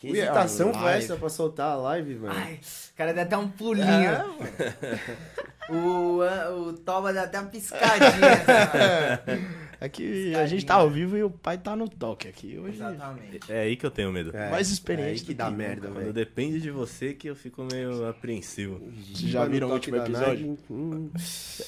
[0.00, 2.34] Que hesitação foi essa pra soltar a live, mano?
[2.34, 3.84] Ai, o cara deu até um pulinho.
[5.68, 9.20] o, ah, o Toba deu até uma piscadinha.
[9.80, 12.58] Aqui a gente tá ao vivo e o pai tá no toque aqui.
[12.58, 13.50] Hoje Exatamente.
[13.50, 14.36] É aí que eu tenho medo.
[14.36, 16.12] É, mais é experiente aí que do dá que merda, Quando velho.
[16.12, 18.78] depende de você que eu fico meio apreensivo.
[19.12, 20.58] Vocês já viram o último episódio?
[20.70, 21.10] Hum,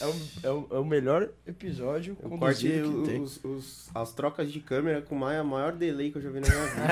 [0.00, 3.20] É o, é o, é o melhor episódio Eu cortei que tem.
[3.22, 6.40] os, os- as trocas de câmera com o maior, maior delay que eu já vi
[6.40, 6.82] na minha vida.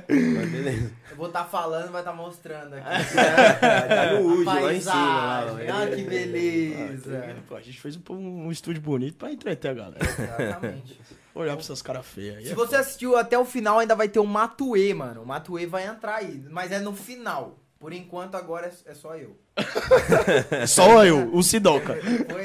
[0.36, 0.92] Mas beleza.
[1.10, 2.86] Eu vou estar falando, vai estar mostrando aqui.
[3.60, 4.94] Tá no UD, lá em cima.
[4.94, 5.40] Lá.
[5.42, 7.36] Ah, que Ah, beleza.
[7.48, 9.98] pô, a gente fez um, um estúdio bonito pra entreter a galera.
[10.04, 11.00] Exatamente.
[11.34, 12.46] Olhar pra essas caras feias aí.
[12.46, 15.22] Se é você assistiu até o final, ainda vai ter o Matue, mano.
[15.22, 17.56] O Matue vai entrar aí, mas é no final.
[17.78, 19.38] Por enquanto, agora é, é só eu.
[19.56, 20.66] foda.
[20.68, 21.94] Só eu, o Sidoca.
[21.94, 22.42] Foi...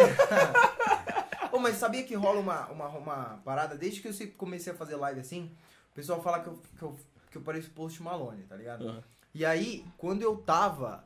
[1.52, 3.76] Ô, mas sabia que rola uma, uma, uma parada?
[3.78, 5.52] Desde que eu comecei a fazer live assim,
[5.92, 6.96] o pessoal fala que eu, que eu,
[7.32, 8.88] que eu pareço Post Malone, tá ligado?
[8.90, 9.04] Ah.
[9.34, 11.04] E aí, quando eu tava...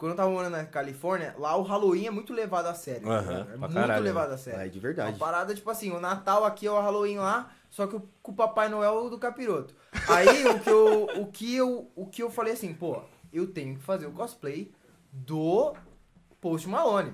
[0.00, 3.06] Quando eu tava morando na Califórnia, lá o Halloween é muito levado a sério.
[3.06, 3.52] Aham, ligado?
[3.52, 4.60] é muito caralho, levado a sério.
[4.60, 5.18] É de Uma verdade.
[5.18, 8.34] parada, tipo assim, o Natal aqui é o Halloween lá, só que o- com o
[8.34, 9.74] Papai Noel do capiroto.
[10.08, 13.74] Aí o que eu, o que eu, o que eu falei assim, pô, eu tenho
[13.76, 14.72] que fazer o cosplay
[15.12, 15.74] do
[16.40, 17.12] Post Malone.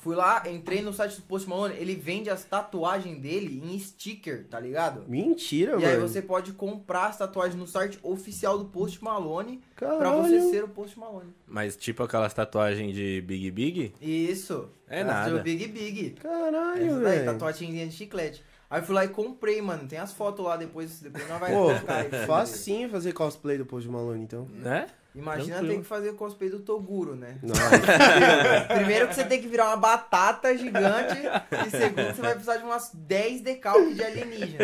[0.00, 4.46] Fui lá, entrei no site do Post Malone, ele vende as tatuagens dele em sticker,
[4.48, 5.04] tá ligado?
[5.06, 5.86] Mentira, E mano.
[5.88, 10.22] aí você pode comprar as tatuagens no site oficial do Post Malone pra Caralho.
[10.22, 11.34] você ser o Post Malone.
[11.46, 13.92] Mas tipo aquelas tatuagens de Big Big?
[14.00, 14.70] Isso.
[14.88, 15.36] É nada.
[15.36, 16.10] do Big Big.
[16.12, 17.24] Caralho, velho.
[17.26, 18.42] tatuagemzinha de chiclete.
[18.70, 19.86] Aí fui lá e comprei, mano.
[19.88, 22.08] Tem as fotos lá depois, depois nós vai Pô, colocar aí.
[22.08, 24.46] pra facinho fazer cosplay do Post Malone, então.
[24.48, 24.86] Né?
[25.14, 25.74] Imagina Tranquilo.
[25.74, 27.36] ter que fazer cosplay do Toguro, né?
[27.42, 27.54] Não,
[28.76, 31.18] Primeiro que você tem que virar uma batata gigante.
[31.66, 34.58] E segundo, você vai precisar de umas 10 decalques de alienígena.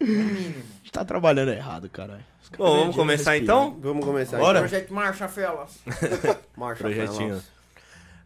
[0.00, 0.54] No mínimo.
[0.62, 2.24] A gente tá trabalhando errado, caralho.
[2.56, 3.56] Bom, vamos começar respirar.
[3.66, 3.76] então?
[3.80, 4.38] vamos começar.
[4.38, 4.60] Bora.
[4.60, 5.78] Projeto Marcha Felas.
[5.86, 6.36] Então.
[6.56, 7.28] Marcha, Projetinho.
[7.28, 7.56] Carlos.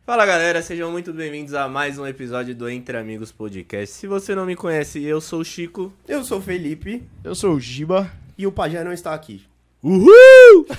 [0.04, 3.94] Fala galera, sejam muito bem-vindos a mais um episódio do Entre Amigos Podcast.
[3.94, 5.92] Se você não me conhece, eu sou o Chico.
[6.06, 8.10] Eu sou o Felipe Eu sou o Giba.
[8.36, 9.48] e o Pajé não está aqui.
[9.82, 10.66] Uhul!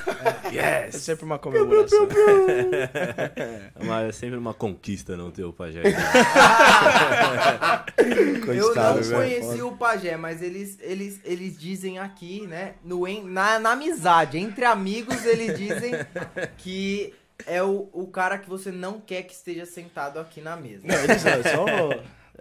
[0.52, 0.96] É Yes!
[0.98, 2.08] sempre uma comemoração.
[3.84, 5.82] Mas é sempre uma conquista não ter o pajé.
[8.48, 9.16] Eu não velho.
[9.16, 12.74] conheci o Pajé, mas eles, eles, eles dizem aqui, né?
[12.84, 15.94] No, na, na amizade, entre amigos, eles dizem
[16.58, 17.14] que
[17.48, 20.86] é o, o cara que você não quer que esteja sentado aqui na mesa.
[20.86, 21.66] Não, eles é só.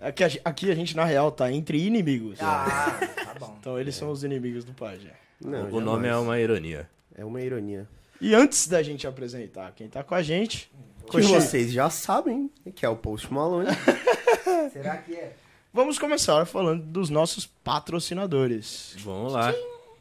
[0.00, 2.38] Aqui aqui a gente, na real, tá entre inimigos.
[2.40, 3.56] Ah, tá bom.
[3.60, 5.12] Então eles são os inimigos do Pajé.
[5.40, 6.26] Não, o nome é jamais.
[6.26, 6.90] uma ironia.
[7.14, 7.88] É uma ironia.
[8.20, 10.70] E antes da gente apresentar quem tá com a gente,
[11.10, 13.68] Que vocês já sabem que é o Post Malone.
[14.72, 15.34] Será que é?
[15.72, 18.94] vamos começar falando dos nossos patrocinadores.
[19.00, 19.54] Vamos lá.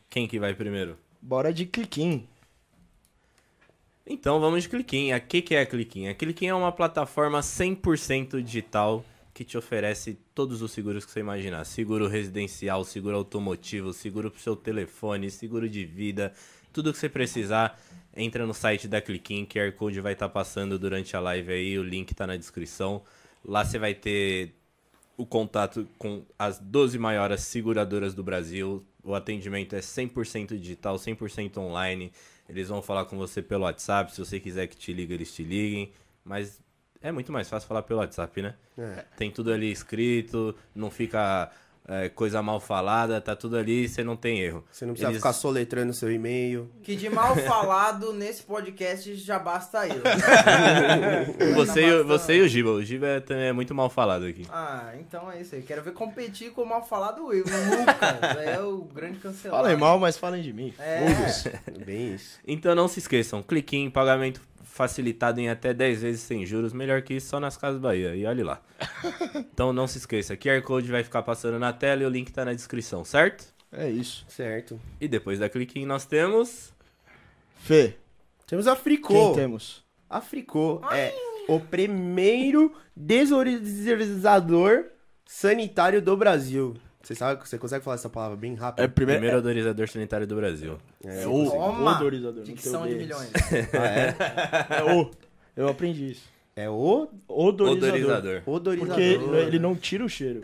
[0.09, 0.97] Quem que vai primeiro?
[1.21, 2.27] Bora de cliquim.
[4.09, 5.11] Então vamos de Cliquim.
[5.11, 6.07] A que que é a Cliquim?
[6.07, 9.05] A Cliquim é uma plataforma 100% digital
[9.39, 11.63] que te oferece todos os seguros que você imaginar.
[11.63, 16.33] Seguro residencial, seguro automotivo, seguro pro seu telefone, seguro de vida,
[16.73, 17.79] tudo que você precisar.
[18.13, 21.83] Entra no site da Cliquim, QR Code vai estar passando durante a live aí, o
[21.83, 23.01] link tá na descrição.
[23.45, 24.55] Lá você vai ter
[25.15, 28.85] o contato com as 12 maiores seguradoras do Brasil.
[29.01, 32.11] O atendimento é 100% digital, 100% online.
[32.49, 34.11] Eles vão falar com você pelo WhatsApp.
[34.11, 35.93] Se você quiser que te ligue, eles te liguem.
[36.25, 36.59] Mas
[37.01, 38.55] é muito mais fácil falar pelo WhatsApp, né?
[38.77, 39.03] É.
[39.17, 41.49] Tem tudo ali escrito, não fica
[41.87, 44.63] é, coisa mal falada, tá tudo ali, você não tem erro.
[44.71, 46.69] Você não precisa Eles- ficar soletrando seu e-mail.
[46.83, 50.01] Que de mal falado nesse podcast já basta eu.
[51.55, 52.69] Você, e o- você e o Giba.
[52.71, 54.45] O Giba é, também é muito mal falado aqui.
[54.51, 55.61] Ah, então é isso aí.
[55.61, 57.43] Quero ver competir com o mal falado eu.
[57.43, 59.63] O Lucas é o grande cancelado.
[59.63, 60.73] Falem mal, mas falem de mim.
[60.79, 61.07] É.
[61.85, 62.39] Bem isso.
[62.47, 64.41] Então não se esqueçam, clique em pagamento
[64.79, 68.25] facilitado em até 10 vezes sem juros, melhor que isso só nas Casas Bahia, e
[68.25, 68.61] olhe lá.
[69.53, 72.45] Então não se esqueça, QR Code vai ficar passando na tela e o link tá
[72.45, 73.53] na descrição, certo?
[73.73, 74.25] É isso.
[74.29, 74.79] Certo.
[75.01, 76.73] E depois da clique em nós temos...
[77.57, 77.95] Fê,
[78.47, 79.13] Temos a Fricô.
[79.13, 79.83] quem temos?
[80.09, 81.13] A Fricô é
[81.49, 84.85] o primeiro desodorizador
[85.25, 86.73] sanitário do Brasil.
[87.01, 88.83] Você sabe, você consegue falar essa palavra bem rápido?
[88.83, 89.19] É primeiro.
[89.19, 90.77] Primeiro odorizador sanitário do Brasil.
[91.03, 92.35] É, É, o odorizador.
[92.35, 93.31] não Dicção de o milhões.
[93.73, 95.09] Ah, É o.
[95.55, 96.27] Eu aprendi isso.
[96.55, 96.63] é?
[96.63, 97.77] É o Odorizador.
[97.87, 98.41] Odorizador.
[98.45, 98.87] odorizador.
[98.87, 100.41] Porque ele não tira o cheiro.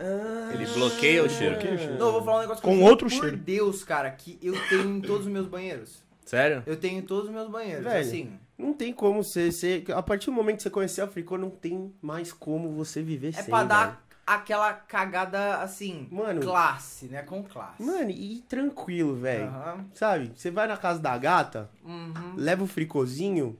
[0.52, 1.56] Ele bloqueia o cheiro.
[1.98, 3.36] Não, eu vou falar um negócio Com outro por cheiro.
[3.36, 6.02] Deus, cara, que eu tenho em todos os meus banheiros.
[6.24, 6.62] Sério?
[6.66, 7.84] Eu tenho em todos os meus banheiros.
[7.84, 9.84] Velho, Assim, Não tem como você, você...
[9.94, 13.28] A partir do momento que você conhecer a Fricô, não tem mais como você viver
[13.28, 14.05] é sem, pra dar.
[14.26, 16.40] Aquela cagada, assim, Mano.
[16.42, 17.22] classe, né?
[17.22, 17.82] Com classe.
[17.82, 19.46] Mano, e tranquilo, velho.
[19.46, 19.84] Aham.
[19.94, 20.32] Sabe?
[20.34, 22.34] Você vai na casa da gata, Uhum.
[22.36, 23.56] leva o fricozinho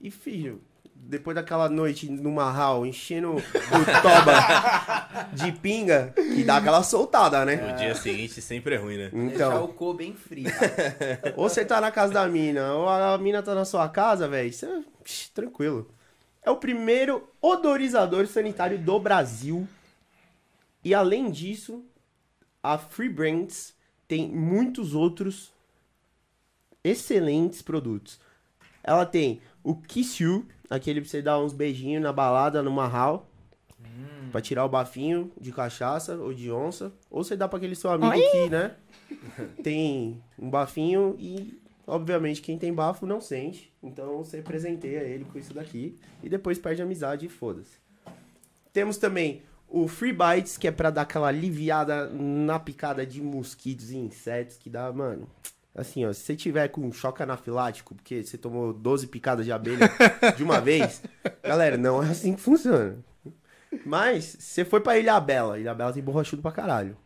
[0.00, 0.62] e, filho,
[0.94, 3.42] depois daquela noite no marral, enchendo o
[4.02, 4.32] toba
[5.32, 7.72] de pinga, que dá aquela soltada, né?
[7.72, 9.10] O dia seguinte sempre é ruim, né?
[9.12, 10.50] Deixar Então, o cu bem frio.
[11.36, 14.52] ou você tá na casa da mina, ou a mina tá na sua casa, velho,
[14.52, 14.66] você...
[15.04, 15.88] psh, Tranquilo.
[16.42, 19.68] É o primeiro odorizador sanitário do Brasil.
[20.84, 21.84] E além disso,
[22.62, 23.74] a Free Brands
[24.06, 25.52] tem muitos outros
[26.82, 28.20] excelentes produtos.
[28.82, 33.28] Ela tem o Kiss You, aquele pra você dar uns beijinhos na balada, no marral.
[34.32, 36.92] Pra tirar o bafinho de cachaça ou de onça.
[37.10, 38.76] Ou você dá pra aquele seu amigo que, né?
[39.62, 43.72] Tem um bafinho e, obviamente, quem tem bafo não sente.
[43.82, 45.98] Então você presenteia ele com isso daqui.
[46.22, 47.78] E depois perde a amizade e foda-se.
[48.72, 53.90] Temos também o Free Bites, que é pra dar aquela aliviada na picada de mosquitos
[53.90, 55.28] e insetos, que dá, mano.
[55.74, 59.52] Assim, ó, se você tiver com um choque anafilático, porque você tomou 12 picadas de
[59.52, 59.88] abelha
[60.36, 61.02] de uma vez,
[61.42, 62.96] galera, não é assim que funciona.
[63.84, 66.96] Mas, se você foi pra Ilha Bela, Ilha Bela tem borrachudo pra caralho.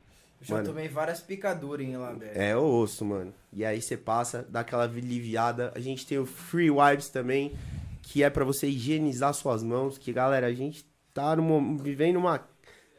[0.40, 0.68] Eu já Mano.
[0.68, 2.32] tomei várias picaduras em Ilhabela.
[2.32, 3.32] É o osso, mano.
[3.52, 5.72] E aí você passa, dá aquela aliviada.
[5.74, 7.52] A gente tem o Free Wipes também,
[8.00, 9.98] que é pra você higienizar suas mãos.
[9.98, 10.84] Que, galera, a gente
[11.14, 12.40] tá numa, vivendo uma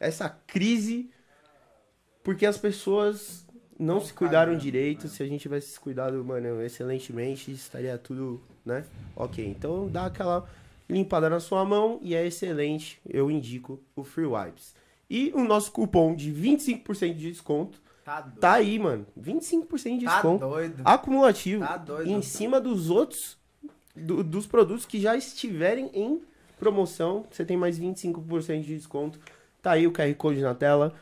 [0.06, 1.10] essa crise
[2.24, 3.46] porque as pessoas
[3.78, 5.08] não, se cuidaram direito.
[5.08, 8.86] Se a gente tivesse se cuidado, mano, excelentemente, estaria tudo, né?
[9.16, 10.48] Ok, então dá aquela
[10.90, 13.00] limpada na sua mão e é excelente.
[13.08, 14.76] Eu indico o Free Wipes.
[15.10, 18.22] E o nosso cupom de 25% de desconto Tá.
[18.22, 19.06] Tá aí, mano.
[19.18, 20.82] 25% de Tá desconto doido.
[20.84, 21.66] acumulativo.
[21.66, 22.10] Tá doido.
[22.12, 23.38] Em cima dos outros,
[23.96, 26.22] do- dos produtos que já estiverem em
[26.60, 27.26] promoção.
[27.32, 29.18] Você tem mais 25% de desconto.
[29.64, 30.94] Tá aí o QR Code na tela.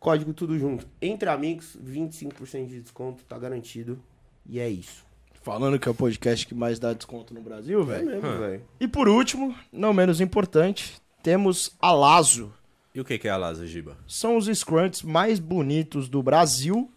[0.00, 0.86] Código tudo junto.
[1.00, 3.22] Entre amigos, 25% de desconto.
[3.24, 4.02] Tá garantido.
[4.46, 5.04] E é isso.
[5.42, 8.06] Falando que é o podcast que mais dá desconto no Brasil, É velho.
[8.06, 8.62] mesmo, velho.
[8.80, 12.50] E por último, não menos importante, temos a Lazo.
[12.94, 13.98] E o que que é a Lazo, Giba?
[14.08, 16.90] São os scrunts mais bonitos do Brasil.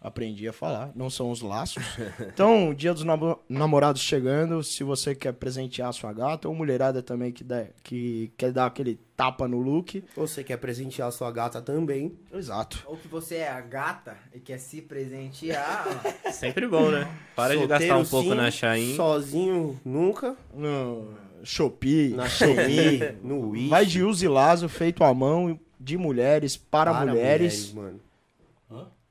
[0.00, 1.82] Aprendi a falar, não são os laços.
[2.20, 7.32] Então, dia dos namo- namorados chegando, se você quer presentear sua gata, ou mulherada também
[7.32, 10.04] que, der, que quer dar aquele tapa no look.
[10.16, 12.16] Ou você quer presentear sua gata também.
[12.32, 12.84] Exato.
[12.86, 15.84] Ou que você é a gata e quer se presentear.
[16.32, 17.08] Sempre bom, né?
[17.34, 18.94] Para de Solteiro, gastar um pouco sim, na Shein.
[18.94, 20.36] Sozinho, nunca.
[20.54, 21.08] No
[21.42, 23.68] Shopee, Na Shopee, no Wish.
[23.68, 27.72] vai de uso e lazo feito à mão de mulheres para, mulheres.
[27.72, 28.00] mano.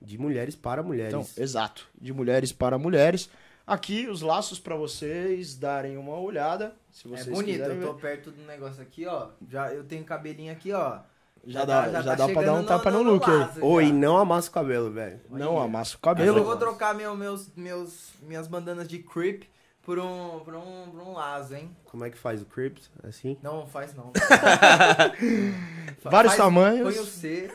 [0.08, 1.14] De mulheres para mulheres.
[1.14, 1.86] Então, exato.
[2.00, 3.30] De mulheres para mulheres.
[3.66, 6.74] Aqui os laços para vocês darem uma olhada.
[6.90, 9.28] Se é vocês bonito, quiserem eu tô perto do negócio aqui, ó.
[9.50, 11.00] Já, eu tenho cabelinho aqui, ó.
[11.46, 13.38] Já dá, já tá dá pra dar um tapa no look aí.
[13.38, 13.94] laço Oi, já.
[13.94, 15.20] não amassa o cabelo, velho.
[15.30, 16.38] Não amassa o Mas cabelo.
[16.38, 19.44] eu vou trocar meu, meus, meus, minhas bandanas de creep
[19.88, 21.70] por um, por um, por um laço, hein?
[21.86, 22.92] Como é que faz o Crips?
[23.08, 23.38] Assim?
[23.42, 24.12] Não, faz não.
[26.04, 26.94] Vários Faz- tamanhos.
[26.94, 27.50] Põe o C.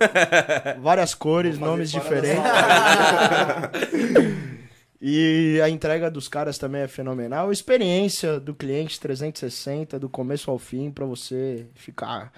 [0.81, 2.43] Várias cores, nomes diferentes.
[5.05, 7.51] E a entrega dos caras também é fenomenal.
[7.51, 12.33] Experiência do cliente 360, do começo ao fim, pra você ficar.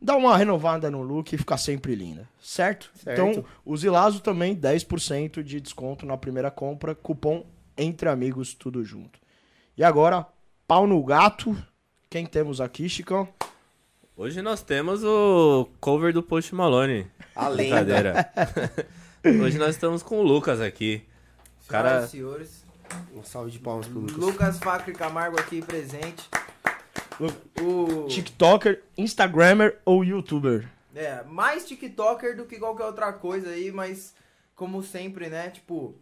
[0.00, 2.26] dar uma renovada no look e ficar sempre linda.
[2.40, 2.90] Certo?
[2.94, 3.20] Certo.
[3.20, 6.94] Então, o Zilazo também 10% de desconto na primeira compra.
[6.94, 7.44] Cupom
[7.76, 9.20] Entre Amigos, tudo junto.
[9.78, 10.26] E agora,
[10.66, 11.56] pau no gato.
[12.10, 13.28] Quem temos aqui, Chicão?
[14.16, 17.08] Hoje nós temos o cover do Post Malone.
[17.32, 18.28] A lenda.
[19.40, 21.04] Hoje nós estamos com o Lucas aqui.
[21.68, 22.64] Cara- Senhoras e senhores.
[23.14, 24.16] Um salve de palmas pro Lucas.
[24.16, 26.28] Lucas Facre Camargo aqui presente.
[27.62, 28.08] O...
[28.08, 30.68] TikToker, Instagrammer ou YouTuber?
[30.92, 34.12] É, mais TikToker do que qualquer outra coisa aí, mas
[34.56, 35.50] como sempre, né?
[35.50, 35.94] Tipo,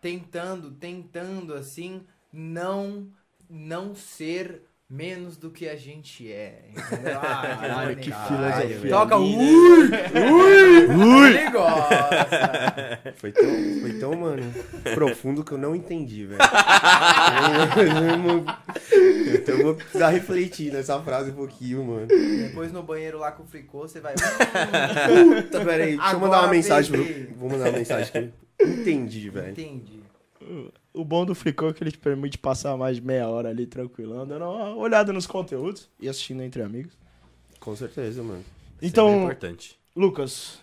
[0.00, 3.08] tentando, tentando assim, não
[3.48, 6.66] não ser menos do que a gente é.
[6.70, 7.18] entendeu?
[7.24, 11.28] Ah, Caralho, que filosofia Toca ui, ui, ui.
[11.30, 13.14] Ele gosta.
[13.16, 14.42] Foi tão, foi tão, mano,
[14.94, 16.38] profundo que eu não entendi, velho.
[17.78, 22.06] Eu- Então eu vou precisar refletir nessa frase um pouquinho, mano.
[22.06, 24.14] Depois no banheiro lá com o fricô, você vai.
[24.14, 27.36] Puta, peraí, deixa eu Agora mandar uma mensagem pro...
[27.36, 28.32] Vou mandar uma mensagem aqui.
[28.60, 29.50] Entendi, velho.
[29.50, 30.00] Entendi.
[30.94, 33.66] O bom do Fricô é que ele te permite passar mais de meia hora ali
[33.66, 36.96] tranquilão, dando uma olhada nos conteúdos e assistindo entre amigos.
[37.58, 38.44] Com certeza, mano.
[38.74, 39.76] Sempre Então, importante.
[39.96, 40.60] Lucas,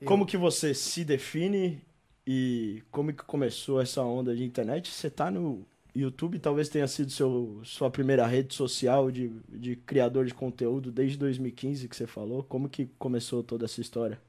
[0.00, 1.80] Eu- como que você se define
[2.26, 4.90] e como que começou essa onda de internet?
[4.90, 5.64] Você tá no
[5.94, 11.16] YouTube talvez tenha sido seu, sua primeira rede social de, de criador de conteúdo desde
[11.18, 12.42] 2015 que você falou.
[12.44, 14.20] Como que começou toda essa história?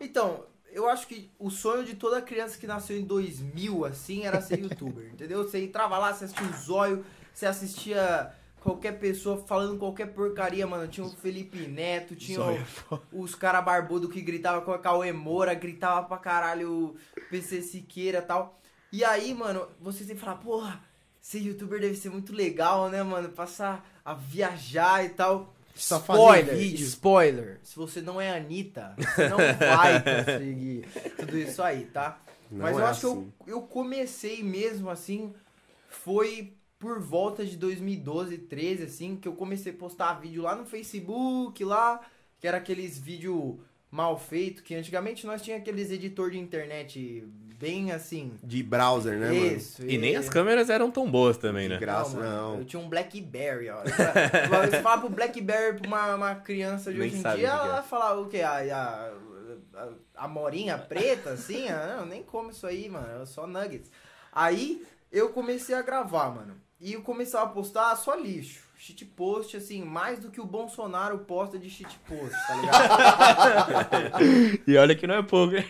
[0.00, 4.40] Então, eu acho que o sonho de toda criança que nasceu em 2000, assim, era
[4.40, 5.42] ser youtuber, entendeu?
[5.44, 10.88] Você entrava lá, você assistia o Zóio, você assistia qualquer pessoa falando qualquer porcaria, mano.
[10.88, 12.64] Tinha o Felipe Neto, tinha o- é
[13.12, 16.96] os cara barbudo que gritava com a Cauê Moura, gritava pra caralho o
[17.30, 18.60] PC Siqueira e tal.
[18.92, 20.80] E aí, mano, você sempre fala, porra,
[21.20, 23.28] ser youtuber deve ser muito legal, né, mano?
[23.30, 25.53] Passar a viajar e tal.
[25.74, 26.86] Só fazer spoiler, vídeo.
[26.86, 27.60] spoiler.
[27.62, 32.20] Se você não é Anitta, você não vai conseguir tudo isso aí, tá?
[32.50, 33.32] Não Mas é eu acho assim.
[33.44, 35.34] que eu, eu comecei mesmo assim,
[35.88, 40.66] foi por volta de 2012, 13, assim, que eu comecei a postar vídeo lá no
[40.66, 42.00] Facebook, lá,
[42.38, 43.58] que era aqueles vídeo
[43.90, 47.26] mal feito, que antigamente nós tinha aqueles editor de internet
[47.58, 48.32] bem assim.
[48.42, 49.46] De browser, né, mano?
[49.46, 49.84] Isso.
[49.86, 51.74] E nem as câmeras eram tão boas também, né?
[51.76, 52.58] De graça, mano, não.
[52.58, 53.82] Eu tinha um Blackberry, ó.
[54.70, 57.82] Você fala pro Blackberry pra uma, uma criança de Nem hoje em dia, ela é.
[57.82, 58.40] falar o quê?
[58.40, 59.12] A, a,
[59.74, 59.88] a,
[60.24, 61.68] a morinha preta, assim?
[61.68, 63.22] Ah, Não, nem como isso aí, mano.
[63.22, 63.90] É só nuggets.
[64.32, 66.56] Aí eu comecei a gravar, mano.
[66.80, 68.64] E eu comecei a postar só lixo.
[68.76, 74.60] Shitpost, assim, mais do que o Bolsonaro posta de shitpost, tá ligado?
[74.66, 75.64] E olha que não é pouco, hein?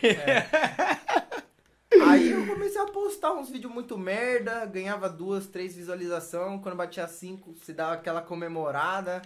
[2.15, 7.07] Aí eu comecei a postar uns vídeos muito merda, ganhava duas, três visualizações, quando batia
[7.09, 9.21] cinco, se dava aquela comemorada.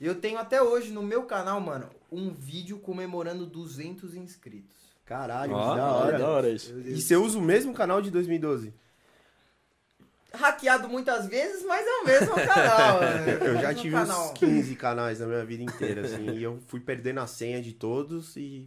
[0.00, 4.76] Eu tenho até hoje no meu canal, mano, um vídeo comemorando 200 inscritos.
[5.04, 6.26] Caralho, que da Da hora.
[6.26, 6.72] hora isso.
[6.80, 8.72] E você usa o mesmo canal de 2012?
[10.34, 13.00] Hackeado muitas vezes, mas é o mesmo canal.
[13.20, 13.38] né?
[13.42, 14.32] Eu já tive canal.
[14.32, 17.72] uns 15 canais na minha vida inteira, assim, e eu fui perdendo a senha de
[17.74, 18.66] todos e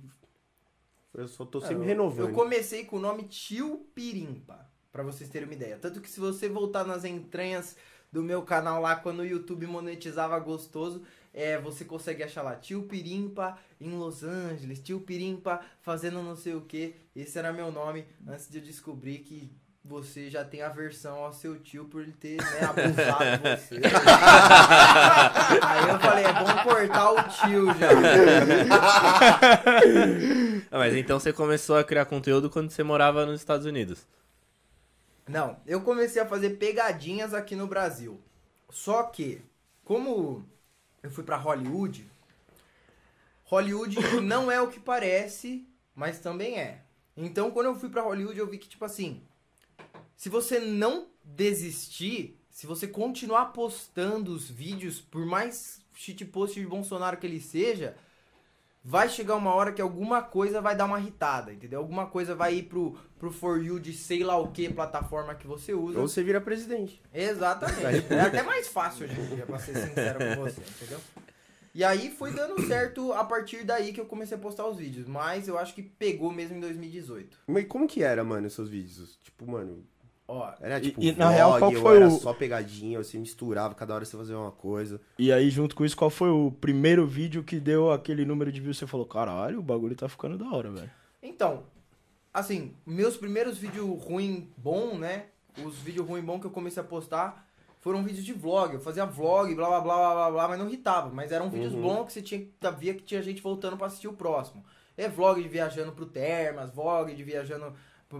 [1.15, 2.29] eu só tô sempre Eu- renovando.
[2.29, 5.77] Eu comecei com o nome Tio Pirimpa, pra vocês terem uma ideia.
[5.77, 7.75] Tanto que se você voltar nas entranhas
[8.11, 11.03] do meu canal lá, quando o YouTube monetizava gostoso,
[11.33, 16.53] é, você consegue achar lá Tio Pirimpa em Los Angeles, Tio Pirimpa fazendo não sei
[16.55, 16.95] o que.
[17.15, 19.51] Esse era meu nome antes de eu descobrir que
[19.87, 23.75] você já tem aversão ao seu tio por ele ter né, abusado de você.
[25.61, 27.91] Aí eu falei, é bom cortar o tio já.
[30.71, 34.05] Ah, mas então você começou a criar conteúdo quando você morava nos Estados Unidos.
[35.27, 38.19] Não, eu comecei a fazer pegadinhas aqui no Brasil.
[38.69, 39.41] Só que,
[39.83, 40.45] como
[41.03, 42.09] eu fui pra Hollywood,
[43.43, 46.81] Hollywood não é o que parece, mas também é.
[47.15, 49.21] Então, quando eu fui pra Hollywood, eu vi que, tipo assim,
[50.15, 57.17] se você não desistir, se você continuar postando os vídeos, por mais shitpost de Bolsonaro
[57.17, 57.95] que ele seja,
[58.83, 61.79] vai chegar uma hora que alguma coisa vai dar uma irritada, entendeu?
[61.79, 65.47] Alguma coisa vai ir pro, pro For You de sei lá o que plataforma que
[65.47, 65.99] você usa.
[65.99, 67.01] Ou você vira presidente.
[67.11, 68.13] Exatamente.
[68.13, 70.99] É até mais fácil hoje em dia, pra ser sincero com você, entendeu?
[71.73, 75.07] E aí foi dando certo a partir daí que eu comecei a postar os vídeos.
[75.07, 77.39] Mas eu acho que pegou mesmo em 2018.
[77.47, 79.19] Mas como que era, mano, os seus vídeos?
[79.21, 79.83] Tipo, mano,
[80.27, 83.17] Ó, era tipo e, na vlog, real, qual ou foi era o- só pegadinha, você
[83.17, 84.99] misturava, cada hora você fazia uma coisa.
[85.19, 88.59] E aí, junto com isso, qual foi o primeiro vídeo que deu aquele número de
[88.59, 88.77] views?
[88.77, 90.89] Você falou, caralho, o bagulho tá ficando da hora, velho.
[91.21, 91.63] Então,
[92.33, 95.25] assim, meus primeiros vídeos ruim bom, né?
[95.63, 97.47] Os vídeos ruim bom que eu comecei a postar
[97.79, 98.73] foram vídeos de vlog.
[98.73, 101.11] Eu fazia vlog, blá blá blá blá blá, blá mas não irritava.
[101.13, 101.81] Mas eram vídeos Uhum.
[101.83, 102.47] bons que você tinha,
[102.79, 104.65] via que tinha gente voltando pra assistir o próximo.
[104.97, 107.73] É vlog de viajando pro Termas, vlog de viajando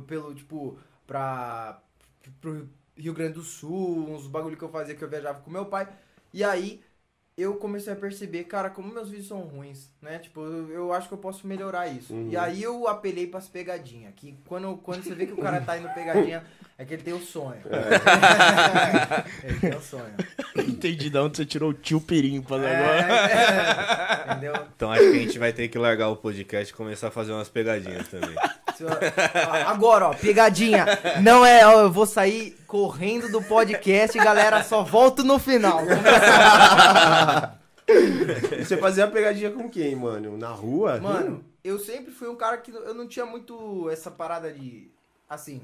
[0.06, 1.82] pelo, tipo, pra.
[2.30, 5.66] Pro Rio Grande do Sul, uns bagulho que eu fazia que eu viajava com meu
[5.66, 5.88] pai.
[6.34, 6.82] E aí
[7.38, 10.20] eu comecei a perceber, cara, como meus vídeos são ruins, né?
[10.20, 12.14] Tipo, eu, eu acho que eu posso melhorar isso.
[12.14, 12.30] Uhum.
[12.32, 14.14] E aí eu apelei pras pegadinhas.
[14.16, 16.46] Que quando, quando você vê que o cara tá indo pegadinha,
[16.78, 17.60] é que ele tem o sonho.
[19.44, 20.16] ele tem o sonho.
[20.56, 23.32] Entendi de onde você tirou o tio Pirimpas É, agora.
[23.32, 24.68] é, entendeu?
[24.74, 27.34] Então acho que a gente vai ter que largar o podcast e começar a fazer
[27.34, 28.36] umas pegadinhas também.
[29.66, 30.86] Agora, ó, pegadinha.
[31.22, 35.82] Não é, ó, eu vou sair correndo do podcast, galera, só volto no final.
[38.58, 40.38] Você fazia pegadinha com quem, mano?
[40.38, 41.00] Na rua?
[41.00, 44.90] Mano, eu sempre fui um cara que eu não tinha muito essa parada de.
[45.30, 45.62] Assim.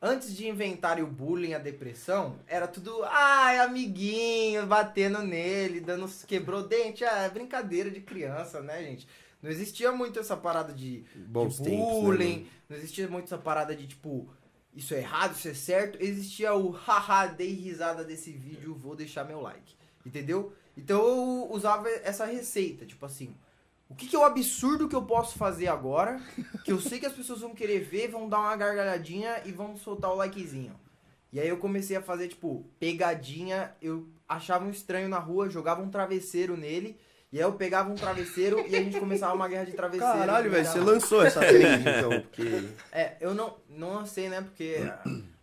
[0.00, 6.60] Antes de inventarem o bullying, a depressão, era tudo, ai, amiguinho, batendo nele, dando, quebrou
[6.60, 7.02] o dente.
[7.04, 9.08] Ah, é brincadeira de criança, né, gente?
[9.44, 12.46] Não existia muito essa parada de, Bons de tempos, né, bullying, mano?
[12.66, 14.26] não existia muito essa parada de, tipo,
[14.74, 16.02] isso é errado, isso é certo.
[16.02, 19.76] Existia o, haha, dei risada desse vídeo, vou deixar meu like.
[20.06, 20.54] Entendeu?
[20.74, 23.36] Então eu usava essa receita, tipo assim,
[23.86, 26.18] o que, que é o absurdo que eu posso fazer agora,
[26.64, 29.76] que eu sei que as pessoas vão querer ver, vão dar uma gargalhadinha e vão
[29.76, 30.74] soltar o likezinho.
[31.30, 33.74] E aí eu comecei a fazer, tipo, pegadinha.
[33.82, 36.96] Eu achava um estranho na rua, jogava um travesseiro nele.
[37.34, 40.18] E aí eu pegava um travesseiro e a gente começava uma guerra de travesseiro.
[40.18, 42.62] Caralho, velho, você lançou essa trend, então, porque...
[42.92, 44.40] É, eu não, não lancei, né?
[44.40, 44.88] Porque,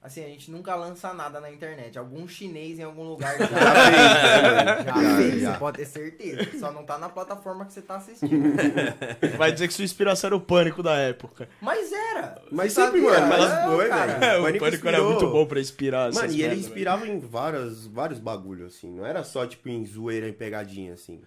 [0.02, 2.00] assim, a gente nunca lança nada na internet.
[2.00, 5.52] Algum chinês em algum lugar já, Já já fez, já.
[5.52, 6.60] você pode ter certeza.
[6.60, 8.54] Só não tá na plataforma que você tá assistindo.
[9.38, 11.50] Vai dizer que sua inspiração era o pânico da época.
[11.60, 12.42] Mas era!
[12.50, 13.20] Mas Você sempre, sabia?
[13.20, 14.24] mano, mas foi, velho.
[14.24, 16.60] É, o Pânico pânico era muito bom pra inspirar Mano, e ele merda, velho.
[16.68, 18.90] inspirava em várias, vários bagulhos, assim.
[18.90, 21.20] Não era só, tipo, em zoeira, em pegadinha, assim.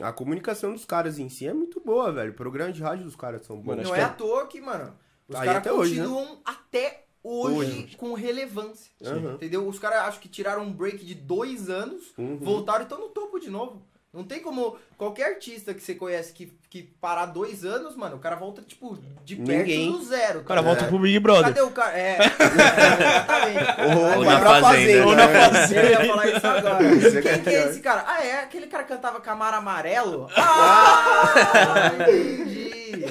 [0.00, 2.30] A comunicação dos caras em si é muito boa, velho.
[2.32, 3.66] O programa de rádio dos caras são bons.
[3.76, 4.94] Mano, Não é à toa que, mano,
[5.28, 6.02] os caras até hoje, né?
[6.02, 7.96] continuam até hoje, Hoje.
[7.96, 8.90] com relevância.
[9.04, 9.34] Aham.
[9.34, 9.66] Entendeu?
[9.68, 12.38] Os caras acho que tiraram um break de dois anos, Uhum.
[12.38, 13.82] voltaram e estão no topo de novo.
[14.12, 18.18] Não tem como qualquer artista que você conhece que, que parar dois anos, mano, o
[18.18, 19.92] cara volta, tipo, de perto Ninguém.
[19.92, 20.40] do zero.
[20.40, 21.44] O cara tá volta pro Big Brother.
[21.44, 21.96] Cadê o cara?
[21.96, 24.16] É, é, exatamente.
[24.16, 25.06] Ou, na pra fazenda, fazenda.
[25.06, 25.80] ou na fazenda.
[25.82, 26.84] Eu ia falar isso agora.
[26.92, 27.70] Isso é Quem que é legal.
[27.70, 28.04] esse cara?
[28.04, 28.40] Ah, é?
[28.40, 30.28] Aquele cara que cantava Camaro Amarelo?
[30.36, 33.04] Ah, entendi.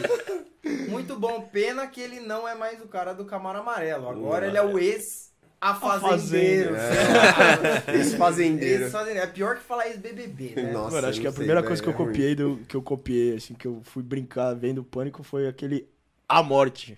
[0.90, 1.42] Muito bom.
[1.44, 4.10] Pena que ele não é mais o cara do Camaro Amarelo.
[4.10, 5.29] Agora ele é o ex...
[5.62, 6.76] A fazendeiro.
[6.76, 7.96] É.
[8.00, 8.84] Esse fazendeiro.
[8.84, 9.24] Ex-fazendeiro.
[9.24, 10.72] É pior que falar ex-BBB, né?
[10.72, 12.76] Nossa, Mano, acho que a sei, primeira velho, coisa que eu é copiei do que
[12.76, 15.88] eu copiei, assim, que eu fui brincar vendo Pânico foi aquele
[16.28, 16.98] A Morte.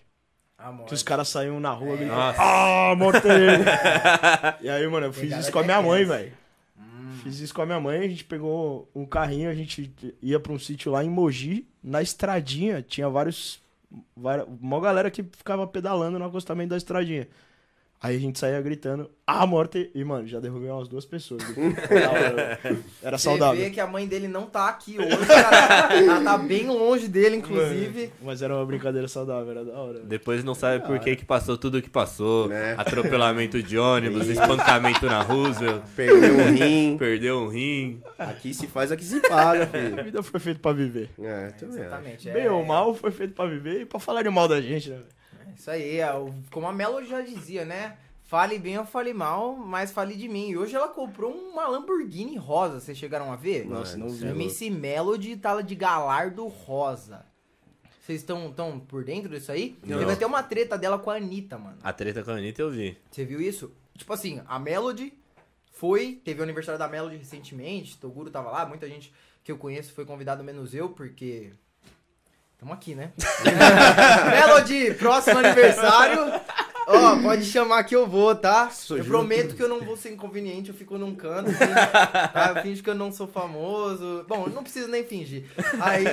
[0.58, 0.86] Amor.
[0.86, 2.39] Que os caras saíam na rua gritando, Nossa.
[2.39, 3.25] Ah, morte!
[4.62, 6.32] e aí, mano, eu fiz isso com a minha mãe, velho.
[7.24, 9.91] Fiz isso com a minha mãe, a gente pegou um carrinho, a gente
[10.22, 13.60] ia pra um sítio lá em Mogi, na estradinha, tinha vários.
[14.15, 17.27] várias, uma galera que ficava pedalando no acostamento da estradinha.
[18.03, 19.91] Aí a gente saía gritando, ah, morte!
[19.93, 21.43] E, mano, já derrubei umas duas pessoas.
[23.01, 23.62] Era Você saudável.
[23.63, 25.93] vê que a mãe dele não tá aqui hoje, cara.
[25.96, 28.12] Ela tá bem longe dele, inclusive.
[28.22, 30.00] Mas era uma brincadeira saudável, era da hora.
[30.00, 32.48] Depois não sabe por que que passou tudo o que passou.
[32.48, 32.74] Né?
[32.77, 36.98] Atropelamento de ônibus, espancamento na Roosevelt, Perdeu um rim.
[36.98, 38.01] perdeu um rim.
[38.17, 40.03] Aqui se faz, aqui se paga, A filho.
[40.03, 41.10] vida foi feita pra viver.
[41.22, 41.86] É, também acho.
[41.88, 42.29] Exatamente.
[42.29, 44.89] é- Bem ou mal, foi feito pra viver e pra falar de mal da gente,
[44.89, 44.98] né?
[45.55, 46.10] Isso aí, é,
[46.51, 47.98] como a Melo já dizia, né?
[48.24, 50.51] Fale bem ou fale mal, mas fale de mim.
[50.51, 53.65] E hoje ela comprou uma Lamborghini rosa, vocês chegaram a ver?
[53.65, 54.25] Nossa, não vi.
[54.25, 57.25] MC Melody tá de galardo rosa.
[58.02, 59.78] Vocês estão tão por dentro disso aí?
[59.86, 59.99] Não.
[59.99, 61.78] Teve até uma treta dela com a Anitta, mano.
[61.84, 62.97] A treta com a Anitta eu vi.
[63.12, 63.71] Você viu isso?
[63.97, 65.13] Tipo assim, a Melody
[65.71, 69.93] foi, teve o aniversário da Melody recentemente, Toguro tava lá, muita gente que eu conheço
[69.93, 71.52] foi convidado, menos eu, porque...
[72.62, 73.12] Tamo aqui, né?
[74.30, 76.32] Melody, próximo aniversário.
[76.86, 78.69] Ó, pode chamar que eu vou, tá?
[78.69, 79.12] Sou eu junto.
[79.12, 82.54] prometo que eu não vou ser inconveniente, eu fico num canto, finge, tá?
[82.56, 84.24] Eu finge que eu não sou famoso.
[84.28, 85.50] Bom, não preciso nem fingir.
[85.82, 86.06] Aí,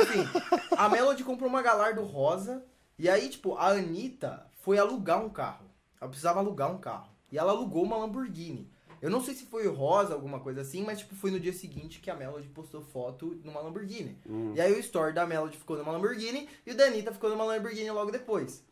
[0.00, 0.28] enfim,
[0.76, 2.62] a Melody comprou uma Galardo rosa,
[2.96, 5.66] e aí, tipo, a Anitta foi alugar um carro.
[6.00, 7.08] Ela precisava alugar um carro.
[7.32, 8.70] E ela alugou uma Lamborghini.
[9.00, 12.00] Eu não sei se foi rosa, alguma coisa assim, mas tipo, foi no dia seguinte
[12.00, 14.18] que a Melody postou foto numa Lamborghini.
[14.54, 17.44] E aí o story da Melody ficou numa Lamborghini e o da Anitta ficou numa
[17.44, 18.64] Lamborghini logo depois.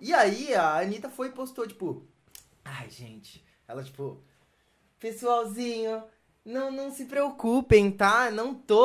[0.00, 2.06] E aí a Anitta foi e postou, tipo,
[2.64, 4.22] ai gente, ela tipo,
[4.98, 6.02] pessoalzinho,
[6.44, 8.30] não, não se preocupem, tá?
[8.30, 8.84] Não tô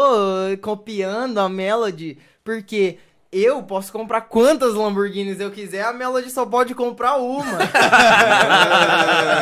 [0.62, 3.00] copiando a Melody, porque
[3.44, 7.44] eu posso comprar quantas Lamborghinis eu quiser, a Melody só pode comprar uma.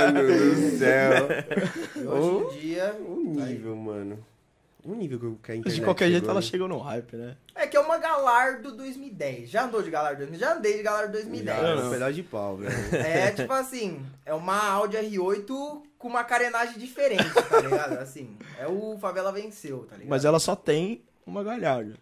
[0.03, 1.27] Mano do céu.
[1.95, 2.95] E hoje em dia.
[3.07, 4.25] O nível, mano.
[4.83, 6.45] O nível que a internet De qualquer jeito, chegou, ela né?
[6.45, 7.35] chegou no hype, né?
[7.55, 9.49] É que é uma Galardo 2010.
[9.49, 10.39] Já andou de Galardo 2010?
[10.39, 11.59] Já andei de Galardo 2010.
[11.59, 11.87] Já, não.
[11.87, 12.95] um pedaço de pau, velho.
[12.95, 17.93] É tipo assim, é uma Audi R8 com uma carenagem diferente, tá ligado?
[17.93, 20.09] Assim, é o Favela Venceu, tá ligado?
[20.09, 21.95] Mas ela só tem uma galharda.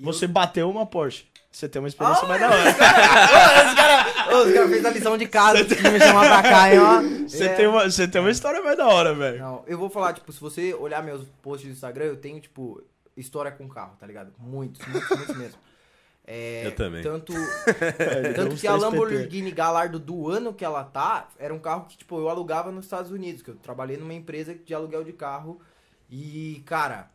[0.00, 1.28] Você eu- bateu uma Porsche.
[1.52, 2.70] Você tem uma experiência Ah, mais da hora.
[2.70, 2.76] Os
[3.74, 7.02] caras cara fez a lição de casa me chamar pra cá, hein, ó.
[7.28, 7.54] Você, É.
[7.54, 9.38] tem uma, você tem uma história mais da hora, velho.
[9.40, 12.80] Não, eu vou falar, tipo, se você olhar meus posts do Instagram, eu tenho, tipo,
[13.16, 14.32] história com carro, tá ligado?
[14.38, 15.58] Muitos, muitos, muitos mesmo.
[16.24, 17.02] É, Eu também.
[17.02, 17.32] Tanto,
[17.98, 18.96] É, tanto que a 3 PT.
[18.96, 22.84] Lamborghini Galardo do ano que ela tá, era um carro que, tipo, eu alugava nos
[22.84, 25.60] Estados Unidos, que eu trabalhei numa empresa de aluguel de carro.
[26.08, 27.10] E, cara,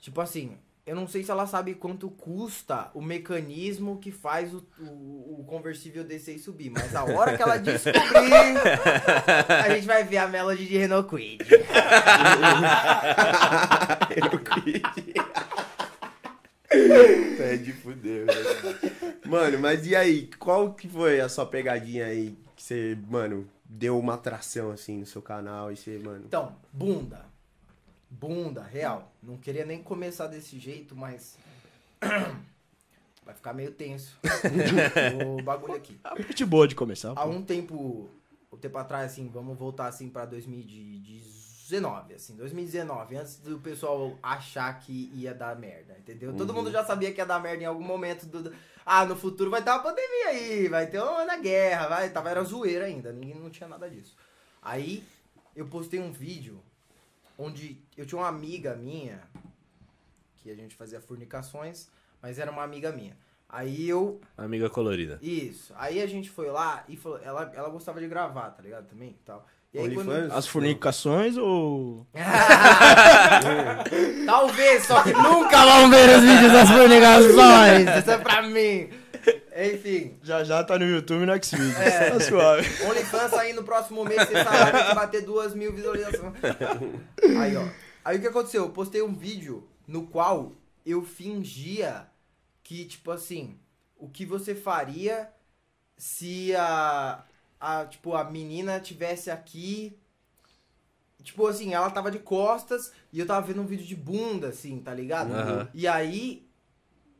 [0.00, 0.56] tipo assim,
[0.90, 5.44] eu não sei se ela sabe quanto custa o mecanismo que faz o, o, o
[5.46, 8.02] conversível descer e subir, mas a hora que ela descobrir,
[9.46, 11.46] a gente vai ver a Melody de Renault Kwid.
[16.72, 19.18] É de fuder, velho.
[19.26, 20.30] Mano, mas e aí?
[20.38, 25.06] Qual que foi a sua pegadinha aí que você, mano, deu uma atração assim no
[25.06, 26.24] seu canal e você, mano.
[26.26, 27.29] Então, bunda.
[28.10, 29.12] Bunda, real.
[29.22, 31.38] Não queria nem começar desse jeito, mas.
[33.24, 34.18] Vai ficar meio tenso
[35.38, 35.94] o bagulho aqui.
[36.02, 37.12] Parte boa de começar.
[37.12, 37.28] Há pô.
[37.28, 38.10] um tempo.
[38.60, 45.12] tempo atrás, assim, vamos voltar assim pra 2019, assim, 2019, antes do pessoal achar que
[45.14, 46.34] ia dar merda, entendeu?
[46.34, 48.52] Todo mundo já sabia que ia dar merda em algum momento do.
[48.84, 52.10] Ah, no futuro vai ter uma pandemia aí, vai ter uma guerra, vai.
[52.10, 54.16] Tava, era zoeira ainda, ninguém não tinha nada disso.
[54.60, 55.04] Aí
[55.54, 56.60] eu postei um vídeo
[57.40, 59.20] onde eu tinha uma amiga minha,
[60.36, 61.88] que a gente fazia fornicações,
[62.20, 63.16] mas era uma amiga minha.
[63.48, 65.18] Aí eu Amiga colorida.
[65.20, 65.74] isso.
[65.76, 68.86] Aí a gente foi lá e falou, ela, ela gostava de gravar, tá ligado?
[68.86, 69.44] Também e tal.
[69.72, 70.12] E aí quando...
[70.32, 72.06] As fornicações ou.
[74.26, 77.98] Talvez, só que nunca vão ver os vídeos das fornicações.
[77.98, 78.90] Isso é pra mim.
[79.60, 81.76] Enfim, Já já tá no YouTube e no Xvideos.
[81.76, 82.10] É.
[82.10, 82.66] Tá suave.
[82.84, 86.34] OnlyFans aí no próximo mês, você sabe, vai bater duas mil visualizações.
[87.38, 87.68] Aí, ó.
[88.04, 88.64] Aí o que aconteceu?
[88.64, 90.52] Eu postei um vídeo no qual
[90.86, 92.06] eu fingia
[92.62, 93.58] que, tipo assim,
[93.98, 95.28] o que você faria
[95.96, 97.22] se a,
[97.60, 99.96] a tipo, a menina tivesse aqui.
[101.22, 104.80] Tipo assim, ela tava de costas e eu tava vendo um vídeo de bunda, assim,
[104.80, 105.34] tá ligado?
[105.34, 105.68] Aham.
[105.74, 106.48] E aí,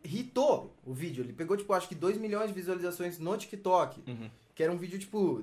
[0.04, 1.22] hitou o vídeo.
[1.22, 4.02] Ele pegou, tipo, acho que 2 milhões de visualizações no TikTok.
[4.54, 5.42] Que era um vídeo, tipo,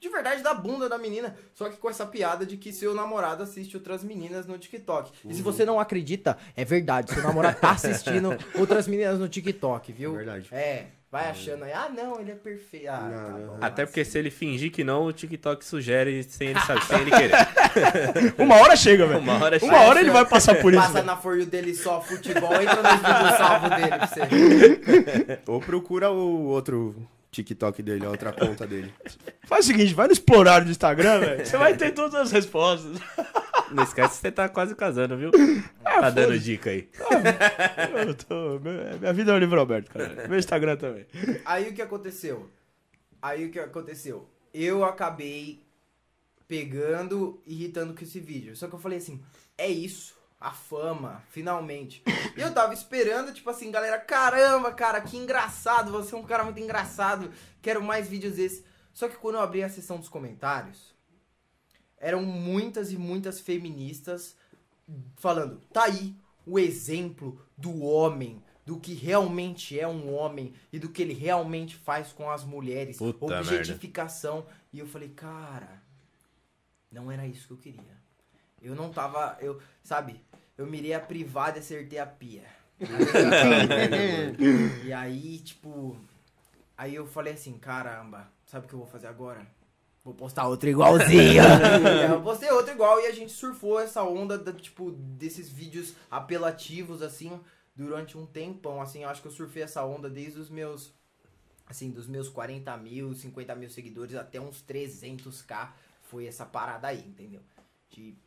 [0.00, 1.36] de verdade da bunda da menina.
[1.54, 5.12] Só que com essa piada de que seu namorado assiste outras meninas no TikTok.
[5.28, 7.12] E se você não acredita, é verdade.
[7.12, 10.14] Seu namorado tá assistindo outras meninas no TikTok, viu?
[10.14, 10.48] Verdade.
[10.52, 10.86] É.
[11.12, 12.86] Vai achando aí, ah, não, ele é perfeito.
[12.88, 13.58] Ah, Não, tá bom.
[13.60, 17.10] Até porque se ele fingir que não, o TikTok sugere sem ele saber, sem ele
[17.10, 17.32] querer.
[18.38, 19.18] Uma hora chega, velho.
[19.18, 19.88] Uma hora Uma chega.
[19.88, 20.80] hora ele vai passar por isso.
[20.80, 25.40] Passa na For You dele só futebol, entra no vídeo salvo dele pra você ver.
[25.48, 26.94] Ou procura o outro
[27.32, 28.94] TikTok dele, a outra conta dele.
[29.48, 31.44] Faz o seguinte, vai no explorar do Instagram, velho.
[31.44, 33.00] Você vai ter todas as respostas.
[33.72, 35.30] Não esquece que você tá quase casando, viu?
[35.84, 36.88] Ah, Tá dando dica aí.
[38.06, 38.58] Eu tô-
[38.98, 40.26] Minha vida é um livro aberto, cara.
[40.28, 41.06] Meu Instagram também.
[41.44, 42.50] Aí o que aconteceu?
[43.20, 44.26] Aí o que aconteceu?
[44.52, 45.62] Eu acabei
[46.48, 48.56] pegando e irritando com esse vídeo.
[48.56, 49.22] Só que eu falei assim,
[49.56, 50.18] é isso.
[50.40, 52.02] A fama, finalmente.
[52.34, 56.42] E eu tava esperando, tipo assim, galera, caramba, cara, que engraçado, você é um cara
[56.44, 57.30] muito engraçado,
[57.60, 58.64] quero mais vídeos desses.
[58.94, 60.94] Só que quando eu abri a seção dos comentários,
[62.00, 64.34] eram muitas e muitas feministas
[65.16, 70.88] falando, tá aí o exemplo do homem, do que realmente é um homem e do
[70.88, 74.46] que ele realmente faz com as mulheres, Puta objetificação.
[74.72, 75.82] E eu falei, cara,
[76.90, 78.00] não era isso que eu queria.
[78.60, 80.20] Eu não tava, eu, sabe,
[80.56, 82.44] eu mirei a privada e acertei a pia.
[84.84, 85.96] e aí, tipo,
[86.76, 89.46] aí eu falei assim, caramba, sabe o que eu vou fazer agora?
[90.10, 91.40] Vou postar outro igualzinho.
[92.10, 97.00] eu postei outro igual e a gente surfou essa onda, da, tipo, desses vídeos apelativos,
[97.00, 97.40] assim,
[97.76, 100.92] durante um tempão, assim, eu acho que eu surfei essa onda desde os meus,
[101.64, 105.70] assim, dos meus 40 mil, 50 mil seguidores até uns 300k,
[106.02, 107.40] foi essa parada aí, entendeu?
[107.88, 108.18] De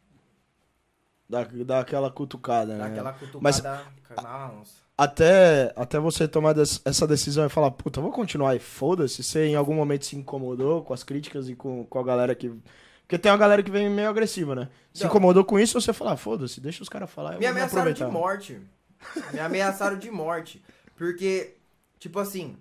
[1.30, 2.92] Dá, dá aquela cutucada, dar né?
[2.92, 3.62] aquela cutucada, Mas-
[4.24, 4.84] nossa.
[4.96, 9.48] Até, até você tomar des- essa decisão e falar, puta, vou continuar e foda-se, você
[9.48, 12.50] em algum momento se incomodou com as críticas e com, com a galera que.
[13.02, 14.70] Porque tem uma galera que vem meio agressiva, né?
[14.94, 15.10] Se Não.
[15.10, 17.40] incomodou com isso, você fala, ah, foda-se, deixa os caras falar.
[17.40, 18.12] Me ameaçaram de aproveitar.
[18.12, 18.62] morte.
[19.34, 20.64] Me ameaçaram de morte.
[20.96, 21.56] Porque,
[22.00, 22.56] tipo assim,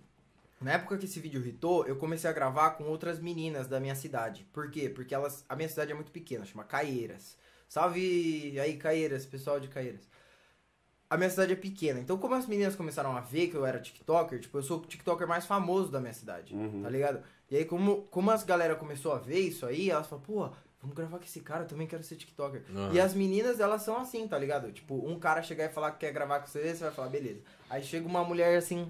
[0.60, 3.94] na época que esse vídeo irritou, eu comecei a gravar com outras meninas da minha
[3.94, 4.46] cidade.
[4.52, 4.88] Por quê?
[4.88, 5.44] Porque elas.
[5.48, 7.36] A minha cidade é muito pequena, chama Caieiras.
[7.72, 10.06] Salve aí, Caieiras, pessoal de Caieiras.
[11.08, 12.00] A minha cidade é pequena.
[12.00, 14.82] Então, como as meninas começaram a ver que eu era TikToker, tipo, eu sou o
[14.82, 16.54] TikToker mais famoso da minha cidade.
[16.82, 17.22] Tá ligado?
[17.50, 20.50] E aí, como, como as galera começou a ver isso aí, elas falaram, pô,
[20.82, 22.62] vamos gravar com esse cara, eu também quero ser TikToker.
[22.76, 22.92] Aham.
[22.92, 24.70] E as meninas, elas são assim, tá ligado?
[24.70, 27.40] Tipo, um cara chegar e falar que quer gravar com você, você vai falar, beleza.
[27.70, 28.86] Aí chega uma mulher assim,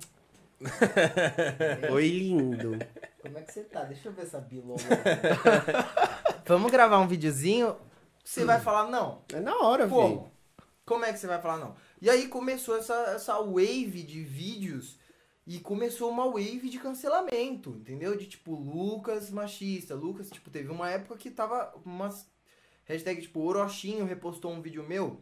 [1.92, 2.76] Oi, lindo.
[3.20, 3.84] como é que você tá?
[3.84, 4.80] Deixa eu ver essa biloma.
[6.44, 7.76] vamos gravar um videozinho?
[8.24, 9.22] Você vai falar, não.
[9.32, 10.00] É na hora, velho.
[10.00, 10.32] Como?
[10.84, 11.74] Como é que você vai falar não?
[12.00, 14.98] E aí começou essa, essa wave de vídeos
[15.46, 18.16] e começou uma wave de cancelamento, entendeu?
[18.16, 19.94] De tipo, Lucas machista.
[19.94, 22.26] Lucas, tipo, teve uma época que tava umas
[22.84, 25.20] hashtag tipo, Orochinho repostou um vídeo meu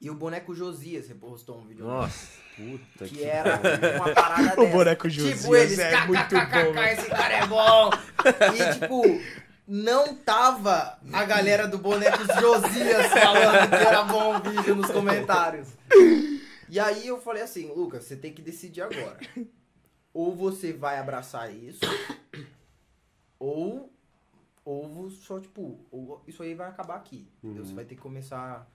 [0.00, 1.94] e o boneco Josias repostou um vídeo meu.
[1.94, 2.28] Nossa.
[2.56, 3.60] Puta Que era
[3.96, 4.70] uma parada O dessa.
[4.76, 7.90] boneco Tipo, Josias eles, é muito "KKKK, bom, velho." esse cara é bom.
[8.54, 9.02] E, tipo,
[9.72, 15.68] não tava a galera do boneco Josias falando que era bom o vídeo nos comentários.
[16.68, 19.16] E aí eu falei assim, Lucas, você tem que decidir agora.
[20.12, 21.80] Ou você vai abraçar isso,
[23.38, 23.90] ou,
[24.62, 27.26] ou só, tipo, ou isso aí vai acabar aqui.
[27.42, 27.64] entendeu?
[27.64, 28.70] Você vai ter que começar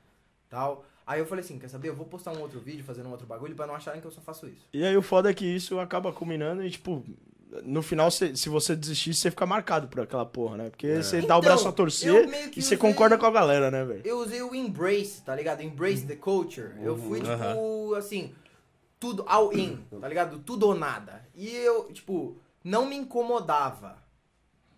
[0.49, 0.83] tal.
[1.05, 1.89] Aí eu falei assim, quer saber?
[1.89, 4.12] Eu vou postar um outro vídeo fazendo um outro bagulho pra não acharem que eu
[4.12, 4.65] só faço isso.
[4.73, 7.05] E aí o foda é que isso acaba culminando e, tipo,
[7.63, 10.69] no final, cê- se você desistir, você fica marcado por aquela porra, né?
[10.69, 13.71] Porque você dá Então, o braço a torcer e você usei- concorda com a galera,
[13.71, 14.01] né, velho?
[14.05, 15.62] Eu usei o embrace, tá ligado?
[15.62, 16.71] Embrace the culture.
[16.81, 17.97] Eu fui, tipo, Aham.
[17.97, 18.33] assim,
[18.99, 20.39] tudo all in, tá ligado?
[20.39, 21.25] Tudo ou nada.
[21.36, 23.97] E eu, tipo, não me incomodava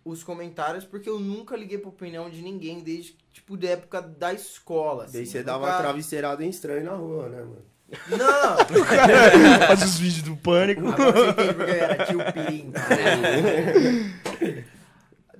[0.04, 4.32] os comentários, porque eu nunca liguei pra opinião de ninguém desde, tipo, da época da
[4.32, 5.04] escola.
[5.04, 5.12] Assim.
[5.18, 7.69] Daí você dava nunca- uma travesseirada em estranho na rua, né, mano?
[8.08, 8.56] Não!
[9.66, 10.86] Faz os vídeos do pânico.
[10.88, 12.72] Agora você entende porque eu era tio Pirim?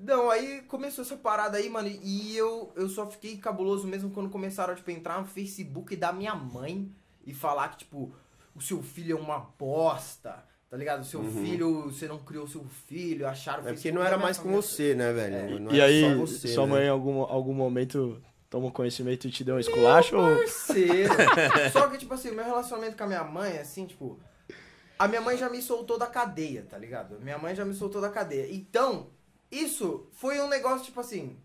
[0.02, 4.30] Não, aí começou essa parada aí, mano, e eu, eu só fiquei cabuloso mesmo quando
[4.30, 6.90] começaram, tipo, a entrar no Facebook da minha mãe
[7.24, 8.12] e falar que, tipo,
[8.54, 11.02] o seu filho é uma bosta, tá ligado?
[11.02, 14.50] O seu filho, você não criou seu filho, acharam É porque não era mais com
[14.50, 15.60] você, né, velho?
[15.60, 16.72] Não E era aí, só você, sua né?
[16.72, 20.16] mãe em algum, algum momento toma conhecimento e te deu um esculacho?
[20.16, 20.36] ou...
[20.36, 21.14] Parceiro.
[21.72, 24.18] Só que, tipo assim, meu relacionamento com a minha mãe, assim, tipo.
[24.98, 27.18] A minha mãe já me soltou da cadeia, tá ligado?
[27.20, 28.52] Minha mãe já me soltou da cadeia.
[28.52, 29.06] Então,
[29.50, 31.38] isso foi um negócio, tipo assim.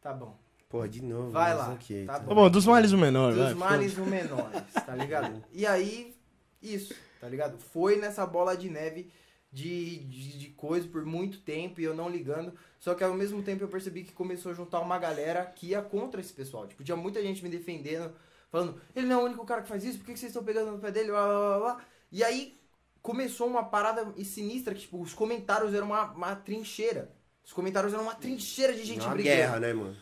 [0.00, 0.36] Tá bom.
[0.68, 1.30] Porra, de novo.
[1.30, 3.54] Vai lá, ok, tá Tá bom, dos males o menor, Dos vai.
[3.54, 5.42] males o menores, tá ligado?
[5.52, 6.14] E aí,
[6.60, 7.58] isso, tá ligado?
[7.58, 9.10] Foi nessa bola de neve
[9.52, 12.52] de, de, de coisa por muito tempo e eu não ligando.
[12.78, 15.82] Só que ao mesmo tempo eu percebi que começou a juntar uma galera que ia
[15.82, 16.66] contra esse pessoal.
[16.66, 18.12] Tipo, tinha muita gente me defendendo,
[18.50, 20.44] falando, ele não é o único cara que faz isso, por que que vocês estão
[20.44, 21.08] pegando no pé dele?
[21.10, 21.84] Blá, blá, blá.
[22.12, 22.58] E aí
[23.02, 27.10] começou uma parada sinistra que, tipo, os comentários eram uma, uma trincheira.
[27.44, 29.36] Os comentários eram uma trincheira de gente Uma brigando.
[29.36, 29.96] guerra, né, mano?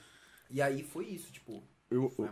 [0.50, 1.62] E aí foi isso, tipo.
[1.90, 2.28] Eu- Foi.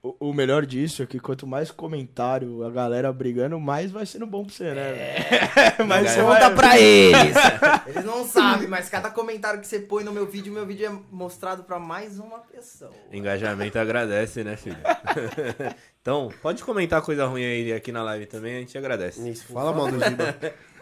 [0.00, 4.26] O, o melhor disso é que quanto mais comentário a galera brigando, mais vai sendo
[4.26, 4.80] bom pra você, né?
[4.80, 5.82] É.
[5.84, 6.54] mas você Conta vai...
[6.54, 7.36] pra eles.
[7.88, 11.14] Eles não sabem, mas cada comentário que você põe no meu vídeo, meu vídeo é
[11.14, 12.92] mostrado pra mais uma pessoa.
[13.10, 14.76] Engajamento agradece, né, filho?
[16.00, 19.28] então, pode comentar coisa ruim aí aqui na live também, a gente agradece.
[19.28, 20.36] Isso, fala mal do Giba.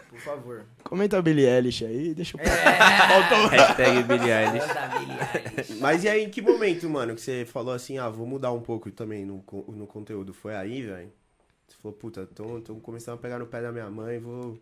[0.09, 0.65] Por favor.
[0.83, 2.43] Comenta a Billie Eilish aí, deixa eu...
[3.49, 4.67] Hashtag Billie Eilish.
[4.67, 5.81] Manda, Billie Eilish.
[5.81, 8.61] Mas e aí, em que momento, mano, que você falou assim, ah, vou mudar um
[8.61, 10.33] pouco também no, no conteúdo?
[10.33, 11.11] Foi aí, velho?
[11.67, 14.57] Você falou, puta, tô, tô começando a pegar no pé da minha mãe, vou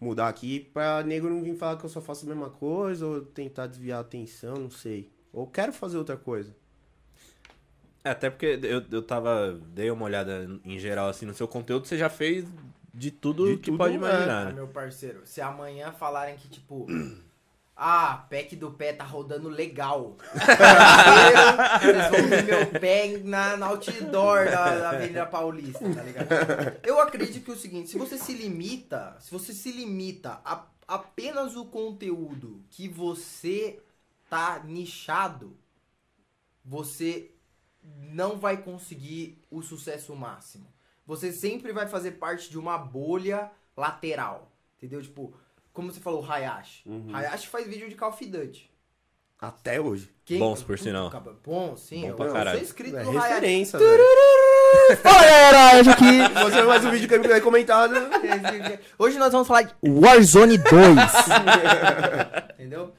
[0.00, 3.20] mudar aqui pra nego não vir falar que eu só faço a mesma coisa, ou
[3.20, 5.10] tentar desviar a atenção, não sei.
[5.32, 6.54] Ou quero fazer outra coisa.
[8.02, 9.60] É, até porque eu, eu tava.
[9.74, 12.46] Dei uma olhada em geral assim no seu conteúdo, você já fez
[12.96, 13.96] de tudo De que tudo, pode é.
[13.96, 14.42] imaginar.
[14.42, 14.52] Ah, né?
[14.52, 16.86] meu parceiro, se amanhã falarem que, tipo,
[17.76, 20.16] ah, pack do pé tá rodando legal.
[21.82, 26.28] Vocês vão ver meu pé na, na outdoor da, da Avenida Paulista, tá ligado?
[26.82, 30.64] Eu acredito que é o seguinte, se você se limita, se você se limita a
[30.88, 33.82] apenas o conteúdo que você
[34.30, 35.56] tá nichado,
[36.64, 37.32] você
[37.82, 40.75] não vai conseguir o sucesso máximo.
[41.06, 44.50] Você sempre vai fazer parte de uma bolha lateral.
[44.76, 45.00] Entendeu?
[45.00, 45.32] Tipo,
[45.72, 46.84] como você falou, Hayashi.
[47.12, 48.70] Hayashi faz vídeo de Call of Duty.
[49.38, 50.10] Até hoje.
[50.24, 51.10] Quem- Bons, por sinal.
[51.44, 52.00] Bom, sim.
[52.02, 52.58] Bom eu, pra eu caralho.
[52.58, 53.28] sou inscrito É no Hayashi.
[53.28, 53.78] referência.
[55.02, 56.34] Fala galera, hoje aqui.
[56.50, 57.94] Você mais um vídeo que eu comentado.
[58.98, 60.72] Hoje nós vamos falar de Warzone 2.
[62.54, 62.92] Entendeu?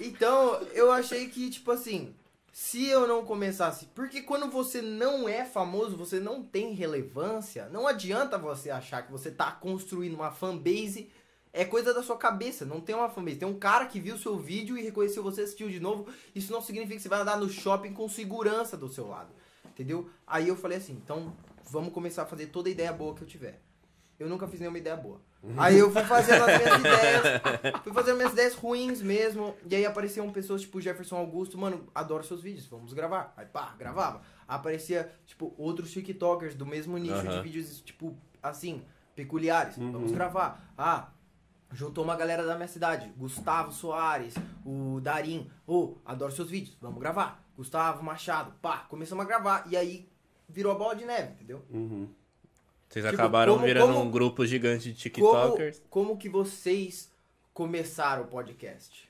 [0.00, 2.14] Então, eu achei que, tipo assim,
[2.52, 3.86] se eu não começasse.
[3.94, 9.12] Porque quando você não é famoso, você não tem relevância, não adianta você achar que
[9.12, 11.10] você tá construindo uma fanbase.
[11.52, 13.38] É coisa da sua cabeça, não tem uma fanbase.
[13.38, 16.06] Tem um cara que viu seu vídeo e reconheceu você, assistiu de novo.
[16.34, 19.32] Isso não significa que você vai andar no shopping com segurança do seu lado.
[19.64, 20.08] Entendeu?
[20.26, 23.60] Aí eu falei assim, então vamos começar a fazer toda ideia boa que eu tiver.
[24.18, 25.20] Eu nunca fiz nenhuma ideia boa.
[25.56, 29.56] Aí eu fui fazendo as minhas ideias, fui fazendo minhas ideias ruins mesmo.
[29.68, 33.32] E aí apareciam pessoas tipo Jefferson Augusto, mano, adoro seus vídeos, vamos gravar.
[33.36, 34.20] Aí pá, gravava.
[34.46, 37.42] Aparecia, tipo, outros TikTokers do mesmo nicho de Aham.
[37.42, 38.82] vídeos, tipo, assim,
[39.14, 39.76] peculiares.
[39.78, 40.72] Vamos gravar.
[40.76, 41.08] Ah,
[41.72, 43.10] juntou uma galera da minha cidade.
[43.16, 45.48] Gustavo Soares, o Darim.
[45.66, 47.42] Ô, adoro seus vídeos, vamos gravar.
[47.56, 49.64] Gustavo Machado, pá, começamos a gravar.
[49.70, 50.08] E aí
[50.48, 51.64] virou a bola de neve, entendeu?
[52.90, 55.82] Vocês Tipo, acabaram como- virando como- um grupo gigante de Como, TikTokers.
[55.88, 57.08] como que vocês
[57.54, 59.08] começaram o podcast?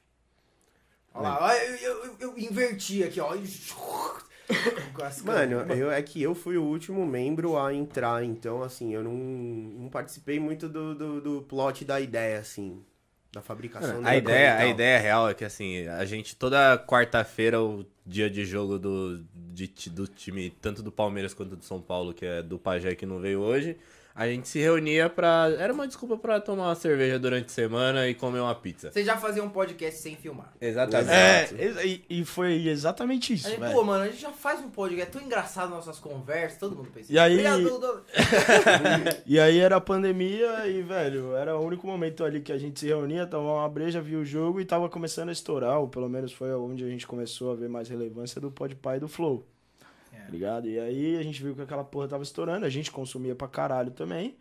[1.14, 3.34] Olha lá, eu, eu, eu- inverti aqui, ó.
[5.24, 9.12] Mano, eu, é que eu fui o último membro a entrar, então, assim, eu não,
[9.12, 12.84] não participei muito do, do, do plot da ideia, assim,
[13.32, 17.62] da fabricação da A ideia, a ideia real é que assim, a gente toda quarta-feira,
[17.62, 22.12] o dia de jogo do, de do time, tanto do Palmeiras quanto do São Paulo,
[22.12, 23.77] que é do Pajé que não veio hoje,
[24.14, 25.51] A gente se reunia pra.
[25.59, 28.90] Era uma desculpa pra tomar uma cerveja durante a semana e comer uma pizza.
[28.90, 30.53] Vocês já faziam um podcast sem filmar.
[30.61, 31.11] Exatamente.
[31.14, 33.73] É, e, e foi exatamente isso, A gente, velho.
[33.73, 36.90] pô, mano, a gente já faz um podcast, é tão engraçado nossas conversas, todo mundo
[36.92, 37.12] pensa.
[37.12, 38.05] E aí- Obrigado, Dudu.
[39.27, 42.81] E aí era a pandemia e, velho, era o único momento ali que a gente
[42.81, 46.09] se reunia, tomava uma breja, via o jogo e tava começando a estourar, ou pelo
[46.09, 49.46] menos foi onde a gente começou a ver mais relevância do Podpah e do Flow,
[50.20, 50.24] É.
[50.26, 50.68] tá ligado?
[50.68, 53.90] E aí a gente viu que aquela porra tava estourando, a gente consumia pra caralho
[53.90, 54.37] também.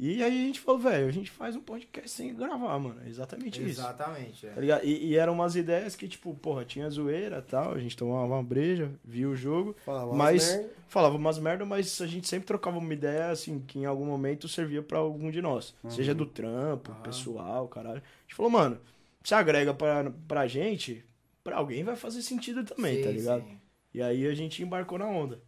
[0.00, 3.00] E aí a gente falou, velho, a gente faz um podcast sem gravar, mano.
[3.04, 3.80] É exatamente isso.
[3.80, 4.60] Exatamente, Tá é.
[4.60, 4.84] ligado?
[4.84, 8.24] E, e eram umas ideias que, tipo, porra, tinha zoeira e tal, a gente tomava
[8.24, 10.70] uma breja, via o jogo, Falava umas mas merda.
[10.86, 14.46] falava umas merda, mas a gente sempre trocava uma ideia, assim, que em algum momento
[14.46, 15.74] servia pra algum de nós.
[15.88, 17.00] Seja do trampo, Aham.
[17.02, 17.98] pessoal, caralho.
[17.98, 18.78] A gente falou, mano,
[19.24, 21.04] se agrega pra, pra gente,
[21.42, 23.42] pra alguém vai fazer sentido também, tá Sim, ligado?
[23.42, 23.58] sim.
[23.92, 25.42] E aí a gente embarcou na onda.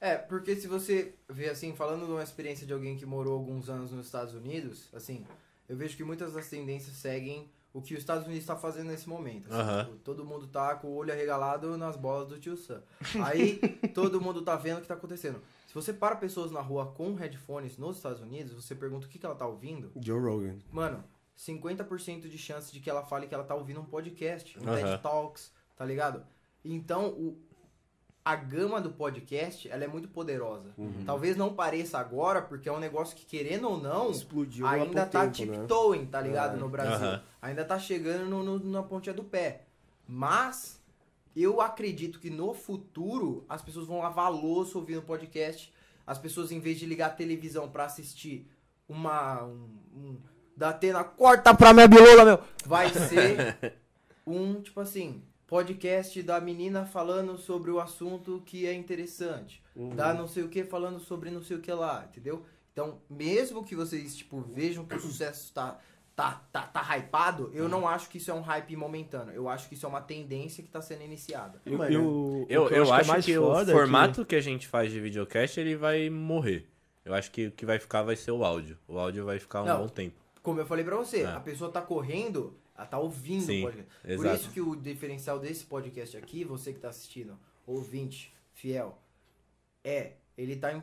[0.00, 3.70] É, porque se você vê assim, falando de uma experiência de alguém que morou alguns
[3.70, 5.24] anos nos Estados Unidos, assim,
[5.68, 9.08] eu vejo que muitas das tendências seguem o que os Estados Unidos está fazendo nesse
[9.08, 9.52] momento.
[9.52, 12.82] assim, tipo, todo mundo tá com o olho arregalado nas bolas do tio Sam.
[13.24, 13.58] Aí
[13.94, 15.40] todo mundo tá vendo o que tá acontecendo.
[15.66, 19.18] Se você para pessoas na rua com headphones nos Estados Unidos, você pergunta o que,
[19.18, 20.56] que ela tá ouvindo, Joe Rogan.
[20.70, 21.02] mano,
[21.36, 24.76] 50% de chance de que ela fale que ela tá ouvindo um podcast, um Aham.
[24.76, 26.24] TED Talks, tá ligado?
[26.64, 27.43] Então, o,
[28.24, 30.74] a gama do podcast, ela é muito poderosa.
[31.04, 35.28] Talvez não pareça agora, porque é um negócio que, querendo ou não, Explodiu ainda tá
[35.28, 35.58] tempo, né?
[35.58, 36.56] tiptoeing, tá ligado?
[36.56, 36.58] É.
[36.58, 37.06] No Brasil.
[37.06, 37.22] Aham.
[37.42, 39.64] Ainda tá chegando no, no- na pontinha do pé.
[40.08, 40.82] Mas,
[41.36, 45.70] eu acredito que no futuro, as pessoas vão lavar a louça ouvindo podcast.
[46.06, 48.50] As pessoas, em vez de ligar a televisão pra assistir
[48.88, 49.44] uma...
[49.44, 50.16] Um, um,
[50.56, 52.38] da Atena, corta pra minha bilola, meu!
[52.64, 53.76] Vai ser
[54.26, 55.20] um, tipo assim,
[55.54, 59.62] podcast da menina falando sobre o assunto que é interessante.
[59.94, 62.44] Da não sei o que falando sobre não sei o que lá, entendeu?
[62.72, 65.78] Então, mesmo que vocês, tipo, vejam que o sucesso tá,
[66.16, 69.32] tá, tá, tá hypado, eu não acho que isso é um hype momentâneo.
[69.32, 71.62] Eu acho que isso é uma tendência que tá sendo iniciada.
[71.64, 73.70] Eu, Mano, eu, Eu, o que eu, acho, é mais que foda o é que-
[73.70, 74.34] formato que...
[74.34, 76.68] a gente faz de videocast, ele vai morrer.
[77.04, 78.76] Eu acho que o que vai ficar vai ser o áudio.
[78.88, 79.82] O áudio vai ficar um Não.
[79.82, 80.16] bom tempo.
[80.42, 81.26] Como eu falei pra você, É.
[81.26, 83.92] a pessoa tá correndo, ela tá ouvindo Sim, o podcast.
[84.02, 84.34] Por exato.
[84.36, 88.98] isso que o diferencial desse podcast aqui, você que tá assistindo, ouvinte, fiel,
[89.82, 90.82] é, ele tá em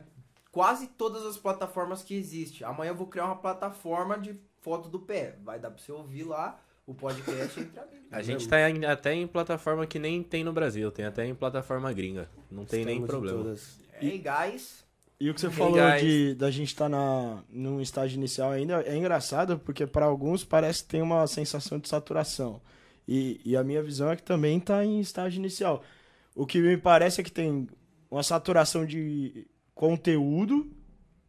[0.50, 2.64] quase todas as plataformas que existe.
[2.64, 5.36] Amanhã eu vou criar uma plataforma de foto do pé.
[5.42, 8.06] Vai dar pra você ouvir lá o podcast entre amigos.
[8.10, 11.34] A gente tá em- até em plataforma que nem tem no Brasil, tem até em
[11.34, 12.28] plataforma gringa.
[12.50, 13.38] Não tem nem Estamos problema.
[13.38, 13.80] todas.
[14.00, 14.84] Hey guys,
[15.22, 16.02] E o que você Hey, falou guys.
[16.02, 20.82] de da gente estar na num estágio inicial ainda é engraçado porque para alguns parece
[20.82, 22.60] que tem uma sensação de saturação.
[23.06, 25.84] E, e a minha visão é que também está em estágio inicial.
[26.34, 27.68] O que me parece é que tem
[28.10, 30.68] uma saturação de conteúdo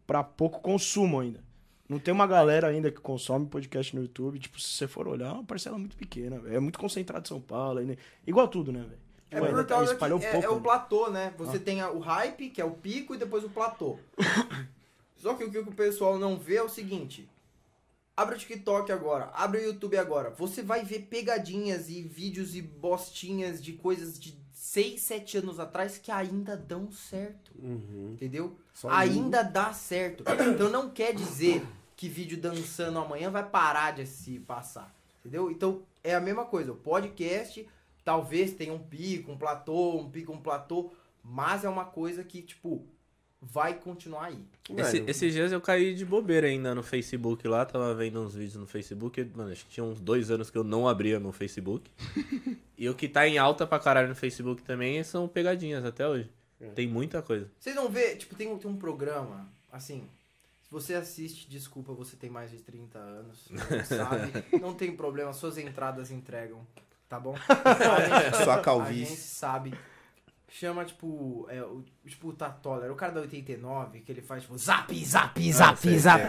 [0.08, 1.43] para pouco consumo ainda.
[1.88, 4.39] Não tem uma galera ainda que consome podcast no YouTube.
[4.39, 6.41] Tipo, se você for olhar, é uma parcela muito pequena.
[6.47, 7.79] É muito concentrado em São Paulo.
[8.25, 9.01] Igual tudo, né, velho?
[9.34, 10.46] É por causa espalhou que é, pouco.
[10.46, 10.62] é o né?
[10.62, 11.34] platô, né?
[11.38, 13.98] Você tem a- o hype, que é o pico, e depois o platô.
[15.17, 17.30] Só que o que o pessoal não vê é o seguinte.
[18.15, 20.30] Abre o TikTok agora, abre o YouTube agora.
[20.32, 25.98] Você vai ver pegadinhas e vídeos e bostinhas de coisas de 6, 7 anos atrás
[25.98, 27.52] que ainda dão certo.
[27.58, 28.12] Uhum.
[28.13, 28.56] Entendeu?
[28.74, 30.24] Só ainda dá certo.
[30.54, 31.65] Então não quer dizer
[31.96, 34.93] que vídeo dançando amanhã vai parar de se passar.
[35.19, 35.50] Entendeu?
[35.50, 36.72] Então é a mesma coisa.
[36.72, 37.67] O podcast
[38.03, 40.91] talvez tenha um pico, um platô, um pico, um platô,
[41.23, 42.85] mas é uma coisa que, tipo,
[43.41, 44.45] vai continuar aí.
[44.87, 48.55] Esse- esses dias eu caí de bobeira ainda no Facebook lá, tava vendo uns vídeos
[48.55, 49.23] no Facebook.
[49.35, 51.89] Mano, acho que tinha uns dois anos que eu não abria meu Facebook.
[52.77, 56.29] e o que tá em alta pra caralho no Facebook também são pegadinhas até hoje.
[56.75, 57.49] Tem muita coisa.
[57.59, 60.07] Vocês não vê, tipo, tem, um- tem um programa, assim,
[60.61, 65.33] se você assiste, desculpa, você tem mais de 30 anos, não sabe, não tem problema,
[65.33, 66.65] suas entradas entregam,
[67.09, 67.35] tá bom?
[67.47, 69.05] A gente- Sua A calvície.
[69.05, 69.73] gente sabe.
[70.55, 74.43] Chama, tipo, é, o, tipo o Tatola, era o cara da 89, que ele faz,
[74.43, 76.21] tipo, zap, zap, zap, sei, zap.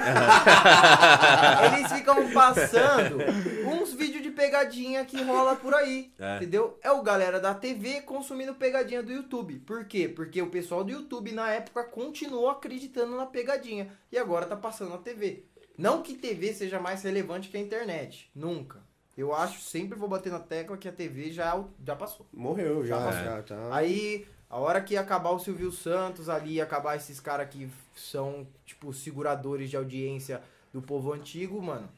[1.77, 3.19] Eles ficam passando
[3.69, 6.37] uns vídeos de pegadinha que rola por aí, É.
[6.37, 6.79] entendeu?
[6.83, 9.59] É o galera da TV consumindo pegadinha do YouTube.
[9.61, 10.09] Por quê?
[10.09, 13.89] Porque o pessoal do YouTube, na época, continuou acreditando na pegadinha.
[14.11, 15.45] E agora tá passando na TV.
[15.77, 18.31] Não que TV seja mais relevante que a internet.
[18.35, 18.81] Nunca.
[19.17, 22.27] Eu acho, sempre vou bater na tecla que a TV já, já passou.
[22.33, 23.69] Morreu já, Já já, tá.
[23.77, 28.93] Aí, a hora que acabar o Silvio Santos ali, acabar esses caras que são, tipo,
[28.93, 30.43] seguradores de audiência
[30.73, 31.89] do povo antigo, mano,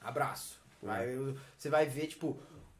[0.00, 0.60] abraço.
[0.82, 2.36] Vai- eu- Você vai ver, tipo,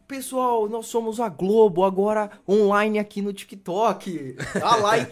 [0.08, 4.36] pessoal, nós somos a Globo, agora online aqui no TikTok.
[4.58, 5.10] Dá like.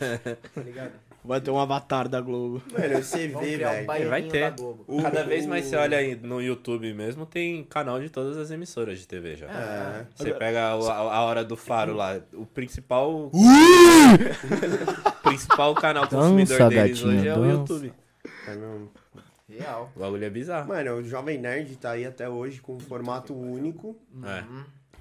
[0.55, 0.93] tá ligado?
[1.27, 2.62] Vai ter um avatar da Globo.
[2.72, 3.87] Mano, você vê, um velho.
[3.87, 4.55] baianinho Vai ter.
[4.87, 8.37] O- Cada vez mais o- você olha aí no YouTube mesmo, tem canal de todas
[8.37, 9.47] as emissoras de TV já.
[9.49, 10.07] É.
[10.14, 13.31] Você pega a, a hora do faro lá, o principal.
[13.33, 13.33] o
[15.22, 17.53] principal canal consumidor Dança, deles gatinho, hoje é o dança.
[17.53, 17.93] YouTube.
[18.49, 18.91] É mesmo.
[19.49, 19.93] Real.
[19.95, 20.68] O bagulho é bizarro.
[20.68, 24.43] Mano, o Jovem Nerd tá aí até hoje com um formato único É.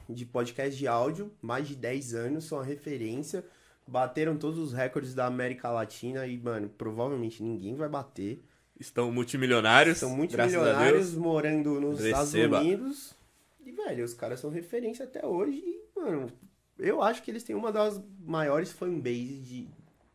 [0.09, 1.32] de podcast de áudio.
[1.41, 3.43] Mais de 10 anos, são a referência.
[3.88, 8.43] Bateram todos os recordes da América Latina e, mano, provavelmente ninguém vai bater.
[8.79, 9.99] Estão multimilionários.
[9.99, 11.17] São muito graças a milionários Deus.
[11.23, 12.59] morando nos Estados Receba.
[12.59, 13.15] Unidos.
[13.63, 15.57] E, velho, os caras são referência até hoje.
[15.59, 16.31] E, mano,
[16.79, 19.67] eu acho que eles têm uma das maiores fanbases de.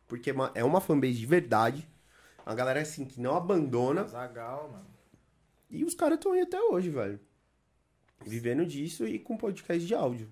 [0.07, 1.87] Porque é uma- é uma fanbase de verdade.
[2.45, 4.03] Uma galera assim que não abandona.
[4.03, 4.85] Zagal, mano.
[5.69, 7.19] E os caras estão aí até hoje, velho.
[8.25, 10.29] Vivendo disso e com podcast de áudio.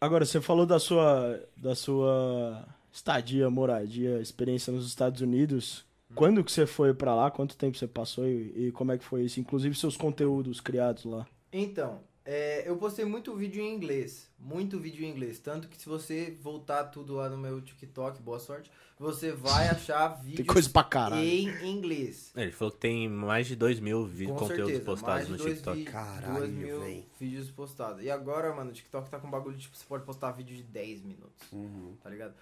[0.00, 2.66] Agora, você falou da sua, da sua
[2.98, 5.84] estadia, moradia, experiência nos Estados Unidos.
[6.14, 7.30] Quando que você foi pra lá?
[7.30, 9.38] Quanto tempo você passou e, e como é que foi isso?
[9.40, 11.26] Inclusive seus conteúdos criados lá.
[11.52, 14.28] Então, é, eu postei muito vídeo em inglês.
[14.38, 15.38] Muito vídeo em inglês.
[15.38, 20.14] Tanto que se você voltar tudo lá no meu TikTok, boa sorte, você vai achar
[20.16, 21.22] Tem vídeos coisa pra caralho.
[21.22, 22.32] em inglês.
[22.34, 25.32] Ele falou que tem mais de 2 mil vi- Com conteúdos certeza, postados mais de
[25.32, 25.78] no dois TikTok.
[25.78, 27.04] vi- Caralho, dois mil véi.
[27.20, 28.02] vídeos postados.
[28.02, 30.62] E agora, mano, o TikTok tá com um bagulho, tipo, você pode postar vídeo de
[30.62, 31.94] 10 minutos, Uhum.
[32.02, 32.34] tá ligado?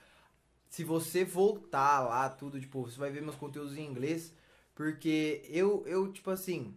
[0.68, 4.32] Se você voltar lá, tudo, tipo, você vai ver meus conteúdos em inglês,
[4.74, 6.76] porque eu, eu tipo assim,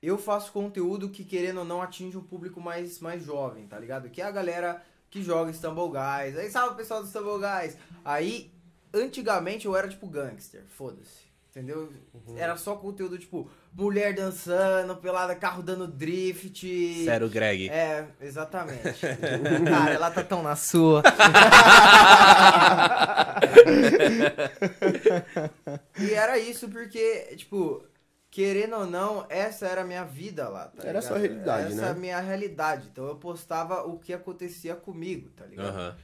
[0.00, 4.08] eu faço conteúdo que, querendo ou não, atinge um público mais, mais jovem, tá ligado?
[4.08, 6.36] Que é a galera que joga Stumble Guys.
[6.36, 7.76] Aí salve pessoal do Stumble Guys.
[8.04, 8.52] Aí,
[8.92, 11.27] antigamente eu era tipo gangster, foda-se.
[11.58, 11.92] Entendeu?
[12.36, 17.04] Era só conteúdo tipo mulher dançando, pelada, carro dando drift.
[17.04, 17.68] Sério, Greg.
[17.68, 18.80] É, exatamente.
[19.68, 21.02] Cara, ela tá tão na sua.
[25.98, 27.84] e era isso porque, tipo,
[28.30, 31.82] querendo ou não, essa era a minha vida lá, tá Era a sua realidade, essa
[31.82, 31.88] né?
[31.88, 32.88] é a minha realidade.
[32.92, 35.70] Então eu postava o que acontecia comigo, tá ligado?
[35.70, 35.96] Aham.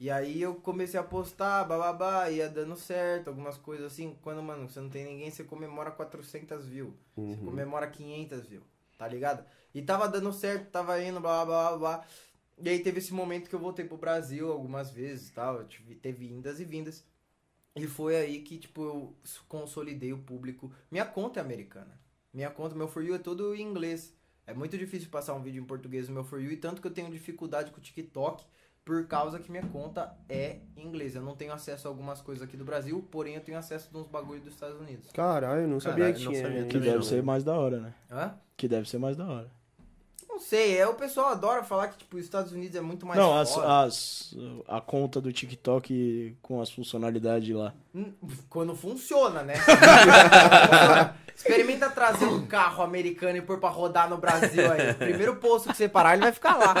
[0.00, 4.16] E aí eu comecei a postar, bababá, ia dando certo, algumas coisas assim.
[4.22, 6.94] Quando, mano, você não tem ninguém, você comemora 400 views.
[7.16, 7.44] Você Uhum.
[7.44, 8.64] comemora 500 views,
[8.96, 9.44] tá ligado?
[9.74, 12.06] E tava dando certo, tava indo, blá, blá, blá, blá.
[12.60, 15.64] E aí teve esse momento que eu voltei pro Brasil algumas vezes e tal.
[15.64, 17.04] tive- Teve indas e vindas.
[17.74, 19.16] E foi aí que, tipo, eu
[19.48, 20.72] consolidei o público.
[20.90, 22.00] Minha conta é americana.
[22.32, 24.14] Minha conta, meu For You é todo em inglês.
[24.46, 26.52] É muito difícil passar um vídeo em português no meu For You.
[26.52, 28.44] E tanto que eu tenho dificuldade com o TikTok
[28.88, 31.14] por causa que minha conta é em inglês.
[31.14, 33.98] Eu não tenho acesso a algumas coisas aqui do Brasil, porém eu tenho acesso a
[33.98, 35.10] uns bagulho dos Estados Unidos.
[35.12, 36.42] Caralho, eu não sabia Caralho, que não tinha.
[36.42, 37.02] sabia Que deve não.
[37.02, 37.94] ser mais da hora, né?
[38.10, 38.34] Hã?
[38.56, 39.50] Que deve ser mais da hora.
[40.38, 43.18] Não sei, é o pessoal adora falar que tipo, os Estados Unidos é muito mais
[43.18, 44.36] não, as, as,
[44.68, 47.74] a conta do TikTok com as funcionalidades lá.
[47.92, 48.12] Hum,
[48.48, 49.54] Quando funciona, né?
[51.34, 54.92] Experimenta trazer um carro americano e pôr pra rodar no Brasil aí.
[54.92, 56.72] O primeiro posto que você parar, ele vai ficar lá.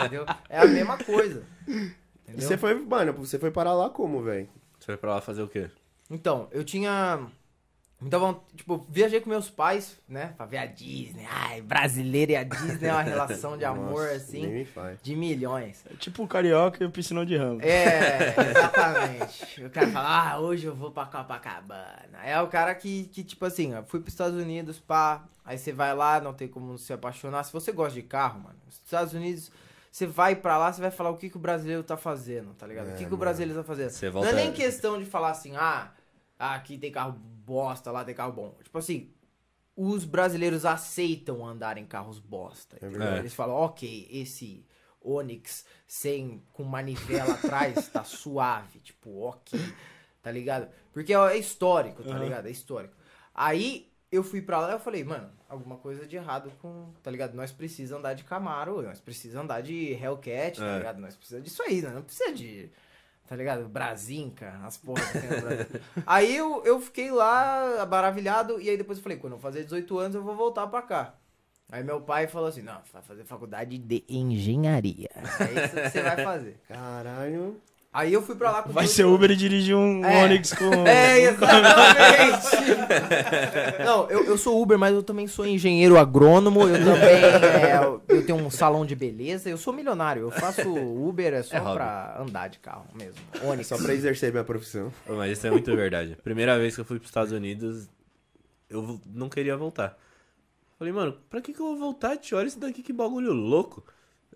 [0.00, 0.26] Entendeu?
[0.48, 1.44] É a mesma coisa.
[1.68, 1.92] E
[2.26, 2.48] Entendeu?
[2.48, 4.48] Você foi, mano, você foi parar lá como, velho?
[4.80, 5.70] Você foi pra lá fazer o quê?
[6.10, 7.20] Então, eu tinha.
[8.02, 10.34] Então, tipo, viajei com meus pais, né?
[10.36, 11.26] Pra ver a Disney.
[11.30, 14.98] Ai, brasileiro e a Disney é uma relação de amor, Nossa, assim, Nem me faz.
[15.02, 15.82] de milhões.
[15.90, 17.64] É tipo o Carioca e o Piscinão de Ramos.
[17.64, 19.64] É, exatamente.
[19.64, 22.18] O cara fala, ah, hoje eu vou pra Copacabana.
[22.22, 25.24] É o cara que, que tipo assim, ó, fui pros Estados Unidos, pá.
[25.44, 27.44] Aí você vai lá, não tem como se apaixonar.
[27.44, 29.50] Se você gosta de carro, mano, os Estados Unidos,
[29.90, 32.66] você vai pra lá, você vai falar o que, que o brasileiro tá fazendo, tá
[32.66, 32.90] ligado?
[32.90, 33.88] o que, que o brasileiro tá fazendo.
[33.90, 35.92] Você Não volta- é nem questão de falar assim, ah,
[36.38, 38.56] aqui tem carro bosta, lá tem carro bom.
[38.62, 39.10] Tipo assim,
[39.76, 42.76] os brasileiros aceitam andar em carros bosta.
[42.80, 43.18] verdade.
[43.20, 44.66] Eles falam, ok, esse
[45.00, 49.58] Onix sem com manivela atrás tá suave, tipo, ok,
[50.22, 50.68] tá ligado?
[50.92, 52.24] Porque é histórico, tá Aham.
[52.24, 52.46] ligado?
[52.48, 52.94] É histórico.
[53.34, 57.10] Aí eu fui pra lá e eu falei, mano, alguma coisa de errado com, tá
[57.10, 57.34] ligado?
[57.34, 60.78] Nós precisamos andar de Camaro, nós precisamos andar de Hellcat, tá É.
[60.78, 61.00] ligado?
[61.00, 61.90] Nós precisamos disso aí, né?
[61.90, 62.70] Não precisa de
[63.26, 63.68] tá ligado?
[63.68, 65.66] Brasinca, as porras que tem no Brasil.
[66.06, 69.98] aí eu, eu fiquei lá, maravilhado, e aí depois eu falei, quando eu fazer 18
[69.98, 71.14] anos eu vou voltar pra cá.
[71.70, 75.10] Aí meu pai falou assim, não, vai fazer faculdade de engenharia.
[75.14, 76.60] É isso que você vai fazer.
[76.68, 77.56] Caralho.
[77.92, 79.04] Aí eu fui pra lá com Vai 18 ser.
[79.06, 80.22] Uber e dirigir um É.
[80.22, 80.70] Onix com.
[80.86, 82.46] É, exatamente!
[83.82, 87.95] Não, eu, eu sou Uber, mas eu também sou engenheiro agrônomo, eu também é, eu
[88.26, 91.74] tenho um salão de beleza, eu sou milionário, eu faço Uber é só É hobby.
[91.76, 93.20] pra andar de carro mesmo.
[93.40, 93.66] É Onix.
[93.68, 94.92] só pra exercer minha profissão.
[95.06, 96.16] Mas isso é muito verdade.
[96.22, 97.88] Primeira vez que eu fui pros Estados Unidos,
[98.68, 99.96] eu não queria voltar.
[100.78, 102.36] Falei, mano, pra que, que eu vou voltar, tio?
[102.36, 103.82] Olha isso daqui, que bagulho louco.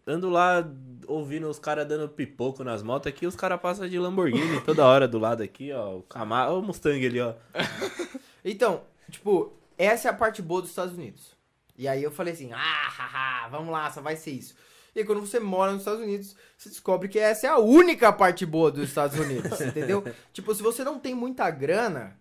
[0.07, 0.67] Ando lá
[1.07, 5.07] ouvindo os caras dando pipoco nas motos aqui, os caras passam de Lamborghini toda hora
[5.07, 5.99] do lado aqui, ó.
[5.99, 7.35] O Camaro, o Mustang ali, ó.
[8.45, 11.37] Então, tipo, essa é a parte boa dos Estados Unidos.
[11.81, 14.55] E aí eu falei assim, ah, haha, vamos lá, só vai ser isso.
[14.95, 18.13] E aí, quando você mora nos Estados Unidos, você descobre que essa é a única
[18.13, 20.05] parte boa dos Estados Unidos, entendeu?
[20.31, 22.21] Tipo, se você não tem muita grana,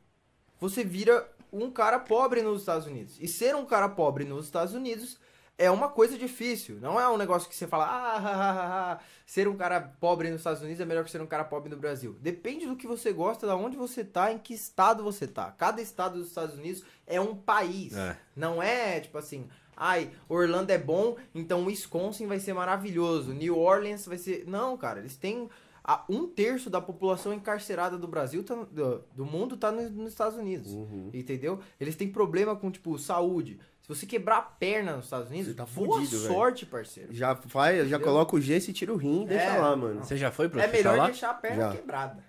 [0.61, 3.17] você vira um cara pobre nos Estados Unidos.
[3.19, 5.19] E ser um cara pobre nos Estados Unidos
[5.59, 6.77] é uma coisa difícil.
[6.81, 10.79] Não é um negócio que você fala, ah, ser um cara pobre nos Estados Unidos
[10.81, 12.15] é melhor que ser um cara pobre no Brasil.
[12.21, 15.51] Depende do que você gosta, da onde você tá, em que estado você tá.
[15.51, 17.95] Cada estado dos Estados Unidos é um país.
[17.95, 18.17] É.
[18.35, 24.05] Não é tipo assim, ai, Orlando é bom, então Wisconsin vai ser maravilhoso, New Orleans
[24.05, 24.45] vai ser.
[24.47, 25.49] Não, cara, eles têm.
[25.83, 30.11] a- um terço da população encarcerada do Brasil, tá do, do mundo, tá no- nos
[30.11, 30.71] Estados Unidos.
[30.71, 31.09] Uhum.
[31.11, 31.59] Entendeu?
[31.79, 33.59] Eles têm problema com, tipo, saúde.
[33.89, 37.11] Se você quebrar a perna nos Estados Unidos, Você tá boa fudido, sorte, parceiro.
[37.11, 37.99] Já faz, já Entendeu?
[38.01, 39.57] coloca o gesso e tira o rim e deixa É.
[39.57, 40.03] lá, mano.
[40.03, 41.05] Você já foi pro É melhor lá?
[41.07, 41.71] deixar a perna Já.
[41.75, 42.23] quebrada.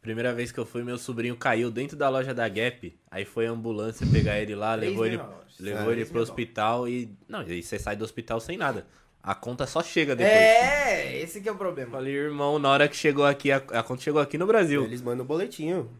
[0.00, 2.96] Primeira vez que eu fui, meu sobrinho caiu dentro da loja da Gap.
[3.10, 5.18] Aí foi a ambulância pegar ele lá, levou ele,
[5.58, 7.12] levou É, ele pro hospital e.
[7.28, 8.86] Não, e aí você sai do hospital sem nada.
[9.20, 10.32] A conta só chega depois.
[10.36, 11.90] É, esse que é o problema.
[11.90, 14.84] Falei, irmão, na hora que chegou aqui, a, a conta chegou aqui no Brasil.
[14.84, 15.90] Eles mandam o boletinho.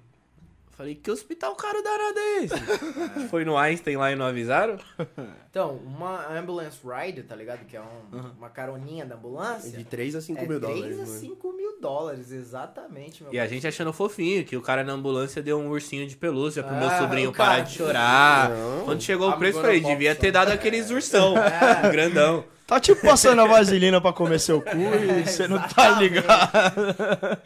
[0.77, 3.29] Falei, que hospital caro danado é esse?
[3.31, 4.77] Foi no Einstein lá e não avisaram?
[5.55, 7.65] Então, uma ambulance ride, tá ligado?
[7.65, 9.71] Que é um- uma caroninha da ambulância.
[9.71, 11.21] De 3 a 5 é mil 3 dólares, a mano.
[11.21, 15.41] 5 mil dólares, exatamente, meu E a gente achando fofinho, que o cara na ambulância
[15.41, 18.51] deu um ursinho de pelúcia pro meu Ah, sobrinho o cara- parar de chorar.
[18.51, 18.85] Não.
[18.85, 20.33] Quando chegou o preço, falei, devia ter some.
[20.33, 21.89] dado aqueles ursão, É.
[21.89, 22.45] grandão.
[22.67, 27.39] Tá tipo passando a vaselina pra comer seu cu e você não tá ligado.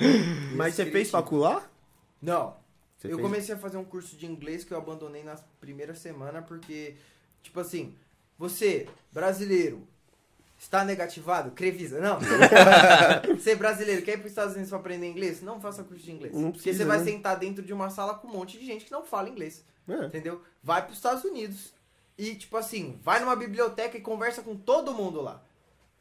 [0.57, 1.71] Mas você fez facular?
[2.23, 2.55] Não.
[2.99, 5.95] Você eu fez- comecei a fazer um curso de inglês que eu abandonei na primeira
[5.95, 6.97] semana porque,
[7.43, 7.97] tipo assim,
[8.37, 9.87] você, brasileiro,
[10.59, 11.53] está negativado?
[11.53, 12.01] Crevisa.
[12.01, 12.19] Não.
[13.39, 15.41] você brasileiro, quer ir para os Estados Unidos para aprender inglês?
[15.41, 16.35] Não faça curso de inglês.
[16.35, 17.05] Não porque precisa, você vai né?
[17.05, 19.65] sentar dentro de uma sala com um monte de gente que não fala inglês.
[19.89, 20.05] É.
[20.07, 20.43] Entendeu?
[20.63, 21.73] Vai para os Estados Unidos
[22.19, 25.43] e, tipo assim, vai numa biblioteca e conversa com todo mundo lá.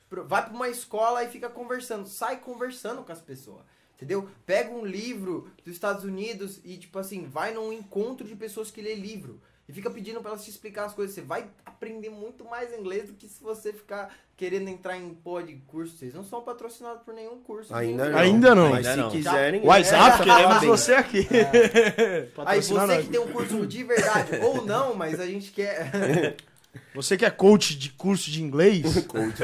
[0.10, 2.08] Vai pra uma escola e fica conversando.
[2.08, 3.62] Sai conversando com as pessoas.
[3.98, 4.30] Entendeu?
[4.46, 8.80] Pega um livro dos Estados Unidos e, tipo assim, vai num encontro de pessoas que
[8.80, 9.42] lê livro.
[9.68, 11.14] E fica pedindo pra elas te explicar as coisas.
[11.14, 15.42] Você vai aprender muito mais inglês do que se você ficar querendo entrar em pô
[15.42, 15.98] de curso.
[15.98, 17.74] Vocês não são patrocinados por nenhum curso.
[17.76, 18.18] Ainda não.
[18.20, 18.70] Ainda não.
[18.70, 19.10] Mas Ainda se não.
[19.10, 19.62] quiserem...
[19.66, 20.66] WhatsApp, É, queremos parabéns.
[20.72, 21.28] você aqui.
[21.28, 23.06] Aí Patrocina você nós.
[23.06, 26.38] que tem um curso de verdade, ou não, mas a gente quer.
[26.96, 29.44] Você que é coach de curso de inglês, Coach.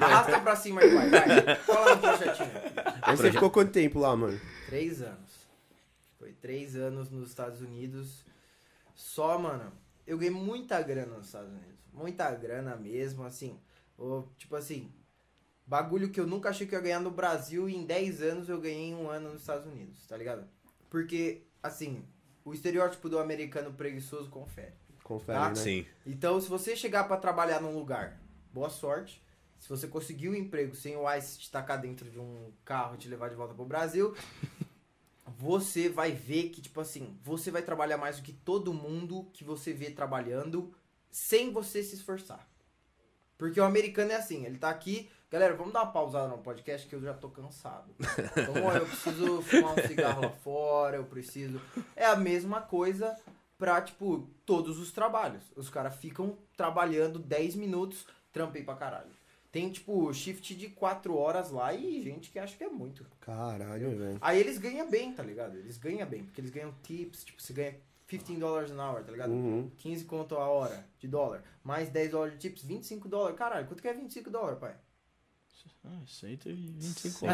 [0.00, 1.56] Arrasta pra cima aí, vai, vai.
[1.56, 2.50] Fala no projetinho.
[3.02, 4.40] Aí você ficou quanto tempo lá, mano?
[4.66, 5.48] Três anos.
[6.18, 8.24] Foi três anos nos Estados Unidos.
[8.94, 9.72] Só, mano,
[10.06, 11.78] eu ganhei muita grana nos Estados Unidos.
[11.92, 13.58] Muita grana mesmo, assim.
[13.98, 14.90] o- tipo assim,
[15.66, 18.48] bagulho que eu nunca achei que eu ia ganhar no Brasil e em 10 anos
[18.48, 20.44] eu ganhei um ano nos Estados Unidos, tá ligado?
[20.88, 22.02] Porque, assim,
[22.44, 24.72] o estereótipo do americano preguiçoso confere.
[25.10, 25.56] Confere, Ah, né?
[25.56, 25.84] Sim.
[26.06, 28.20] Então, se você chegar pra trabalhar num lugar,
[28.52, 29.20] boa sorte.
[29.58, 32.98] Se você conseguir um emprego sem o ICE te tacar dentro de um carro e
[32.98, 34.14] te levar de volta pro Brasil,
[35.26, 39.42] você vai ver que, tipo assim, você vai trabalhar mais do que todo mundo que
[39.42, 40.72] você vê trabalhando
[41.10, 42.48] sem você se esforçar.
[43.36, 45.10] Porque o americano é assim, ele tá aqui.
[45.28, 47.92] Galera, vamos dar uma pausada no podcast que eu já tô cansado.
[47.98, 51.60] Então, ó, eu preciso fumar um cigarro lá fora, eu preciso.
[51.96, 53.16] É a mesma coisa
[53.60, 55.44] pra, tipo, todos os trabalhos.
[55.54, 59.10] Os caras ficam trabalhando 10 minutos, trampei pra caralho.
[59.52, 63.06] Tem, tipo, shift de 4 horas lá e gente que acha que é muito.
[63.20, 64.18] Caralho, velho.
[64.20, 65.56] Aí eles ganham bem, tá ligado?
[65.56, 67.76] Eles ganham bem, porque eles ganham tips, tipo, você ganha
[68.08, 69.30] 15 dólares an hour, tá ligado?
[69.30, 69.70] Uhum.
[69.78, 71.44] 15 conto a hora de dólar.
[71.62, 73.38] Mais 10 dólares de tips, 25 dólares.
[73.38, 74.74] Caralho, quanto que é 25 dólares, pai?
[75.84, 77.26] Ah, 125 Sim,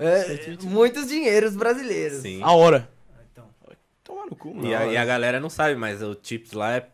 [0.00, 2.20] É, muitos dinheiros brasileiros.
[2.20, 2.42] sim.
[2.42, 2.94] A hora.
[4.06, 4.66] Toma no cu, mano.
[4.68, 6.88] E a, e a galera não sabe, mas o tips lá é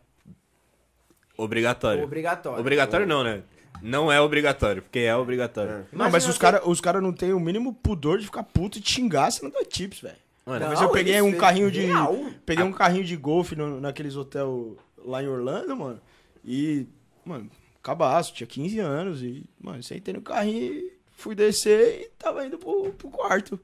[1.37, 2.03] obrigatório.
[2.03, 2.59] obrigatório.
[2.59, 3.43] Obrigatório não, né?
[3.81, 5.71] Não é obrigatório, porque é obrigatório.
[5.71, 5.85] É.
[5.91, 8.81] Não, mas os caras os cara não tem o mínimo pudor de ficar puto e
[8.81, 10.15] te xingar se não dá tips, velho.
[10.45, 11.81] Mano, vez eu peguei um carrinho de.
[11.85, 12.15] real.
[12.45, 16.01] Peguei um carrinho de golfe no- naqueles hotel lá em Orlando, mano.
[16.43, 16.85] E,
[17.23, 17.49] mano,
[17.81, 19.21] cabaço, tinha 15 anos.
[19.21, 23.59] E, mano, sentei no carrinho e fui descer e tava indo pro, pro quarto.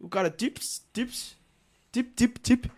[0.00, 1.36] O cara, tips, tips,
[2.02, 2.70] tip, tip, tip.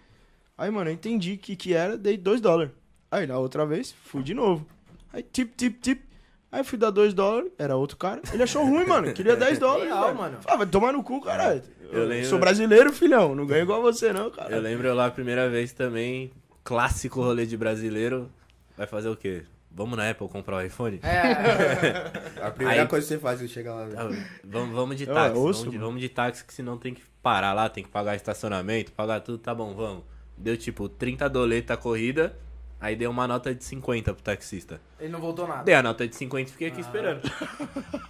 [0.56, 2.72] Aí, mano, eu entendi o que, que era, dei 2 dólares.
[3.10, 4.66] Aí, na outra vez, fui de novo.
[5.12, 6.02] Aí, tip, tip, tip.
[6.50, 8.22] Aí fui dar 2 dólares, era outro cara.
[8.32, 9.12] Ele achou ruim, mano.
[9.14, 9.92] Queria 10 dólares.
[9.92, 10.38] Real, mano.
[10.46, 11.62] Ah, vai tomar no cu, caralho.
[11.90, 13.34] Eu lembro- Sou brasileiro, filhão.
[13.34, 14.54] Não ganho igual você, não, cara.
[14.54, 16.30] eu lembro eu lá a primeira vez também,
[16.64, 18.30] clássico rolê de brasileiro.
[18.76, 19.42] Vai fazer o quê?
[19.70, 21.00] Vamos na Apple comprar o iPhone?
[21.02, 23.86] É, A primeira Aí- coisa que você faz é chegar lá.
[23.86, 23.94] né?
[23.94, 24.08] Tá,
[24.44, 27.02] vamos, vamos de Eu táxi, ouço, vamos, de, vamos de táxi, que senão tem que
[27.22, 30.04] parar lá, tem que pagar estacionamento, pagar tudo, tá bom, vamos.
[30.36, 32.36] Deu tipo 30 doleta a corrida,
[32.80, 34.80] aí deu uma nota de 50 pro taxista.
[35.00, 35.64] ele não voltou nada.
[35.64, 37.20] Dei a nota de 50 e fiquei aqui esperando.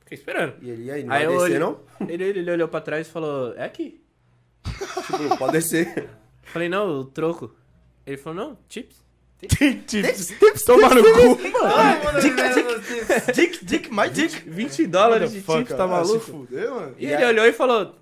[0.00, 0.54] Fiquei esperando.
[0.60, 1.80] E ele, aí, não Aí vai eu descer, olhei- não?
[2.08, 4.02] Ele, ele olhou pra trás e falou, é aqui.
[4.62, 6.08] Tipo, pode descer.
[6.42, 7.54] Falei, não, o troco.
[8.06, 9.02] Ele falou, não, chips.
[9.48, 12.20] Tips, Toma no cu, mano.
[12.20, 14.48] Dick, Dick, Dick, my Dick.
[14.48, 16.20] 20 dólares de chips, tá Ah, se maluco?
[16.20, 16.94] fuder, mano.
[16.98, 17.94] E ele olhou e falou,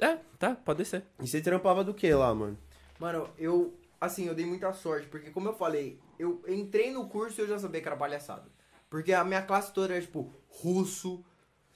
[0.00, 1.04] é, tá, pode descer.
[1.22, 2.58] E você trampava do que lá, mano?
[2.98, 7.40] Mano, eu, assim, eu dei muita sorte, porque como eu falei, eu entrei no curso
[7.40, 8.44] e eu já sabia que era palhaçada.
[8.90, 11.24] Porque a minha classe toda era, tipo, russo,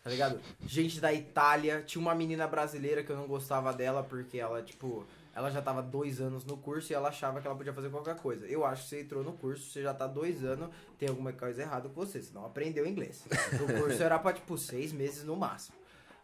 [0.03, 0.41] tá ligado?
[0.67, 5.05] Gente da Itália, tinha uma menina brasileira que eu não gostava dela, porque ela, tipo,
[5.39, 8.16] ela já tava dois anos no curso e ela achava que ela podia fazer qualquer
[8.16, 8.45] coisa.
[8.47, 10.68] Eu acho que você entrou no curso, você já tá dois anos,
[10.99, 13.24] tem alguma coisa errada com você, você não aprendeu inglês.
[13.62, 15.76] O curso era pra, tipo, seis meses no máximo.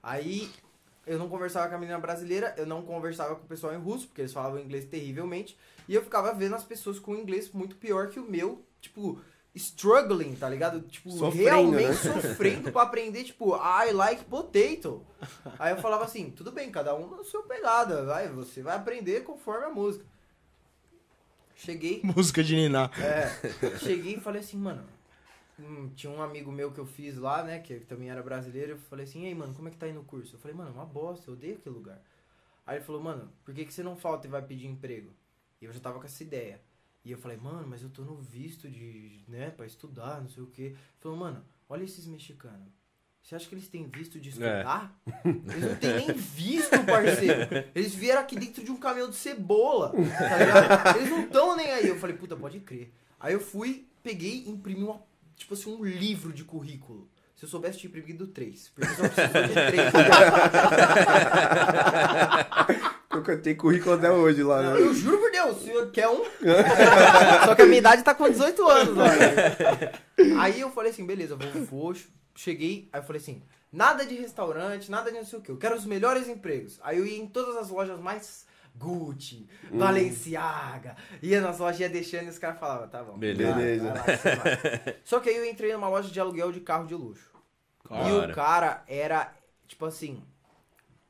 [0.02, 0.50] Aí
[1.06, 4.08] eu não conversava com a menina brasileira, eu não conversava com o pessoal em russo,
[4.08, 5.56] porque eles falavam inglês terrivelmente,
[5.88, 9.20] e eu ficava vendo as pessoas com inglês muito pior que o meu, tipo,
[9.54, 10.80] struggling, tá ligado?
[10.82, 11.94] Tipo, Sofrendo, realmente né?
[12.22, 15.04] sofrendo pra aprender, tipo, I like potato.
[15.58, 19.22] Aí eu falava assim, tudo bem, cada um na sua pegada, vai, você vai aprender
[19.22, 20.04] conforme a música.
[21.56, 22.90] Cheguei, Música de Niná.
[22.98, 24.84] é, cheguei e falei assim, mano.
[25.58, 27.60] hum, tinha um amigo meu que eu fiz lá, né?
[27.60, 28.72] Que também era brasileiro.
[28.72, 30.34] Eu falei assim, ei, mano, como é que tá aí no curso?
[30.34, 32.02] Eu falei, mano, uma bosta, eu odeio aquele lugar.
[32.66, 35.12] Aí ele falou, mano, por que, que você não falta e vai pedir emprego?
[35.62, 36.60] E eu já tava com essa ideia.
[37.04, 40.42] E eu falei, mano, mas eu tô no visto de, né, pra estudar, não sei
[40.42, 40.62] o quê.
[40.62, 42.72] Ele falou, mano, olha esses mexicanos.
[43.22, 45.00] Você acha que eles têm visto de estudar?
[45.24, 47.64] Eles não têm nem visto, parceiro.
[47.74, 50.98] Eles vieram aqui dentro de um caminhão de cebola, tá ligado?
[50.98, 51.88] Eles não tão nem aí.
[51.88, 52.92] Eu falei, puta, pode crer.
[53.18, 55.02] Aí eu fui, peguei e imprimi uma,
[55.36, 57.08] tipo assim, um livro de currículo.
[57.34, 58.68] Se eu soubesse, tinha imprimido três.
[58.74, 59.92] Porque só precisou de três.
[63.14, 64.80] Eu cantei currículo até hoje lá, né?
[64.80, 66.24] eu juro o senhor quer um?
[67.46, 69.92] Só que a minha idade tá com 18 anos, olha.
[70.40, 71.94] Aí eu falei assim, beleza, vou, vou,
[72.34, 73.42] cheguei, aí eu falei assim,
[73.72, 76.78] nada de restaurante, nada de não sei o que, eu quero os melhores empregos.
[76.82, 82.26] Aí eu ia em todas as lojas mais Gucci, Balenciaga, ia nas lojas, ia deixando
[82.26, 83.16] e os caras falavam, tá bom.
[83.16, 83.92] Beleza.
[83.92, 84.44] vai, vai lá.
[85.04, 87.30] Só que aí eu entrei numa loja de aluguel de carro de luxo.
[87.84, 88.32] E Cara.
[88.32, 89.32] o cara era,
[89.66, 90.22] tipo assim,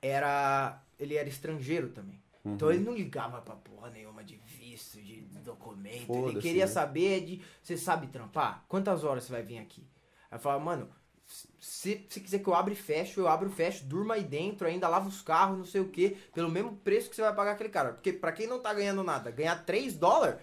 [0.02, 0.80] era.
[0.98, 2.20] Ele era estrangeiro também.
[2.44, 6.12] Então ele não ligava pra porra nenhuma de visto, de documento.
[6.28, 6.70] Ele queria né?
[6.70, 7.42] saber de.
[7.62, 8.64] Você sabe trampar?
[8.68, 9.86] Quantas horas você vai vir aqui?
[10.30, 10.88] Aí eu falava, mano,
[11.26, 14.66] se você quiser que eu abra e fecho, eu abro e fecho, durma aí dentro,
[14.66, 17.52] ainda lavo os carros, não sei o que, pelo mesmo preço que você vai pagar
[17.52, 17.92] aquele cara.
[17.92, 20.40] Porque pra quem não tá ganhando nada, ganhar 3 dólares,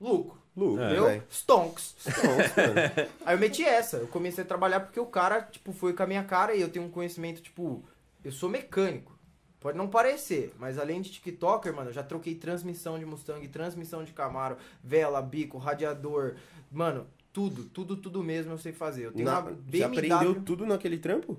[0.00, 0.40] lucro.
[0.56, 1.22] Lucro, É.
[1.28, 1.94] Stonks.
[2.06, 3.10] Mano.
[3.26, 3.98] Aí eu meti essa.
[3.98, 6.70] Eu comecei a trabalhar porque o cara, tipo, foi com a minha cara e eu
[6.70, 7.84] tenho um conhecimento, tipo,
[8.24, 9.15] eu sou mecânico.
[9.60, 14.04] Pode não parecer, mas além de TikToker, mano, eu já troquei transmissão de Mustang, transmissão
[14.04, 16.36] de Camaro, vela, bico, radiador,
[16.70, 19.06] mano, tudo, tudo, tudo mesmo eu sei fazer.
[19.06, 20.12] Eu tenho Na- uma Você BMW.
[20.12, 21.38] aprendeu tudo naquele trampo?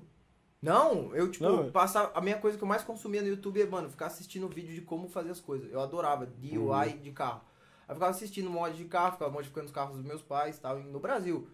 [0.60, 1.70] Não, eu, tipo, Não, é.
[1.70, 2.10] passava.
[2.18, 4.80] A minha coisa que eu mais consumia no YouTube é, mano, ficar assistindo vídeo de
[4.80, 5.70] como fazer as coisas.
[5.72, 7.40] Eu adorava DIY de carro.
[7.86, 10.60] Aí eu ficava assistindo mod de carro, ficava modificando os carros dos meus pais e
[10.60, 11.48] tal, no Brasil.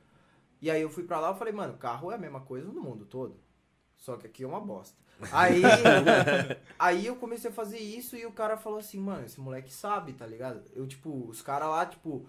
[0.62, 2.80] E aí eu fui pra lá e falei, mano, carro é a mesma coisa no
[2.80, 3.36] mundo todo.
[3.98, 4.96] Só que aqui é uma bosta.
[5.32, 5.62] Aí,
[6.78, 10.12] aí eu comecei a fazer isso e o cara falou assim, mano, esse moleque sabe,
[10.12, 10.62] tá ligado?
[10.74, 12.28] Eu, tipo, os caras lá, tipo,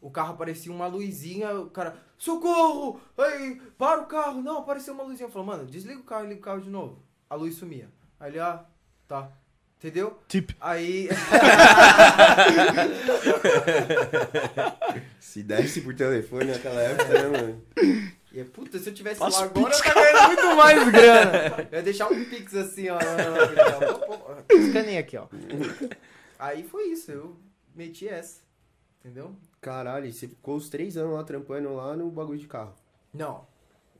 [0.00, 3.00] o carro aparecia uma luzinha, o cara, socorro!
[3.16, 4.42] Aí, para o carro!
[4.42, 5.26] Não, apareceu uma luzinha.
[5.26, 7.02] Eu falei, mano, desliga o carro e liga o carro de novo.
[7.28, 7.88] A luz sumia.
[8.20, 8.64] Aí ele, ah,
[9.08, 9.30] tá.
[9.78, 10.18] Entendeu?
[10.28, 10.54] Tip.
[10.60, 11.08] Aí.
[15.20, 17.62] Se desse por telefone naquela época, né, mano?
[18.36, 21.68] E, puta, se eu tivesse lá agora, eu tava ganhando muito mais grana.
[21.70, 22.98] Eu ia deixar um pix assim, ó.
[24.50, 25.26] Escaneia aqui, ó.
[26.38, 27.36] Aí foi isso, eu
[27.74, 28.40] meti essa.
[29.00, 29.36] Entendeu?
[29.60, 32.74] Caralho, você ficou os três anos lá trampando lá no bagulho de carro.
[33.12, 33.46] Não,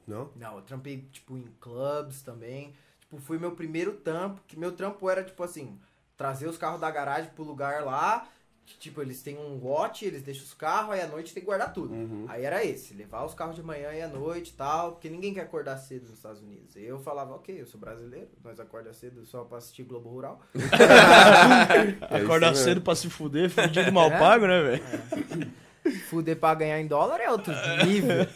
[0.07, 0.31] Não?
[0.35, 2.75] não, eu trampei, tipo, em clubs também.
[3.01, 5.79] Tipo, foi meu primeiro trampo, que meu trampo era, tipo assim,
[6.17, 8.29] trazer os carros da garagem pro lugar lá.
[8.67, 11.47] Que, Tipo, eles têm um lote, eles deixam os carros, aí à noite tem que
[11.47, 11.93] guardar tudo.
[11.95, 12.25] Uhum.
[12.29, 15.35] Aí era esse, levar os carros de manhã e à noite e tal, porque ninguém
[15.35, 16.75] quer acordar cedo nos Estados Unidos.
[16.77, 20.41] Eu falava, ok, eu sou brasileiro, nós acorda cedo só pra assistir Globo Rural.
[22.11, 24.19] É Acordar isso cedo pra se fuder, fudido mal É?
[24.19, 25.51] pago, né, velho?
[26.09, 27.53] Fuder pra ganhar em dólar é outro
[27.85, 28.27] nível.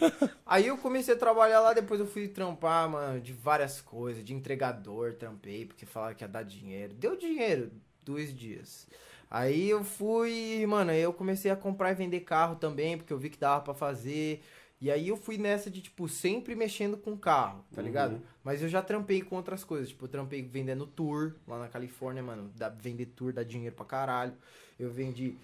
[0.45, 4.35] Aí eu comecei a trabalhar lá, depois eu fui trampar, mano, de várias coisas, de
[4.35, 6.93] entregador, trampei, porque falaram que ia dar dinheiro.
[6.93, 7.71] Deu dinheiro,
[8.05, 8.87] dois dias.
[9.31, 13.19] Aí eu fui, mano, aí eu comecei a comprar e vender carro também, porque eu
[13.19, 14.43] vi que dava pra fazer.
[14.81, 18.13] E aí eu fui nessa de, tipo, sempre mexendo com carro, tá ligado?
[18.13, 18.23] Uhum.
[18.45, 19.89] Mas eu já trampei com outras coisas.
[19.89, 22.51] Tipo, eu trampei vendendo tour lá na Califórnia, mano.
[22.57, 24.35] Dá, vender tour dá dinheiro pra caralho.
[24.79, 25.37] Eu vendi.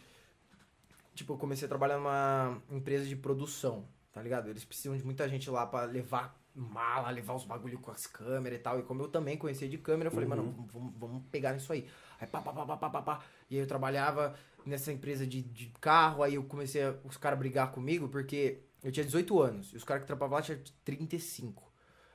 [1.14, 4.48] Tipo, eu comecei a trabalhar numa empresa de produção, tá ligado?
[4.48, 8.58] Eles precisam de muita gente lá pra levar mala, levar os bagulho com as câmeras
[8.58, 8.78] e tal.
[8.78, 10.36] E como eu também conhecia de câmera, eu falei, Uhum.
[10.36, 11.86] mano, vamos, vamos pegar nisso aí.
[12.20, 13.24] Aí pá, pá, pá, pá, pá, pá, pá.
[13.50, 14.34] E aí eu trabalhava
[14.64, 18.90] nessa empresa de, de carro, aí eu comecei a, os caras brigar comigo, porque eu
[18.90, 21.72] tinha 18 anos, e os caras que trabalhavam lá tinham 35.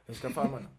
[0.07, 0.71] Aí os caras falavam, mano,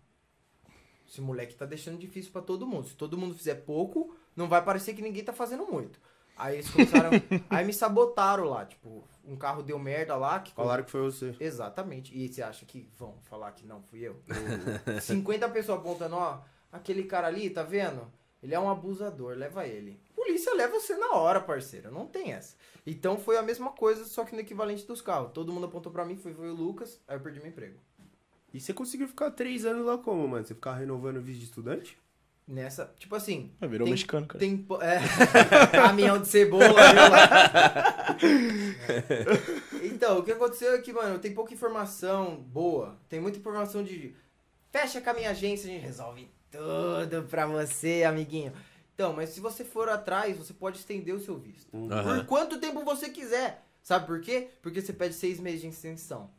[1.09, 2.87] esse moleque tá deixando difícil pra todo mundo.
[2.87, 6.01] Se todo mundo fizer pouco, não vai parecer que ninguém tá fazendo muito.
[6.37, 7.11] Aí eles começaram.
[7.51, 10.41] aí me sabotaram lá, tipo, um carro deu merda lá.
[10.41, 11.35] Que Falaram que foi você.
[11.39, 12.17] Exatamente.
[12.17, 14.23] E você acha que vão falar que não fui eu?
[15.03, 16.41] 50 pessoas apontando, ó,
[16.73, 18.11] aquele cara ali, tá vendo?
[18.43, 20.01] Ele é um abusador, leva ele.
[20.15, 21.91] Polícia leva você na hora, parceiro.
[21.91, 22.57] Não tem essa.
[22.87, 25.33] Então foi a mesma coisa, só que no equivalente dos carros.
[25.33, 27.79] Todo mundo apontou pra mim, foi, foi o Lucas, aí eu perdi meu emprego.
[28.53, 30.45] E você conseguiu ficar três anos lá como, mano?
[30.45, 31.99] Você ficava renovando o visto de estudante?
[32.49, 33.53] Nessa, tipo assim.
[33.61, 34.41] Ah, virou tem- mexicano, cara.
[34.41, 36.75] Tem, é, caminhão de cebola, viu
[37.11, 38.17] lá?
[39.85, 42.99] Então, o que aconteceu é que, mano, tem pouca informação boa.
[43.09, 44.15] Tem muita informação de
[44.71, 48.53] fecha com a minha agência, a gente resolve tudo pra você, amiguinho.
[48.95, 51.69] Então, mas se você for atrás, você pode estender o seu visto.
[51.91, 52.19] Aham.
[52.19, 53.65] Por quanto tempo você quiser.
[53.83, 54.49] Sabe por quê?
[54.61, 56.31] Porque você pede seis meses de extensão.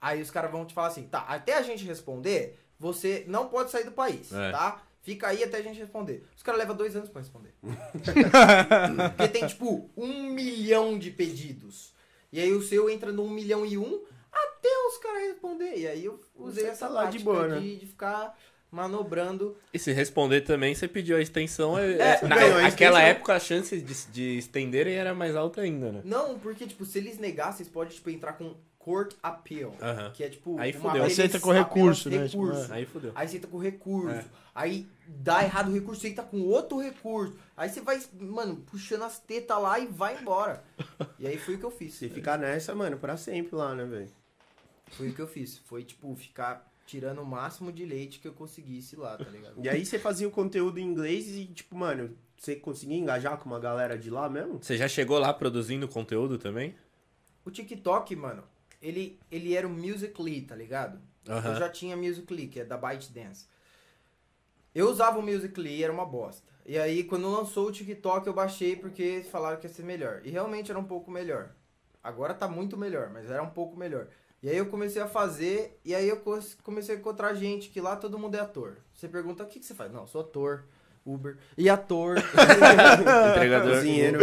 [0.00, 3.70] Aí os caras vão te falar assim, tá, até a gente responder, você não pode
[3.72, 4.52] sair do país, É.
[4.52, 4.82] tá?
[5.02, 6.24] Fica aí até a gente responder.
[6.36, 7.54] Os caras levam dois anos pra responder.
[9.16, 11.94] Porque tem, tipo, um milhão de pedidos.
[12.32, 15.76] E aí o seu entra no um milhão e um até os caras responder.
[15.76, 17.60] E aí eu usei Você essa tá lá de boa, né?
[17.60, 18.36] de, de ficar
[18.70, 19.56] manobrando.
[19.72, 21.78] E se responder também, você pediu a extensão.
[21.78, 25.34] É, É, é- na- ganhou a naquela época a chance de, de estenderem era mais
[25.36, 26.00] alta ainda, né?
[26.04, 29.74] Não, porque, tipo, se eles negarem, vocês podem, tipo, entrar com court appeal.
[29.82, 30.12] Aham.
[30.12, 31.02] Que é, tipo, Aí fudeu.
[31.02, 32.28] Aí você entra com recurso, né?
[32.28, 32.72] Tipo, recurso.
[32.72, 33.12] Aí fudeu.
[33.16, 34.14] Aí você entra com recurso.
[34.14, 34.24] É.
[34.54, 37.36] Aí dá errado o recurso, você entra com outro recurso.
[37.56, 40.62] Aí você vai, mano, puxando as tetas lá e vai embora.
[41.18, 41.94] E aí foi o que eu fiz.
[41.94, 44.08] Você ficar nessa, mano, pra sempre lá, né, velho?
[44.92, 45.58] Foi o que eu fiz.
[45.66, 49.56] Foi, tipo, ficar tirando o máximo de leite que eu conseguisse lá, tá ligado?
[49.62, 53.46] E aí você fazia o conteúdo em inglês e, tipo, mano, você conseguia engajar com
[53.46, 54.62] uma galera de lá mesmo?
[54.62, 56.74] Você já chegou lá produzindo conteúdo também?
[57.44, 58.44] O TikTok, mano,
[58.80, 61.00] ele, ele era o Musical.ly, tá ligado?
[61.28, 61.50] Aham.
[61.50, 63.46] Eu já tinha Musical.ly, que é da ByteDance.
[64.74, 66.46] Eu usava o Musical.ly, era uma bosta.
[66.64, 70.20] E aí, quando lançou o TikTok, eu baixei porque falaram que ia ser melhor.
[70.24, 71.50] E realmente era um pouco melhor.
[72.02, 74.08] Agora tá muito melhor, mas era um pouco melhor.
[74.46, 77.80] E aí eu comecei a fazer, e aí eu co- comecei a encontrar gente que
[77.80, 78.76] lá todo mundo é ator.
[78.94, 79.90] Você pergunta, o que, que você faz?
[79.92, 80.66] Não, sou ator,
[81.06, 82.18] Uber, e ator.
[83.30, 83.74] Entregador.
[83.76, 84.18] Cozinheiro,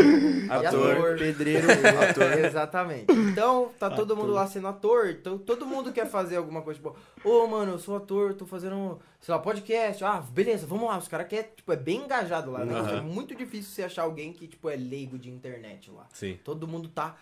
[0.50, 1.66] ator, ator, pedreiro,
[2.10, 2.46] ator.
[2.46, 3.06] Exatamente.
[3.10, 5.10] Então, tá todo mundo lá sendo ator.
[5.12, 9.00] Então, todo mundo quer fazer alguma coisa, tipo, ô, mano, eu sou ator, tô fazendo,
[9.22, 10.04] sei lá, podcast.
[10.04, 10.98] Ah, beleza, vamos lá.
[10.98, 12.66] Os caras querem, tipo, é bem engajado lá.
[12.66, 12.74] né?
[12.78, 12.98] Aham.
[12.98, 16.06] É muito difícil você achar alguém que, tipo, é leigo de internet lá.
[16.14, 16.38] Sim.
[16.44, 17.16] Todo mundo tá,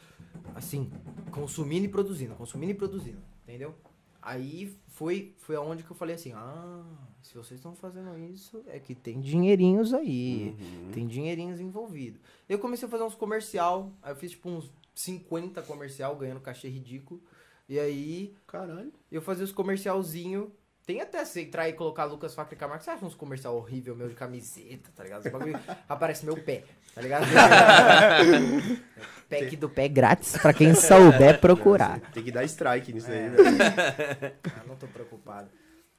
[0.56, 0.92] assim,
[1.32, 3.76] consumindo e produzindo, consumindo e produzindo, entendeu?
[4.22, 6.82] Aí foi, foi aonde que eu falei assim, ah,
[7.22, 10.56] se vocês estão fazendo isso, é que tem dinheirinhos aí,
[10.94, 12.20] tem dinheirinhos envolvidos.
[12.50, 16.68] Eu comecei a fazer uns comercial, aí eu fiz tipo uns 50 comercial, ganhando cachê
[16.68, 17.22] ridículo,
[17.70, 18.92] e aí Caralho.
[19.12, 20.52] eu fazia os comercialzinho.
[20.84, 22.84] Tem até você entrar e colocar Lucas Facre Camargo.
[22.84, 25.24] Você acha uns comercial horrível meu de camiseta, tá ligado?
[25.88, 26.64] Aparece meu pé,
[26.94, 27.24] tá ligado?
[29.30, 32.00] Pack do pé grátis pra quem souber procurar.
[32.12, 33.26] Tem que dar strike nisso É.
[33.26, 33.58] aí, velho.
[34.56, 35.50] Ah, não tô preocupado.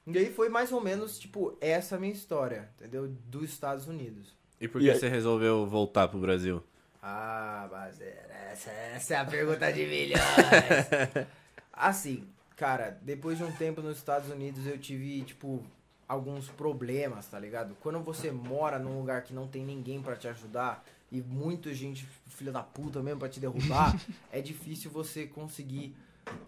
[0.07, 3.09] E aí foi mais ou menos, tipo, essa minha história, entendeu?
[3.27, 4.35] Dos Estados Unidos.
[4.61, 6.63] E por E que aí- você resolveu voltar pro Brasil?
[7.03, 10.21] Ah, mas essa, essa é a pergunta de milhões.
[11.73, 12.25] assim,
[12.57, 15.63] cara, depois de um tempo nos Estados Unidos eu tive, tipo,
[16.09, 17.77] alguns problemas, tá ligado?
[17.81, 22.07] Quando você mora num lugar que não tem ninguém pra te ajudar e muita gente,
[22.29, 23.95] filha da puta mesmo, pra te derrubar,
[24.31, 25.95] é difícil você conseguir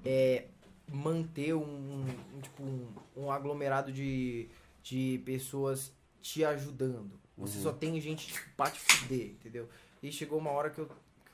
[0.04, 0.44] é,
[0.92, 4.48] manter um, um, tipo, um, um aglomerado de,
[4.82, 7.18] de pessoas te ajudando.
[7.36, 9.68] Você só tem gente tipo, pra te fuder, entendeu?
[10.02, 10.88] E chegou uma hora que eu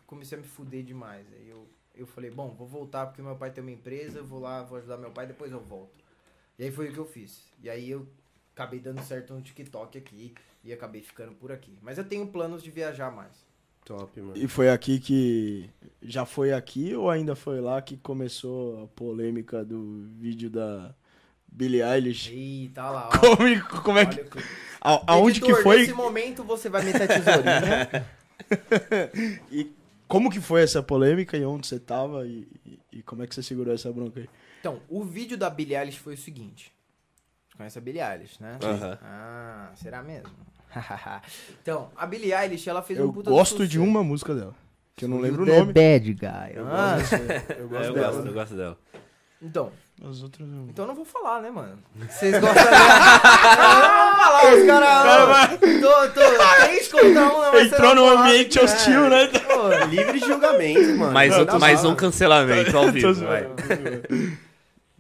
[0.06, 1.26] comecei a me fuder demais.
[1.32, 4.40] Aí eu, eu falei, bom, vou voltar porque meu pai tem uma empresa, eu vou
[4.40, 6.04] lá, vou ajudar meu pai, depois eu volto.
[6.58, 7.44] E aí foi o que eu fiz.
[7.62, 8.06] E aí eu
[8.54, 10.34] acabei dando certo no TikTok aqui
[10.64, 11.78] e acabei ficando por aqui.
[11.82, 13.49] Mas eu tenho planos de viajar mais.
[13.84, 14.36] Top, mano.
[14.36, 15.68] E foi aqui que.
[16.02, 20.94] Já foi aqui ou ainda foi lá que começou a polêmica do vídeo da
[21.46, 22.30] Billie Eilish?
[22.32, 23.18] Eita, olha lá, ó.
[23.18, 24.24] Como, como é que.
[24.24, 24.38] Que-
[24.80, 25.78] a- aonde Editor, que foi?
[25.80, 28.06] Nesse momento você vai meter a tesourinha.
[29.52, 29.70] E
[30.08, 33.34] como que foi essa polêmica e onde você tava e, e- e como é que
[33.34, 34.28] você segurou essa bronca aí?
[34.60, 36.72] Então, o vídeo da Billie Eilish foi o seguinte.
[37.48, 38.58] Você conhece a Billie Eilish, né?
[38.62, 38.98] Aham.
[39.02, 40.30] Ah, será mesmo?
[41.62, 44.54] então, a Billie Eilish, ela fez Eu um puta gosto de uma música dela,
[44.96, 45.72] que eu não lembro o The nome.
[45.72, 46.52] Bad Guy.
[46.54, 48.12] Eu Ah, gosto, eu É, gosto eu dela.
[48.12, 48.78] gosto, eu gosto dela.
[49.42, 49.72] Então,
[50.06, 50.66] As outras não.
[50.68, 51.78] então eu não vou falar, né, mano?
[52.08, 52.76] Vocês gostam dela?
[53.56, 55.58] eu não vou falar, os caras...
[55.80, 58.64] Tô, tô, três contra um, não, mas Entrou num ambiente né?
[58.64, 59.26] hostil, né?
[59.28, 61.12] Pô, Livre de julgamento, mano.
[61.12, 63.48] Mais, Manda um, mais um cancelamento ao vivo, vai.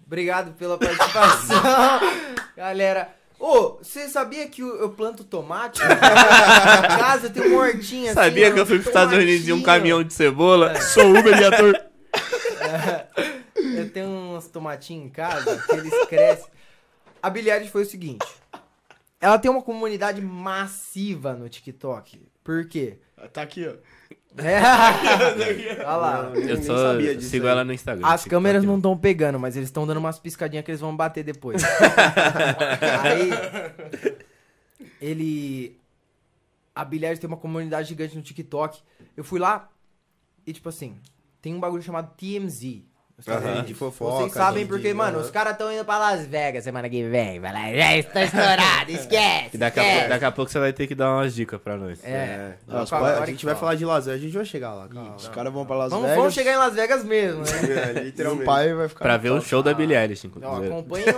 [0.06, 1.60] Obrigado pela participação,
[2.56, 3.08] galera.
[3.40, 5.80] Ô, você sabia que eu, planto tomate?
[5.80, 5.96] Na
[6.98, 9.62] casa eu tenho uma hortinha assim, Sabia que eu fui pros Estados Unidos em um
[9.62, 10.78] caminhão de cebola?
[10.78, 11.80] Sou Uber e ator.
[13.56, 16.50] Eu tenho uns tomatinhos em casa que eles crescem.
[17.22, 18.26] A Eilish foi o seguinte.
[19.20, 22.20] Ela tem uma comunidade massiva no TikTok.
[22.42, 22.98] Por quê?
[23.32, 23.74] Tá aqui, ó.
[24.36, 24.60] É.
[25.84, 26.32] Olha lá.
[26.34, 27.52] Eu só sabia disso sigo aí.
[27.52, 28.06] ela no Instagram.
[28.06, 31.24] As câmeras não estão pegando, mas eles estão dando umas piscadinhas que eles vão bater
[31.24, 31.62] depois.
[33.02, 33.30] Aí.
[35.00, 35.78] Ele.
[36.74, 38.80] A Eilish tem uma comunidade gigante no TikTok.
[39.16, 39.68] Eu fui lá
[40.46, 40.96] e, tipo assim,
[41.42, 42.82] tem um bagulho chamado TMZ.
[43.26, 43.66] Unidos.
[43.66, 45.24] de fofoca, Vocês sabem porque, de- mano, aham.
[45.24, 47.38] os caras estão indo pra Las Vegas semana que vem.
[47.40, 49.50] Vai lá, já está estourado, esquece.
[49.54, 49.98] E daqui a, esquece.
[49.98, 51.98] pouco, daqui a pouco você vai ter que dar umas dicas pra nós.
[52.04, 52.52] É.
[52.66, 53.60] Nossa, Calma, a gente vai fala.
[53.66, 54.88] falar de Las Vegas, a gente vai chegar lá.
[54.88, 55.14] calma.
[55.16, 56.18] Os caras vão pra Las Vamos, Vegas.
[56.18, 57.50] vamos chegar em Las Vegas mesmo, né?
[57.96, 58.44] É, o literalmente.
[58.44, 59.04] pai vai ficar.
[59.04, 60.66] Pra ver o show da Billie Eilish, inclusive.
[60.66, 61.12] acompanhem lá,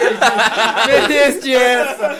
[0.82, 0.86] ó.
[0.86, 2.16] Perdeste essa.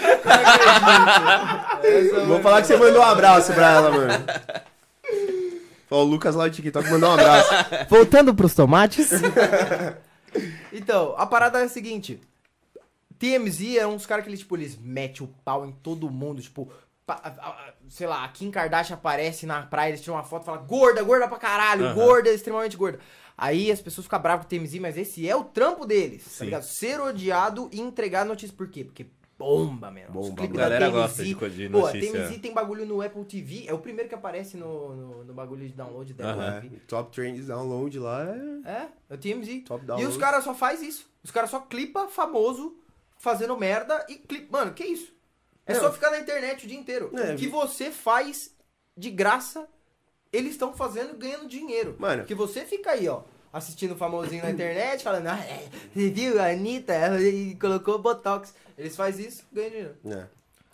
[2.27, 4.25] Vou falar que você mandou um abraço pra ela, mano.
[5.95, 7.51] Ó, o Lucas lá do TikTok mandou um abraço.
[7.89, 9.11] Voltando pros tomates.
[10.73, 12.21] então, a parada é a seguinte.
[13.17, 16.69] TMZ é uns caras que eles, tipo, eles metem o pau em todo mundo, tipo...
[17.89, 21.01] sei lá, a Kim Kardashian aparece na praia, eles tiram uma foto e falam gorda,
[21.05, 21.95] gorda pra caralho, Aham.
[21.95, 22.99] gorda, extremamente gorda.
[23.39, 26.31] Aí as pessoas ficam bravas com o TMZ, mas esse é o trampo deles, tá
[26.31, 26.45] Sim.
[26.47, 26.63] ligado?
[26.65, 28.57] Ser odiado e entregar notícia.
[28.57, 28.83] Por quê?
[28.83, 29.07] Porque
[29.39, 30.13] bomba, mesmo.
[30.13, 32.29] Bomba, a galera gosta de co- de Pô, a notícia.
[32.29, 35.67] TMZ tem bagulho no Apple TV, é o primeiro que aparece no, no, no bagulho
[35.67, 36.33] de download da.
[36.57, 36.77] Apple TV.
[36.77, 39.65] É, top trends download lá é É, é o TMZ.
[39.65, 40.11] top E download.
[40.11, 41.07] os caras só faz isso.
[41.23, 42.77] Os caras só clipa famoso
[43.19, 44.59] fazendo merda e clipa.
[44.59, 45.13] Mano, que isso?
[45.67, 45.81] É Não.
[45.81, 47.11] só ficar na internet o dia inteiro.
[47.15, 48.55] É, o que vi- você faz
[48.97, 49.67] de graça,
[50.33, 51.97] eles estão fazendo ganhando dinheiro.
[51.99, 52.23] Mano.
[52.23, 53.23] Porque você fica aí, ó,
[53.53, 57.99] assistindo o famosinho na internet, falando, ah, é, você viu a Anitta ela e colocou
[57.99, 58.55] Botox.
[58.77, 59.97] Eles fazem isso, ganham dinheiro.
[60.07, 60.27] É.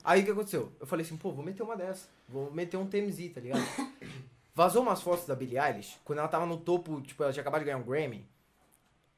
[0.02, 0.72] Aí o que aconteceu?
[0.80, 2.08] Eu falei assim, pô, vou meter uma dessa.
[2.28, 3.62] Vou meter um TMZ, tá ligado?
[4.54, 7.60] Vazou umas fotos da Billie Eilish, quando ela tava no topo, tipo, ela tinha acabado
[7.60, 8.26] de ganhar um Grammy,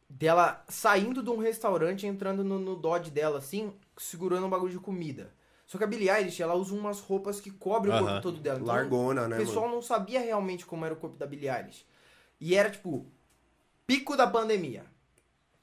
[0.09, 4.79] dela saindo de um restaurante, entrando no, no Dodge dela, assim, segurando um bagulho de
[4.79, 5.33] comida.
[5.67, 8.61] Só que a Billie Eilish, ela usa umas roupas que cobrem o corpo todo dela.
[8.61, 9.77] Então, Largona, o né, pessoal mano?
[9.77, 11.87] não sabia realmente como era o corpo da Billie Eilish.
[12.39, 13.07] E era, tipo,
[13.87, 14.85] pico da pandemia.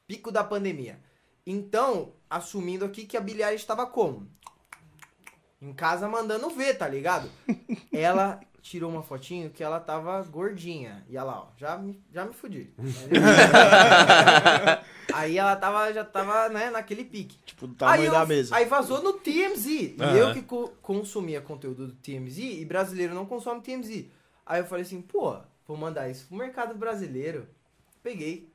[0.08, 1.00] Pico da pandemia.
[1.46, 4.28] Então, assumindo aqui que a Billie Eilish estava como?
[5.62, 7.30] Em casa mandando ver, tá ligado?
[7.92, 11.04] Ela tirou uma fotinho que ela tava gordinha.
[11.10, 12.72] E olha lá, ó, já me, já me fudi.
[15.14, 17.38] Aí ela tava, já tava, né, naquele pique.
[17.44, 18.56] Tipo, do tamanho aí da eu- mesa.
[18.56, 19.66] Aí vazou no TMZ.
[19.66, 24.06] E eu que co- consumia conteúdo do TMZ e brasileiro não consome TMZ.
[24.46, 27.48] Aí eu falei assim, pô, vou mandar isso pro mercado brasileiro.
[28.04, 28.52] Peguei,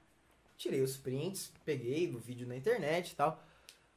[0.57, 3.43] tirei os prints, peguei o vídeo na internet e tal.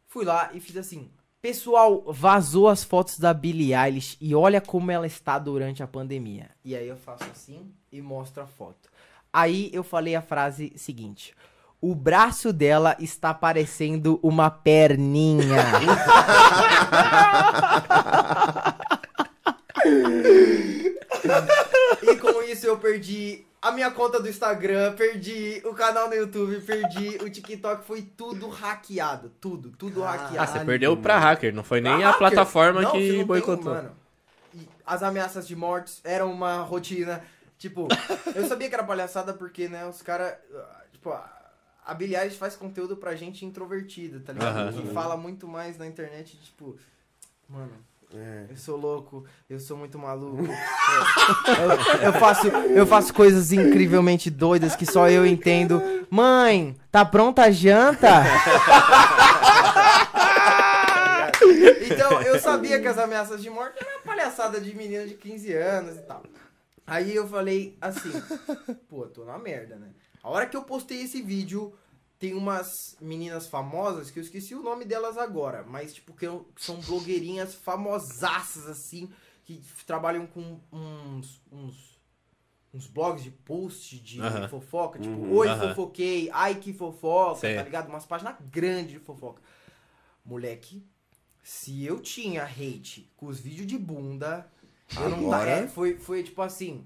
[0.07, 1.11] Fui lá e fiz assim.
[1.41, 6.49] Pessoal, vazou as fotos da Billie Eilish e olha como ela está durante a pandemia.
[6.63, 8.89] E aí eu faço assim e mostro a foto.
[9.31, 11.35] Aí eu falei a frase seguinte:
[11.81, 15.57] O braço dela está parecendo uma perninha.
[22.01, 26.59] e com isso eu perdi a minha conta do Instagram, perdi o canal no YouTube,
[26.61, 30.51] perdi o TikTok, foi tudo hackeado, tudo, tudo Ah, hackeado.
[30.51, 32.19] você perdeu pra hacker, não foi nem Pra a hacker?
[32.19, 33.73] plataforma Não, você que tem, boicotou.
[33.73, 33.91] mano.
[34.53, 37.23] E as ameaças de mortes eram uma rotina.
[37.57, 37.87] Tipo,
[38.35, 40.35] eu sabia que era palhaçada porque, né, os caras.
[40.91, 41.33] Tipo, a-
[41.85, 44.57] a Billie Eilish faz conteúdo pra gente introvertida, tá ligado?
[44.57, 44.73] Aham.
[44.73, 46.77] Que fala muito mais na internet, tipo.
[47.49, 47.71] Mano,
[48.15, 48.45] É.
[48.49, 50.43] eu sou louco, eu sou muito maluco.
[50.43, 55.81] Eu, eu faço, eu faço coisas incrivelmente doidas que só eu entendo.
[56.09, 58.07] Mãe, tá pronta a janta?
[61.85, 65.97] então, eu sabia que as ameaças de morte eram palhaçada de menina de 15 anos
[65.97, 66.23] e tal.
[66.85, 68.11] Aí eu falei assim,
[68.87, 69.89] pô, tô na merda, né?
[70.23, 71.73] A hora que eu postei esse vídeo,
[72.19, 76.25] tem umas meninas famosas que eu esqueci o nome delas agora, mas tipo, que
[76.57, 79.09] são blogueirinhas famosaças assim,
[79.45, 81.99] que trabalham com uns, uns,
[82.73, 84.49] uns blogs de post de Aham.
[84.49, 85.35] fofoca, tipo, Uhum.
[85.37, 85.69] oi, Aham.
[85.69, 87.55] fofoquei, ai que fofoca, Sei.
[87.55, 87.87] tá ligado?
[87.89, 89.41] Umas páginas grandes de fofoca.
[90.25, 90.83] Moleque,
[91.43, 94.51] se eu tinha hate com os vídeos de bunda,
[94.99, 95.19] eu não.
[95.31, 96.85] Agora- É, foi, foi tipo assim.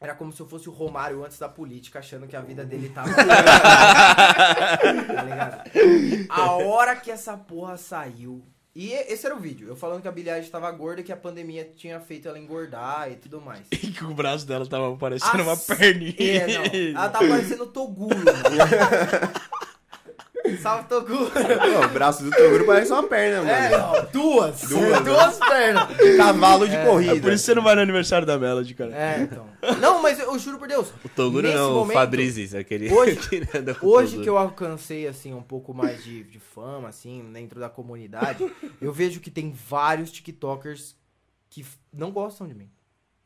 [0.00, 2.88] Era como se eu fosse o Romário antes da política, achando que a vida dele
[2.90, 3.08] tava.
[3.14, 3.22] tá
[5.22, 5.62] ligado?
[6.28, 8.44] A hora que essa porra saiu.
[8.76, 9.68] E esse era o vídeo.
[9.68, 13.08] Eu falando que a Eilish tava gorda e que a pandemia tinha feito ela engordar
[13.08, 13.60] e tudo mais.
[13.70, 16.12] E que o braço dela tava parecendo uma As- perninha.
[16.18, 17.00] É, não.
[17.00, 18.16] Ela tá parecendo Toguro.
[20.58, 21.30] Salve, Toguro.
[21.30, 23.50] Pô, o braço do Toguro parece uma perna, mano.
[23.50, 24.60] É, não, duas.
[24.62, 25.88] Duas, Duas, pernas.
[26.16, 27.20] Cavalo de É corrida.
[27.20, 28.94] por isso que você não vai no aniversário da Melody, cara.
[28.96, 29.46] É, então.
[29.80, 30.92] Não, mas eu, eu juro por Deus.
[31.04, 33.18] O Toguro não, o momento, Fabrizis, aquele hoje-
[33.82, 37.68] o Hoje que eu alcancei, assim, um pouco mais de, de fama, assim, dentro da
[37.68, 38.44] comunidade,
[38.80, 40.96] eu vejo que tem vários TikTokers
[41.50, 42.70] que não gostam de mim.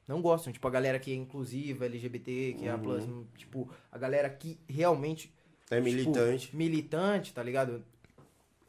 [0.07, 0.51] Não gostam.
[0.53, 3.05] Tipo, a galera que é inclusiva, LGBT, que é a plus,
[3.37, 5.31] tipo, a galera que realmente
[5.71, 6.47] É militante.
[6.47, 7.83] Tipo, militante, tá ligado?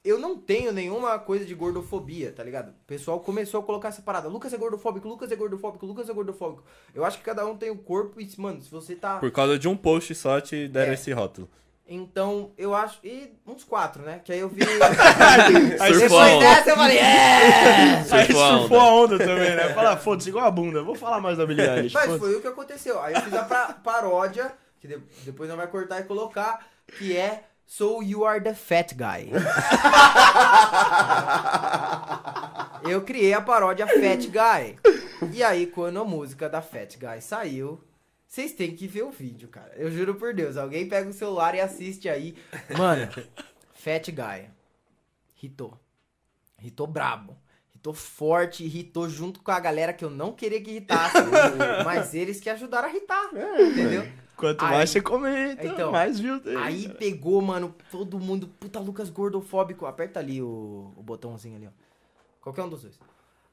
[0.03, 2.69] Eu não tenho nenhuma coisa de gordofobia, tá ligado?
[2.69, 4.29] O pessoal começou a colocar essa parada.
[4.29, 6.63] Lucas é gordofóbico, Lucas é gordofóbico, Lucas é gordofóbico.
[6.95, 9.17] Eu acho que cada um tem o corpo e, mano, se você tá.
[9.19, 10.93] Por causa de um post só te deram É.
[10.93, 11.49] esse rótulo.
[11.91, 12.99] Então, eu acho.
[13.03, 14.21] E uns quatro, né?
[14.23, 14.61] Que aí eu vi.
[15.81, 16.39] Aí Surfou Depois a onda.
[16.45, 17.95] dessa eu falei, é!
[17.97, 19.73] Aí Surfou a surfou a onda também, né?
[19.73, 20.83] Fala, foda-se, igual a bunda.
[20.83, 21.93] Vou falar mais da Billie Eilish.
[21.93, 23.01] Mas foi o que aconteceu.
[23.01, 23.43] Aí eu fiz a
[23.83, 26.65] paródia, que de- depois não vai cortar e colocar,
[26.97, 29.29] que é So You Are the Fat Guy.
[32.89, 34.79] eu criei a paródia Fat Guy.
[35.33, 37.83] E aí, quando a música da Fat Guy saiu,
[38.27, 39.73] vocês têm que ver o vídeo, cara.
[39.75, 40.57] Eu juro por Deus.
[40.57, 42.35] Alguém pega o celular e assiste aí.
[42.77, 43.09] Mano,
[43.73, 44.49] Fat Guy.
[45.41, 45.77] Hitou.
[46.61, 47.37] Hitou brabo.
[47.75, 51.17] Hitou forte, irritou junto com a galera que eu não queria que irritasse.
[51.85, 53.29] mas eles que ajudaram a irritar.
[53.59, 54.07] entendeu?
[54.39, 56.55] Quanto Aí- mais você comenta, Então, mais viu dele.
[56.55, 58.47] Aí pegou, mano, todo mundo.
[58.47, 59.85] Puta, Lucas gordofóbico.
[59.85, 61.71] Aperta ali o, o botãozinho ali, ó.
[62.39, 62.97] Qualquer um dos dois.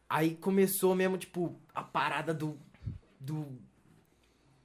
[0.08, 2.56] Aí começou mesmo, tipo, a parada do.
[3.18, 3.48] Do.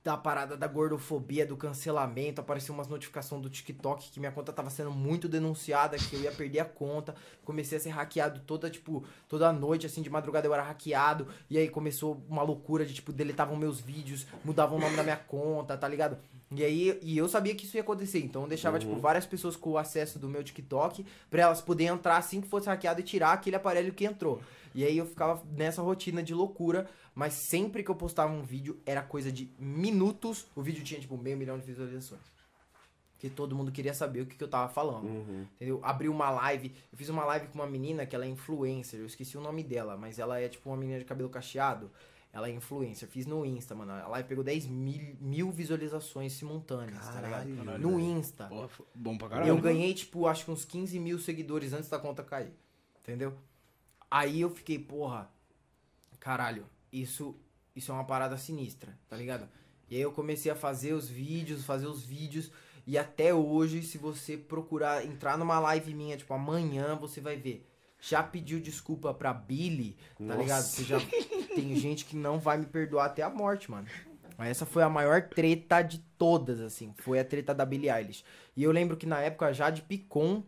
[0.04, 2.42] Da parada da gordofobia, do cancelamento.
[2.42, 6.32] Apareceu umas notificações do TikTok que minha conta tava sendo muito denunciada, que eu ia
[6.32, 7.14] perder a conta.
[7.46, 11.28] Comecei a ser hackeado toda, tipo, toda noite, assim, de madrugada eu era hackeado.
[11.50, 15.18] E aí começou uma loucura de, tipo, deletavam meus vídeos, mudavam o nome da minha
[15.18, 16.18] conta, tá ligado?
[16.54, 19.56] E aí, e eu sabia que isso ia acontecer, então eu deixava, tipo, várias pessoas
[19.56, 23.04] com o acesso do meu TikTok pra elas poderem entrar assim que fosse hackeado e
[23.04, 24.42] tirar aquele aparelho que entrou.
[24.76, 28.80] E aí eu ficava nessa rotina de loucura, mas sempre que eu postava um vídeo
[28.86, 32.22] era coisa de minutos, o vídeo tinha, tipo, meio milhão de visualizações.
[33.14, 35.06] Porque todo mundo queria saber o que, que eu tava falando.
[35.06, 35.46] Uhum.
[35.56, 35.80] Entendeu?
[35.84, 36.74] Abri uma live.
[36.92, 39.00] Eu fiz uma live com uma menina que ela é influencer.
[39.00, 41.92] Eu esqueci o nome dela, mas ela é tipo uma menina de cabelo cacheado.
[42.34, 43.08] Ela é influencer.
[43.08, 43.92] Fiz no Insta, mano.
[43.92, 47.56] A live pegou 10 mil, mil visualizações simultâneas, tá ligado?
[47.58, 48.50] Caralho, No Insta.
[48.96, 49.62] Bom pra Eu caralho.
[49.62, 52.54] ganhei, tipo, acho que uns 15 mil seguidores antes da conta cair.
[53.02, 53.38] Entendeu?
[54.10, 55.30] Aí eu fiquei, porra,
[56.20, 57.36] caralho, isso,
[57.76, 59.48] isso é uma parada sinistra, tá ligado?
[59.90, 62.52] E aí eu comecei a fazer os vídeos, fazer os vídeos.
[62.88, 67.68] E até hoje, se você procurar entrar numa live minha, tipo, amanhã, você vai ver.
[68.00, 70.42] Já pediu desculpa pra Billy, tá Nossa.
[70.42, 70.64] ligado?
[70.64, 70.98] Você já
[71.54, 73.88] tem gente que não vai me perdoar até a morte, mano.
[74.38, 76.94] Mas essa foi a maior treta de todas, assim.
[76.98, 78.24] Foi a treta da Billie Eilish.
[78.56, 80.44] E eu lembro que na época a Jade Picon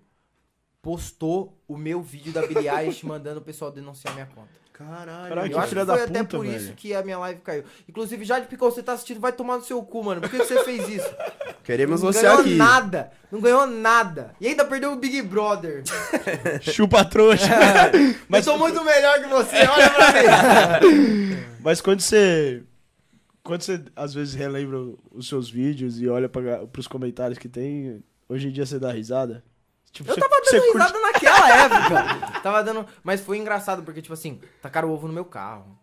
[0.81, 4.62] postou o meu vídeo da Billie Eilish mandando o pessoal denunciar minha conta.
[4.87, 5.51] Caralho.
[5.51, 6.57] Eu acho que foi até puta, por velho.
[6.57, 7.63] isso que a minha live caiu.
[7.87, 10.21] Inclusive, Jade Picon, você tá assistindo, vai tomar no seu cu, mano.
[10.21, 11.09] Por que você fez isso?
[11.63, 12.55] Queremos não você ganhou aqui.
[12.55, 13.11] nada.
[13.31, 14.35] Não ganhou nada.
[14.39, 15.83] E ainda perdeu o Big Brother.
[16.61, 17.47] Chupa trouxa.
[18.27, 21.37] Mas sou muito melhor que você, olha pra mim.
[21.61, 22.63] Mas quando você.
[23.43, 24.77] Quando você às vezes relembra
[25.11, 28.91] os seus vídeos e olha pra, pros comentários que tem, hoje em dia você dá
[28.91, 29.43] risada?
[29.93, 32.41] Tipo, Eu tava dando curte- risada naquela época.
[32.43, 32.85] Tava dando.
[33.03, 35.77] Mas foi engraçado, porque, tipo assim, tacaram ovo no meu carro.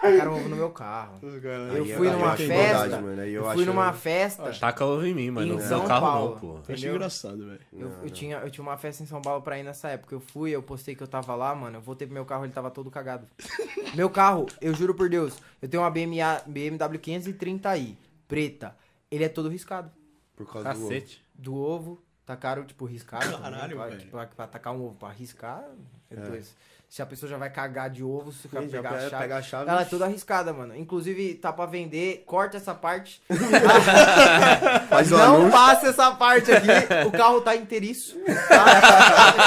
[0.00, 1.18] Tacaram ovo no meu carro.
[1.22, 2.96] Eu fui numa festa.
[2.96, 4.52] eu Eu fui acho- numa festa.
[4.58, 5.46] Taca ovo em mim, mano.
[5.46, 6.30] Em No São meu carro Paulo.
[6.32, 6.46] não, pô.
[6.54, 6.94] Eu Entendeu?
[6.96, 7.60] engraçado, velho.
[7.72, 10.14] Eu, eu tinha, eu tinha uma festa em São Paulo pra ir nessa época.
[10.14, 11.76] Eu fui, eu postei que eu tava lá, mano.
[11.78, 13.26] Eu voltei pro meu carro, ele tava todo cagado.
[13.94, 18.76] meu carro, eu juro por Deus, eu tenho uma BMA, BMW 530i, preta.
[19.10, 19.90] Ele é todo riscado.
[20.36, 21.02] Por causa do ovo.
[21.34, 23.38] Do ovo, tacaram, tipo, riscado.
[23.38, 24.10] Caralho, também, pra, velho.
[24.10, 25.64] pra, pra tacar um ovo pra riscar,
[26.10, 26.54] é dois.
[26.88, 29.16] Se a pessoa já vai cagar de ovo, se o cara pegar a chave.
[29.22, 29.70] pega a chave.
[29.70, 30.76] Ela é toda arriscada, mano.
[30.76, 33.22] Inclusive, tá pra vender, corta essa parte.
[34.88, 35.52] Faz Não anúncio.
[35.52, 36.66] passa essa parte aqui.
[37.06, 38.18] O carro tá inteiriço.
[38.48, 38.64] Tá?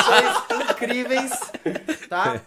[0.08, 1.32] Condições incríveis.
[2.08, 2.40] Tá?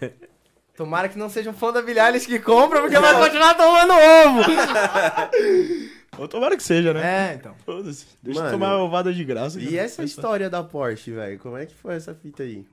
[0.74, 4.43] Tomara que não seja um fã da Eilish que compra, porque vai continuar tomando ovo.
[6.19, 7.31] Ou tomara que seja, né?
[7.31, 7.55] É, então.
[7.64, 8.07] Foda-se.
[8.23, 9.61] Deixa eu Mano, tomar ovada de graça.
[9.61, 11.39] E essa história da Porsche, velho?
[11.39, 12.67] Como é que foi essa fita aí?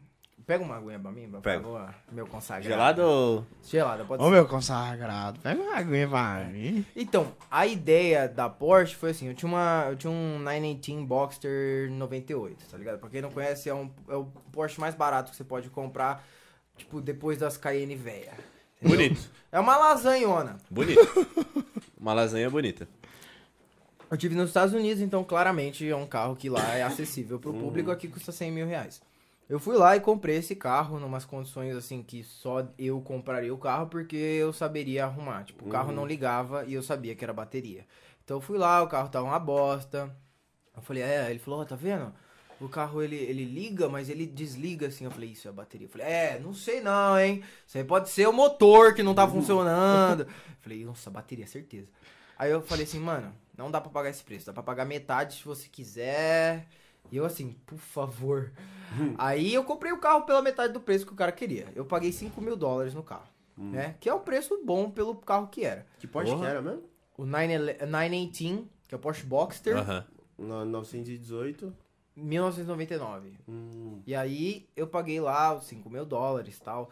[0.45, 1.61] Pega uma aguinha pra mim, por Pega.
[1.63, 1.95] favor.
[2.11, 2.67] Meu consagrado.
[2.67, 3.45] Gelado ou...
[3.63, 4.31] Gelada, pode Ô, ser.
[4.31, 6.85] meu consagrado, pega uma aguinha pra mim.
[6.93, 11.89] Então, a ideia da Porsche foi assim, eu tinha, uma, eu tinha um 918 Boxster
[11.91, 12.99] 98, tá ligado?
[12.99, 16.27] Pra quem não conhece, é, um, é o Porsche mais barato que você pode comprar,
[16.75, 18.33] tipo, depois das Cayenne véia.
[18.81, 18.97] entendeu?
[18.97, 19.29] Bonito.
[19.49, 20.57] É uma lasanhona.
[20.69, 20.99] Bonito.
[21.97, 22.85] Uma lasanha bonita.
[24.13, 27.51] Eu tive nos Estados Unidos, então claramente é um carro que lá é acessível pro
[27.51, 29.01] público, aqui custa 100 mil reais.
[29.49, 33.57] Eu fui lá e comprei esse carro numas condições assim que só eu compraria o
[33.57, 35.43] carro porque eu saberia arrumar.
[35.45, 37.87] Tipo, o carro não ligava e eu sabia que era bateria.
[38.23, 40.15] Então eu fui lá, o carro tava uma bosta.
[40.77, 42.13] Eu falei, é, ele falou, ó, tá vendo?
[42.61, 45.05] O carro ele, ele liga, mas ele desliga assim.
[45.05, 45.87] Eu falei, isso é a bateria.
[45.87, 47.43] Eu falei, é, não sei não, hein?
[47.65, 50.21] Isso aí pode ser o motor que não tá funcionando.
[50.21, 50.27] Eu
[50.61, 51.87] falei, nossa, bateria, certeza.
[52.37, 55.35] Aí eu falei assim, mano, não dá pra pagar esse preço, dá pra pagar metade
[55.35, 56.67] se você quiser.
[57.11, 58.51] E eu assim, por favor.
[59.17, 61.67] Aí eu comprei o carro pela metade do preço que o cara queria.
[61.75, 63.27] Eu paguei 5 mil dólares no carro,
[63.57, 63.95] né?
[63.99, 65.85] Que é um preço bom pelo carro que era.
[65.99, 66.43] Que Porsche Porra.
[66.45, 66.83] que era mesmo?
[67.17, 70.05] O 9ele- 918, que é o Porsche Boxster, Aham.
[70.37, 71.73] No 918.
[72.15, 73.33] 1999.
[73.47, 76.89] Hum, E aí eu paguei lá os 5 mil dólares e tal.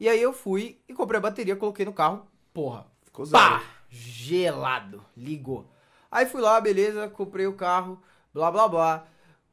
[0.00, 2.26] E aí eu fui e comprei a bateria, coloquei no carro.
[2.52, 3.42] Porra, ficou zero.
[3.42, 3.62] Pá!
[3.88, 5.02] Gelado.
[5.16, 5.70] Ligou.
[6.10, 8.00] Aí fui lá, beleza, comprei o carro,
[8.32, 9.06] blá blá blá.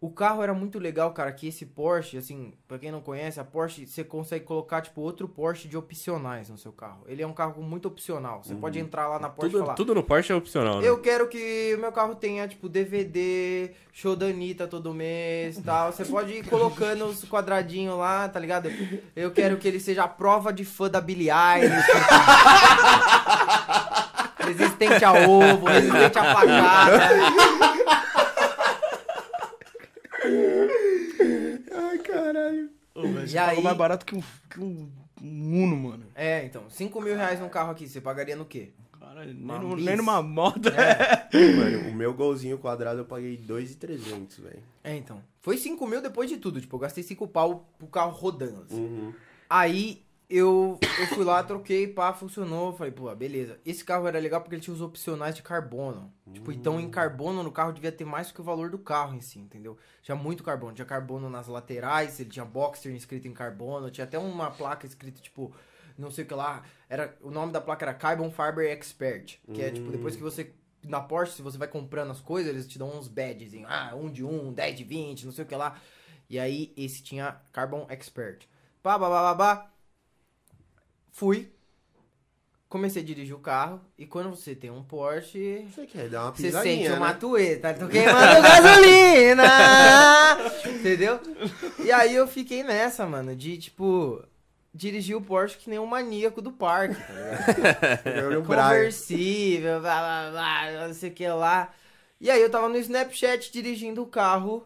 [0.03, 3.43] O carro era muito legal, cara, que esse Porsche, assim, pra quem não conhece, a
[3.45, 7.05] Porsche, você consegue colocar, tipo, outro Porsche de opcionais no seu carro.
[7.07, 8.43] Ele é um carro muito opcional.
[8.43, 9.75] Você pode entrar lá na Porsche e Tudo, falar...
[9.75, 10.89] tudo no Porsche é opcional, né?
[10.89, 15.61] Eu quero que o meu carro tenha, tipo, DVD, show da Anitta todo mês e
[15.61, 15.93] tal.
[15.93, 18.69] Você pode ir colocando os quadradinhos lá, tá ligado?
[19.15, 21.87] Eu quero que ele seja a prova de fã da Billie Eilish.
[24.45, 26.99] resistente a ovo, resistente a facada.
[31.71, 32.69] Ai, caralho.
[32.95, 34.89] Ô, velho, E você pagou aí- mais barato que um, que um,
[35.21, 36.05] um Uno, mano.
[36.15, 38.71] É, então, 5 mil reais num carro aqui, você pagaria no quê?
[38.99, 40.69] Caralho, nem, Uma no- nem numa moto.
[41.33, 44.63] Mano, o meu golzinho quadrado eu paguei 2,300, velho.
[44.83, 45.21] É, então.
[45.41, 48.63] Foi 5 mil depois de tudo, tipo, eu gastei 5 pau pro carro rodando.
[48.69, 48.79] assim.
[48.81, 49.13] Uhum.
[49.49, 52.73] Aí eu, eu fui lá, troquei, pá, funcionou.
[52.73, 53.59] Falei, pô, beleza.
[53.65, 56.11] Esse carro era legal porque ele tinha os opcionais de carbono.
[56.31, 59.21] Tipo, então em carbono no carro devia ter mais que o valor do carro em
[59.21, 59.77] si, entendeu?
[60.01, 60.73] Tinha muito carbono.
[60.73, 63.91] Tinha carbono nas laterais, ele tinha Boxster escrito em carbono.
[63.91, 65.53] Tinha até uma placa escrita, tipo,
[65.97, 66.63] não sei o que lá.
[66.89, 69.39] Era, o nome da placa era Carbon Fiber Expert.
[69.53, 70.53] Que é, tipo, depois que você...
[70.83, 73.53] Na Porsche, se você vai comprando as coisas, eles te dão uns badges.
[73.53, 75.79] Em, ah, um de um, 10 de 20, não sei o que lá.
[76.29, 78.47] E aí, esse tinha Carbon Expert.
[78.81, 79.72] Pá, pá, pá, pá, pá.
[81.13, 81.47] Fui.
[82.67, 83.79] Comecei a dirigir o carro.
[83.95, 86.97] E quando você tem um Porsche, Você quer dar uma você pisadinha, sente né?
[86.97, 87.71] uma tueta.
[87.75, 89.43] Tô queimando gasolina!
[90.67, 91.19] Entendeu?
[91.85, 94.23] E aí eu fiquei nessa, mano, de tipo.
[94.75, 98.07] Dirigir o Porsche que nem um maníaco do parque, tá ligado?
[98.33, 98.63] Eu o Brian.
[98.63, 101.71] Conversível, blá blá blá, não sei o que lá.
[102.19, 104.65] E aí eu tava no Snapchat dirigindo o carro.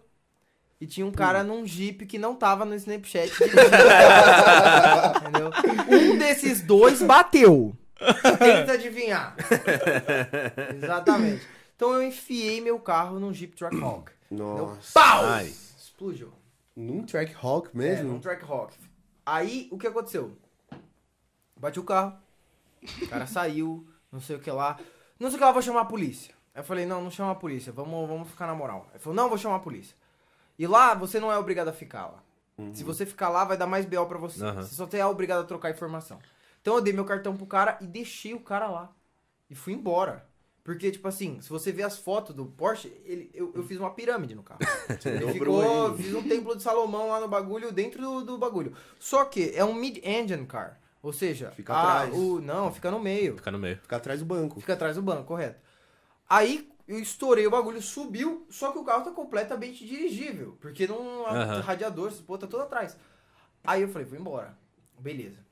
[0.80, 3.32] E tinha um cara num Jeep que não tava no Snapchat.
[5.22, 5.50] Entendeu?
[6.14, 7.76] Um desses dois bateu.
[8.38, 9.36] Tenta adivinhar.
[10.76, 11.48] Exatamente.
[11.76, 14.12] Então eu enfiei meu carro num Jeep Trackhawk.
[14.30, 14.92] Nossa.
[14.94, 15.26] Pau!
[15.26, 15.48] Ai.
[15.78, 16.32] Explodiu.
[16.76, 18.10] Num Trackhawk É, mesmo?
[18.14, 18.74] num Trackhawk.
[19.26, 20.38] Aí, o que aconteceu?
[21.60, 22.14] Bati o carro,
[23.02, 24.78] o cara saiu, não sei o que lá.
[25.20, 26.36] Não sei o que lá, vou chamar a polícia.
[26.54, 28.88] Aí eu falei, não, não chama a polícia, vamos, vamos ficar na moral.
[28.92, 29.96] Ele falou, não, vou chamar a polícia.
[30.58, 32.24] E lá, você não é obrigado a ficar lá.
[32.74, 34.44] Se você ficar lá, vai dar mais BO pra você.
[34.44, 34.64] Aham.
[34.64, 36.18] Você só é obrigado a trocar informação.
[36.60, 38.92] Então eu dei meu cartão pro cara e deixei o cara lá.
[39.50, 40.26] E fui embora.
[40.64, 43.92] Porque, tipo assim, se você ver as fotos do Porsche, ele, eu, eu fiz uma
[43.92, 44.60] pirâmide no carro.
[45.06, 48.74] Ele ficou, fiz um templo de Salomão lá no bagulho, dentro do, do bagulho.
[49.00, 50.78] Só que é um mid-engine car.
[51.02, 52.14] Ou seja, Fica a- atrás.
[52.14, 53.38] O, não, fica no meio.
[53.38, 53.78] Fica no meio.
[53.78, 54.60] Ficar atrás do banco.
[54.60, 55.58] Fica atrás do banco, correto.
[56.30, 60.58] Aí eu estourei o bagulho, subiu, só que o carro tá completamente dirigível.
[60.62, 61.22] Porque não.
[61.22, 62.98] O radiador, esse pô, tá todo atrás.
[63.64, 64.58] Aí eu falei, vou embora.
[65.00, 65.46] Beleza.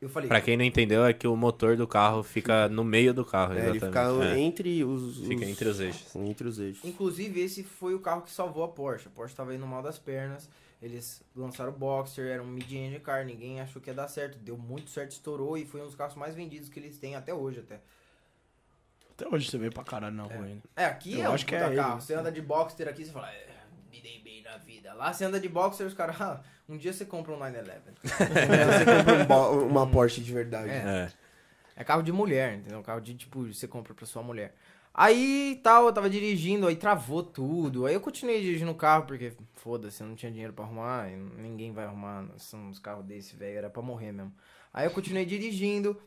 [0.00, 0.28] Eu falei.
[0.28, 3.54] Pra quem não entendeu, é que o motor do carro fica no meio do carro,
[3.54, 4.34] É, ele fica exatamente.
[4.34, 4.38] É.
[4.40, 6.16] entre os, Fica os- entre os eixos.
[6.16, 6.84] Entre os eixos.
[6.84, 9.08] Inclusive, esse foi o carro que salvou a Porsche.
[9.08, 10.48] A Porsche tava indo mal das pernas.
[10.82, 14.36] Eles lançaram o Boxer, era um mid-engine car, ninguém achou que ia dar certo.
[14.38, 17.32] Deu muito certo, estourou e foi um dos carros mais vendidos que eles têm até
[17.32, 17.80] hoje até.
[19.16, 20.62] Até hoje você veio pra caralho na rua ainda.
[20.76, 21.92] É, aqui Eu é um acho que puta é carro.
[21.94, 22.00] ele.
[22.00, 23.46] Você anda de Boxster aqui, você fala, é,
[23.90, 24.92] me dei bem na vida.
[24.94, 27.90] Lá você anda de boxer, os caras, ah, um dia você compra um 911.
[28.04, 30.70] Você compra um uma Porsche de verdade.
[30.70, 31.10] É.
[31.10, 31.12] É.
[31.76, 32.82] É carro de mulher, entendeu?
[32.82, 34.54] Carro de, tipo, você compra pra sua mulher.
[34.92, 37.84] Aí, tal, eu tava dirigindo, aí travou tudo.
[37.84, 41.10] Aí eu continuei dirigindo o carro, porque, foda-se, eu não tinha dinheiro pra arrumar.
[41.10, 44.32] e ninguém vai arrumar, são uns carros desse, velho, era pra morrer mesmo.
[44.72, 46.00] Aí eu continuei dirigindo.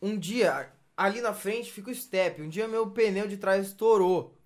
[0.00, 0.70] Um dia,
[1.02, 2.40] ali na frente fica o step.
[2.40, 4.38] Um dia meu pneu de trás estourou.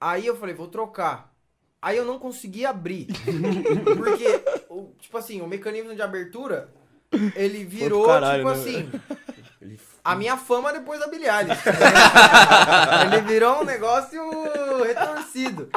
[0.00, 1.34] Aí eu falei, vou trocar.
[1.82, 3.08] Aí eu não consegui abrir.
[3.96, 6.72] Porque, o- tipo assim, o mecanismo de abertura,
[7.34, 8.54] ele virou, caralho, tipo né?
[8.54, 8.90] assim...
[9.60, 11.62] Ele A minha fama depois da Eilish.
[13.04, 14.22] Ele virou um negócio
[14.84, 15.68] retorcido.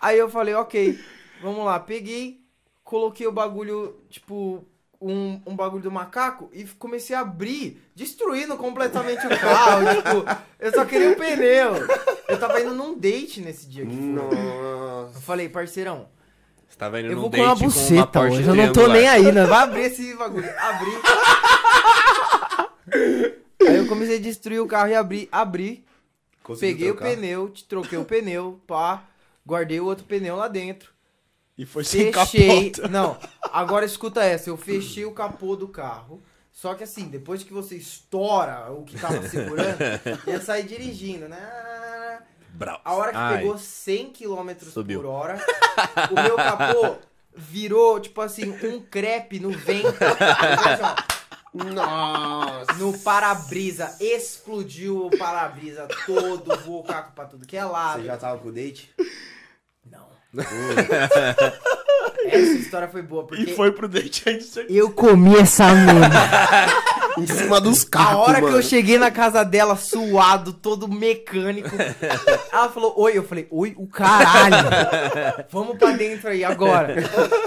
[0.00, 0.98] Aí eu falei, ok,
[1.42, 1.78] vamos lá.
[1.78, 2.40] Peguei,
[2.82, 4.66] coloquei o bagulho, tipo,
[5.00, 9.86] um, um bagulho do macaco e comecei a abrir, destruindo completamente o carro.
[9.96, 11.72] tipo, eu só queria o pneu.
[12.28, 14.04] Eu tava indo num date nesse dia que foi.
[14.06, 15.20] Eu Nossa.
[15.20, 16.06] falei, parceirão,
[16.68, 18.54] Você tava indo eu num vou com date uma com uma buceta Porsche hoje, eu
[18.54, 19.44] não tô nem aí, né?
[19.46, 20.50] Vai abrir esse bagulho.
[20.58, 20.90] Abri.
[23.66, 25.84] aí eu comecei a destruir o carro e abri, abri.
[26.42, 27.08] Conseguiu peguei trocar?
[27.12, 29.04] o pneu, te- troquei o pneu, pá,
[29.46, 30.90] guardei o outro pneu lá dentro.
[31.60, 32.70] E foi sem Fechei.
[32.70, 32.88] capota.
[32.88, 33.18] Não,
[33.52, 36.22] agora escuta essa, eu fechei o capô do carro.
[36.50, 39.76] Só que assim, depois que você estoura o que tava segurando,
[40.26, 42.18] ia sair dirigindo, né?
[42.54, 42.80] Brau.
[42.82, 43.36] A hora que Ai.
[43.36, 45.02] pegou 100 km Subiu.
[45.02, 45.38] por hora,
[46.10, 46.96] o meu capô
[47.36, 49.98] virou, tipo assim, um crepe no vento.
[51.52, 52.72] Nossa.
[52.78, 58.00] no para-brisa, explodiu o para-brisa todo, voou o caco pra tudo que é lado.
[58.00, 58.90] Você já tava com o date?
[62.26, 64.78] Essa história foi boa, porque E foi pro date aí de certeza.
[64.78, 66.08] eu comi essa mina.
[67.18, 68.56] Em cima dos A carros, hora que mano.
[68.58, 71.68] eu cheguei na casa dela, suado, todo mecânico,
[72.52, 74.56] ela falou, oi, eu falei, oi, o caralho.
[75.50, 76.94] Vamos pra dentro aí, agora.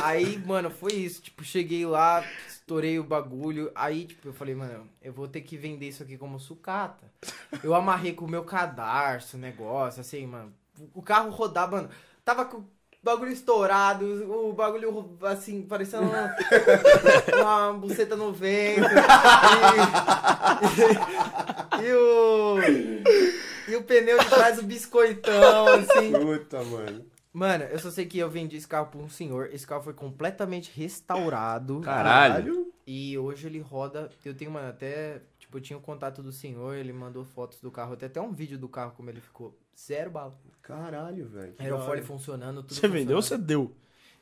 [0.04, 1.22] Aí, mano, foi isso.
[1.22, 3.72] Tipo, cheguei lá, estourei o bagulho.
[3.74, 7.06] Aí, tipo, eu falei, mano, eu vou ter que vender isso aqui como sucata.
[7.64, 10.52] Eu amarrei com o meu cadarço, negócio, assim, mano.
[10.94, 11.90] O carro rodava, mano.
[12.26, 12.64] Tava com
[13.04, 16.36] bagulho estourado, o bagulho, assim, parecendo uma,
[17.36, 18.88] uma buceta no vento.
[21.82, 22.58] E, e o.
[23.68, 26.12] E o pneu de trás, o biscoitão, assim.
[26.12, 27.06] Puta, mano.
[27.32, 29.50] Mano, eu só sei que eu vendi esse carro pra um senhor.
[29.52, 31.82] Esse carro foi completamente restaurado.
[31.82, 32.72] Caralho.
[32.86, 34.10] E hoje ele roda.
[34.24, 35.22] Eu tenho, mano, até.
[35.40, 37.98] Tipo, eu tinha o contato do senhor, ele mandou fotos do carro.
[37.98, 39.58] Tem até um vídeo do carro como ele ficou.
[39.80, 40.34] Zero bala.
[40.62, 41.54] Caralho, velho.
[41.54, 43.72] que Aerofólio funcionando, tudo Você vendeu ou você deu?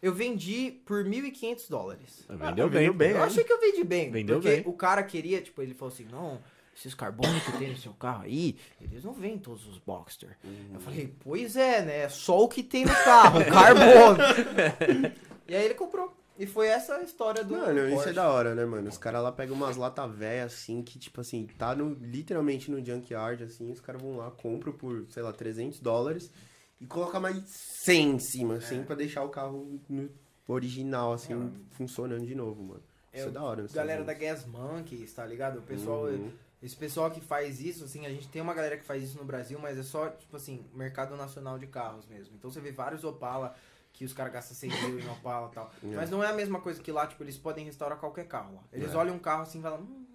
[0.02, 2.26] Eu vendi por 1.500 dólares.
[2.28, 2.80] Vendeu Ah, bem.
[2.80, 3.22] vendeu bem, Eu é.
[3.24, 4.10] achei que eu vendi bem.
[4.12, 4.64] Vendeu porque bem.
[4.66, 6.40] o cara queria, tipo, ele falou assim, não,
[6.76, 10.36] esses carbonos que tem no seu carro aí, eles não vêm todos os Boxster.
[10.74, 11.98] Eu falei, pois é, né?
[12.06, 14.18] É só o que tem no carro, carbono.
[15.48, 16.12] e aí ele comprou.
[16.42, 18.10] E foi essa a história do Mano, isso Porsche.
[18.10, 18.90] é da hora, né, mano?
[18.90, 22.84] Os caras lá pegam umas latas velhas, assim, que, tipo assim, tá no, literalmente no
[22.84, 26.32] junkyard, assim, os caras vão lá, compram por, sei lá, 300 dólares
[26.80, 27.44] e colocam mais
[27.86, 28.84] 100 em cima, assim, É.
[28.84, 30.10] pra deixar o carro no
[30.48, 32.84] original, assim, funcionando de novo, mano.
[33.14, 33.62] Isso é, É, da hora.
[33.62, 35.60] nos Galera da Estados Gas Monkeys, tá ligado?
[35.60, 36.32] O pessoal, Uhum.
[36.64, 39.26] esse pessoal que faz isso, assim, a gente tem uma galera que faz isso no
[39.26, 42.34] Brasil, mas é só, tipo assim, mercado nacional de carros mesmo.
[42.36, 43.56] Então você vê vários Opala
[43.94, 45.72] que os caras gastam 100 mil em Opala e tal.
[45.84, 45.96] É.
[45.96, 48.64] Mas não é a mesma coisa que lá, tipo, eles podem restaurar qualquer carro lá.
[48.72, 48.98] Eles É.
[48.98, 50.06] olham um carro assim e falam, hum,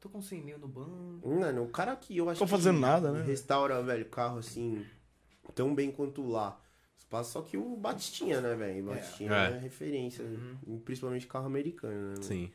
[0.00, 1.28] tô com 100 mil no banco.
[1.28, 3.22] Mano, o cara que eu acho Tô que fazendo nada, né?
[3.22, 4.86] restaura, velho, carro, assim,
[5.54, 6.58] tão bem quanto lá.
[7.24, 8.86] Só que o Batistinha, né, velho?
[8.86, 9.50] Batistinha É.
[9.52, 10.80] é, referência, Uhum.
[10.82, 12.22] principalmente carro americano, né?
[12.22, 12.50] Sim.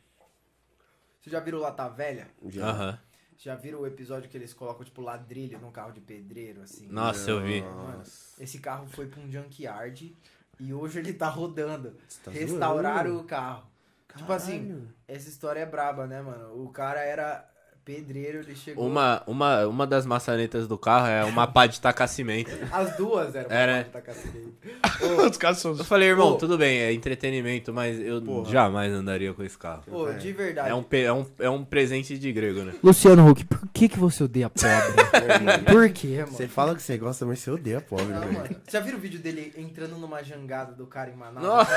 [1.22, 2.28] Você já viram Lata Velha?
[2.48, 2.68] Já.
[2.70, 3.00] Aham.
[3.38, 6.88] Já viram o episódio que eles colocam, tipo, ladrilho num carro de pedreiro, assim?
[6.88, 7.62] Nossa, eu vi.
[7.62, 8.02] Mano,
[8.40, 10.16] esse carro foi pra um junkyard
[10.60, 11.96] e hoje ele tá rodando.
[12.24, 13.24] Tá Restauraram zoando?
[13.24, 13.68] o carro.
[14.16, 14.34] Tipo Caralho.
[14.34, 16.64] assim, essa história é braba, né, mano?
[16.64, 17.48] O cara era
[17.92, 18.86] pedreiro, ele chegou.
[18.86, 22.52] Uma, uma, uma das maçanetas do carro é uma pá de tacar cimento.
[22.70, 23.84] As duas eram Era.
[23.86, 24.58] pra tacar cimento.
[25.32, 25.72] Os caras são...
[25.72, 28.52] Eu falei, irmão, tudo bem, é entretenimento, mas eu Porra.
[28.52, 29.84] jamais andaria com esse carro.
[29.90, 30.70] Pô, de verdade.
[30.70, 32.74] É um, pe- é, um, é um presente de grego, né?
[32.84, 35.64] Luciano Huck, por que, que você odeia pobre?
[35.72, 36.32] por quê, mano?
[36.34, 38.34] Você fala que você gosta, mas você odeia pobre, Não, velho.
[38.34, 38.48] mano.
[38.50, 41.46] Você já viram o vídeo dele entrando numa jangada do cara em Manaus?
[41.48, 41.72] Nossa.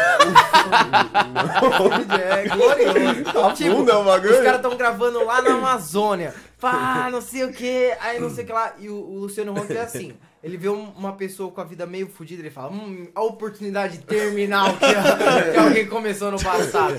[1.81, 3.24] O vídeo é glorioso.
[3.32, 4.32] Tá Tipo, fundo, é o bagulho?
[4.32, 5.99] Os caras estão gravando lá na Amazônia.
[6.60, 8.74] Pá, não sei o que, aí não sei o que lá.
[8.78, 10.12] E o, o Luciano Huck é assim.
[10.43, 13.98] Ele vê um- uma pessoa com a vida meio fodida, ele fala, hum, a oportunidade
[13.98, 16.97] terminal que, a- que alguém começou no passado.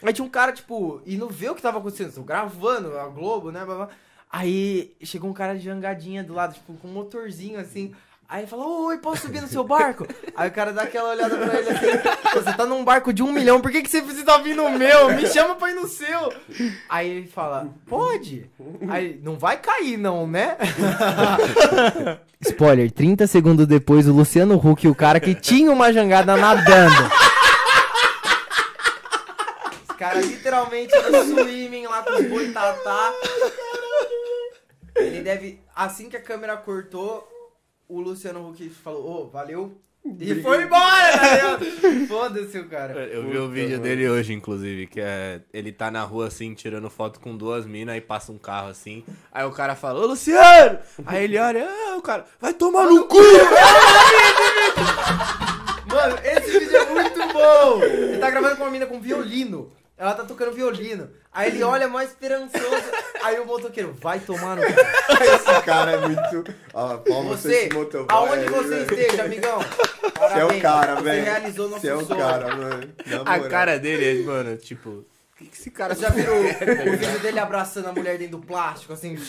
[0.00, 3.08] Aí tinha um cara, tipo, e não vê o que tava acontecendo, tô gravando a
[3.08, 3.64] Globo, né?
[3.64, 3.88] blá, blá.
[4.30, 7.92] Aí chegou um cara de jangadinha do lado, tipo, com um motorzinho assim.
[8.30, 10.06] Aí ele fala, oi, posso subir no seu barco?
[10.36, 11.86] Aí o cara dá aquela olhada pra ele assim,
[12.30, 14.68] "Pô, você tá num barco de um milhão, por que, que você precisa vir no
[14.70, 15.08] meu?
[15.14, 16.30] Me chama pra ir no seu.
[16.90, 18.50] Aí ele fala, pode.
[18.90, 20.58] Aí, não vai cair não, né?
[22.42, 27.10] Spoiler, 30 segundos depois, o Luciano Huck, o cara que tinha uma jangada nadando.
[29.88, 33.12] Os caras literalmente no swimming lá com os boitatá.
[34.96, 35.60] Ele deve.
[35.74, 37.26] Assim que a câmera cortou,
[37.88, 39.80] o Luciano Huck falou, ô, valeu.
[40.20, 41.58] E foi embora, tá?
[42.08, 42.94] Foda-se o cara.
[43.06, 45.40] Eu vi o vídeo dele hoje, inclusive, que é.
[45.52, 49.04] Ele tá na rua assim, tirando foto com duas minas, aí passa um carro assim.
[49.32, 50.78] Aí o cara fala, ô Luciano!
[51.04, 53.18] Aí ele olha, ah, o cara, vai tomar no cu!
[55.88, 57.82] Mano, esse vídeo é muito bom!
[57.82, 59.72] Ele tá gravando com uma mina com violino.
[59.98, 61.10] Ela tá tocando violino.
[61.32, 62.64] Aí ele olha mais esperançoso.
[63.22, 64.62] Aí o motoqueiro, vai tomar no.
[65.42, 66.44] Esse cara é muito.
[66.72, 67.68] Pra Você,
[68.08, 69.00] aonde aí, você velho.
[69.00, 69.58] esteja, amigão.
[69.58, 71.24] Você é Parabéns, o cara, Você velho.
[71.24, 72.20] realizou nosso Você é o sonho.
[72.20, 72.94] cara, mano.
[73.26, 75.04] A cara dele é, mano, tipo, o
[75.36, 78.38] que, que esse cara Você já viu o, o vídeo dele abraçando a mulher dentro
[78.38, 79.16] do plástico, assim?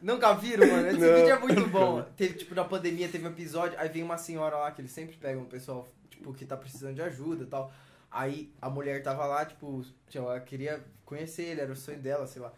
[0.00, 0.88] Nunca viram, mano?
[0.88, 2.02] Esse Não, vídeo é muito bom.
[2.16, 5.16] Teve, tipo, na pandemia teve um episódio, aí vem uma senhora lá, que eles sempre
[5.16, 7.72] pegam um pessoal, tipo, que tá precisando de ajuda e tal.
[8.10, 12.42] Aí a mulher tava lá, tipo, ela queria conhecer ele, era o sonho dela, sei
[12.42, 12.52] lá.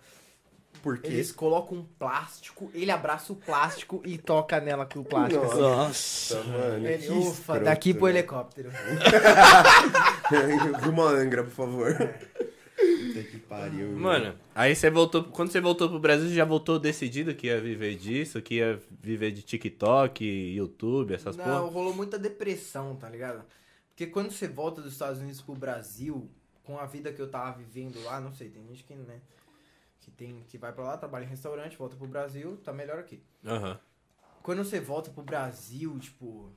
[0.82, 1.08] Por quê?
[1.08, 5.44] Eles colocam um plástico, ele abraça o plástico e toca nela com o plástico.
[5.44, 5.60] assim.
[5.60, 6.44] Nossa.
[6.44, 6.88] mano.
[6.88, 8.18] Ele, ufa, escroto, daqui pro velho.
[8.18, 8.70] helicóptero.
[10.84, 11.92] Rumo a Angra, por favor.
[11.96, 13.88] Puta que pariu.
[13.88, 13.98] velho.
[13.98, 15.24] Mano, aí você voltou.
[15.24, 18.80] Quando você voltou pro Brasil, você já voltou decidido que ia viver disso, que ia
[19.02, 21.58] viver de TikTok, YouTube, essas Não, porra?
[21.60, 23.42] rolou muita depressão, tá ligado?
[24.00, 26.30] Porque quando você volta dos Estados Unidos pro Brasil,
[26.64, 29.20] com a vida que eu tava vivendo lá, não sei, tem gente que, né,
[30.00, 33.22] que tem que vai pra lá, trabalha em restaurante, volta pro Brasil, tá melhor aqui.
[33.44, 33.78] Aham.
[34.42, 36.50] Quando você volta pro Brasil, tipo,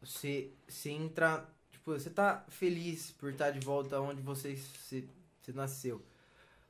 [0.00, 5.08] você, você entra, tipo, você tá feliz por estar de volta onde você, você,
[5.42, 6.06] você nasceu.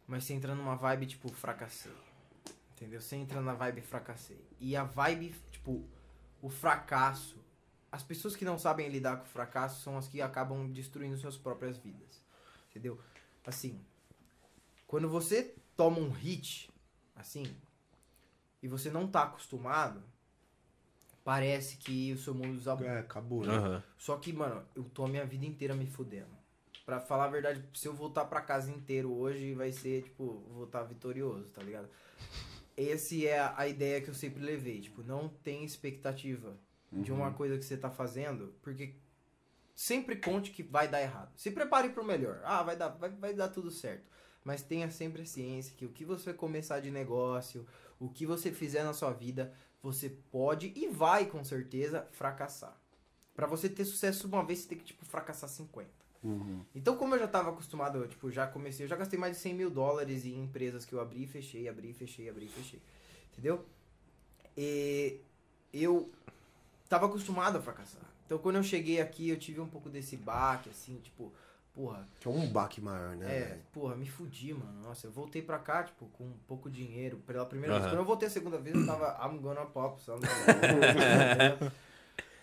[0.07, 1.93] Mas você entra numa vibe, tipo, fracassei.
[2.73, 3.03] Entendeu?
[3.03, 4.43] Você entra na vibe fracassei.
[4.59, 5.87] E a vibe, tipo,
[6.41, 7.44] o fracasso.
[7.95, 11.37] As pessoas que não sabem lidar com o fracasso são as que acabam destruindo suas
[11.37, 12.21] próprias vidas.
[12.69, 12.99] Entendeu?
[13.47, 13.81] Assim,
[14.85, 16.69] quando você toma um hit,
[17.15, 17.47] assim,
[18.61, 20.03] e você não tá acostumado,
[21.23, 22.85] parece que o seu mundo desabou.
[22.85, 23.55] É, acabou, né?
[23.55, 23.83] Aham.
[23.97, 26.37] Só que, mano, eu tô a minha vida inteira me fudendo.
[26.85, 30.83] Pra falar a verdade, se eu voltar pra casa inteiro hoje, vai ser, tipo, voltar
[30.83, 31.89] vitorioso, tá ligado?
[32.77, 34.81] Essa é a, a ideia que eu sempre levei.
[34.81, 36.59] Tipo, não tem expectativa
[37.03, 38.95] de uma coisa que você tá fazendo, porque
[39.75, 41.33] sempre conte que vai dar errado.
[41.37, 42.41] Se prepare pro melhor.
[42.45, 44.05] Ah, vai dar, vai, vai dar tudo certo.
[44.45, 47.67] Mas tenha sempre a ciência que o que você começar de negócio,
[47.99, 49.53] o que você fizer na sua vida,
[49.83, 52.79] você pode e vai com certeza fracassar.
[53.35, 55.89] Pra você ter sucesso uma vez, você tem que, tipo, fracassar 50.
[56.75, 59.43] Então, como eu já tava acostumado, eu, tipo, já comecei, eu já gastei mais de
[59.43, 62.49] 100 mil dólares em empresas que eu abri e fechei, abri e fechei, abri e
[62.49, 62.81] fechei.
[63.33, 63.65] Entendeu?
[64.57, 65.21] E
[65.73, 66.11] eu
[66.89, 68.03] tava acostumado a fracassar.
[68.27, 71.33] Então, quando eu cheguei aqui, eu tive um pouco desse baque, assim, tipo,
[71.75, 73.27] porra, Que é um baque maior, né?
[73.29, 74.81] é, porra, me fudi, mano.
[74.83, 77.19] Nossa, eu voltei pra cá, tipo, com pouco dinheiro.
[77.27, 77.85] Pela primeira vez.
[77.87, 77.91] Aham.
[77.97, 80.01] Quando eu voltei a segunda vez, eu tava I'm gonna pop.
[80.01, 80.21] Só no-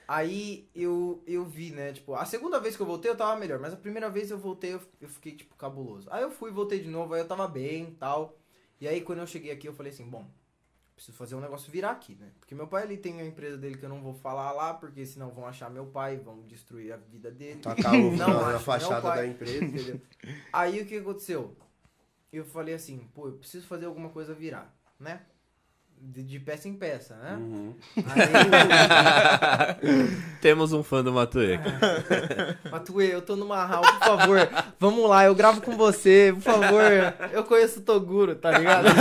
[0.08, 1.94] Aí eu, eu vi, né?
[1.94, 4.38] Tipo, a segunda vez que eu voltei eu tava melhor, mas a primeira vez eu
[4.38, 6.08] voltei eu, eu fiquei, tipo, cabuloso.
[6.12, 8.36] Aí eu fui, voltei de novo, aí eu tava bem tal.
[8.80, 10.26] E aí quando eu cheguei aqui eu falei assim, bom,
[11.02, 12.32] preciso fazer um negócio virar aqui, né?
[12.40, 15.04] Porque meu pai ele tem a empresa dele que eu não vou falar lá, porque
[15.04, 17.60] senão vão achar meu pai, vão destruir a vida dele.
[17.60, 19.18] Tacar o Não, na, fachada pai.
[19.18, 19.66] da empresa.
[19.66, 20.00] Entendeu?
[20.54, 21.58] Aí o que aconteceu?
[22.32, 25.26] Eu falei assim, pô, eu preciso fazer alguma coisa virar, né?
[26.04, 27.36] De, de peça em peça, né?
[27.36, 27.76] Uhum.
[27.96, 28.04] Aí
[30.42, 31.56] Temos um fã do Matuê.
[31.56, 34.50] eu, Matuê, eu tô numa hall, por favor,
[34.80, 36.82] vamos lá, eu gravo com você, por favor.
[37.32, 38.88] Eu conheço o Toguro, tá ligado?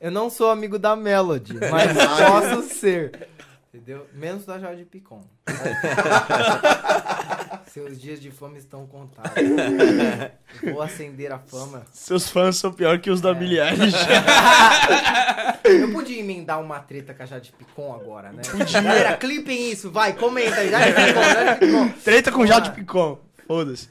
[0.00, 3.28] Eu não sou amigo da Melody, mas posso ser.
[3.74, 4.06] Entendeu?
[4.14, 5.24] Menos da Jade Picon.
[7.68, 9.32] Seus dias de fama estão contados.
[10.72, 11.84] Vou acender a fama.
[11.92, 13.34] Seus fãs são pior que os da É.
[13.34, 13.96] Billie Eilish.
[15.64, 18.42] Eu podia emendar uma treta com a Jade Picon agora, né?
[18.72, 20.70] Galera, clipem isso, vai, comenta aí.
[20.70, 21.88] Jade Picon, Jade Picon.
[22.04, 22.70] Treta com Jade.
[22.72, 23.18] Picon.
[23.46, 23.88] Foda-se.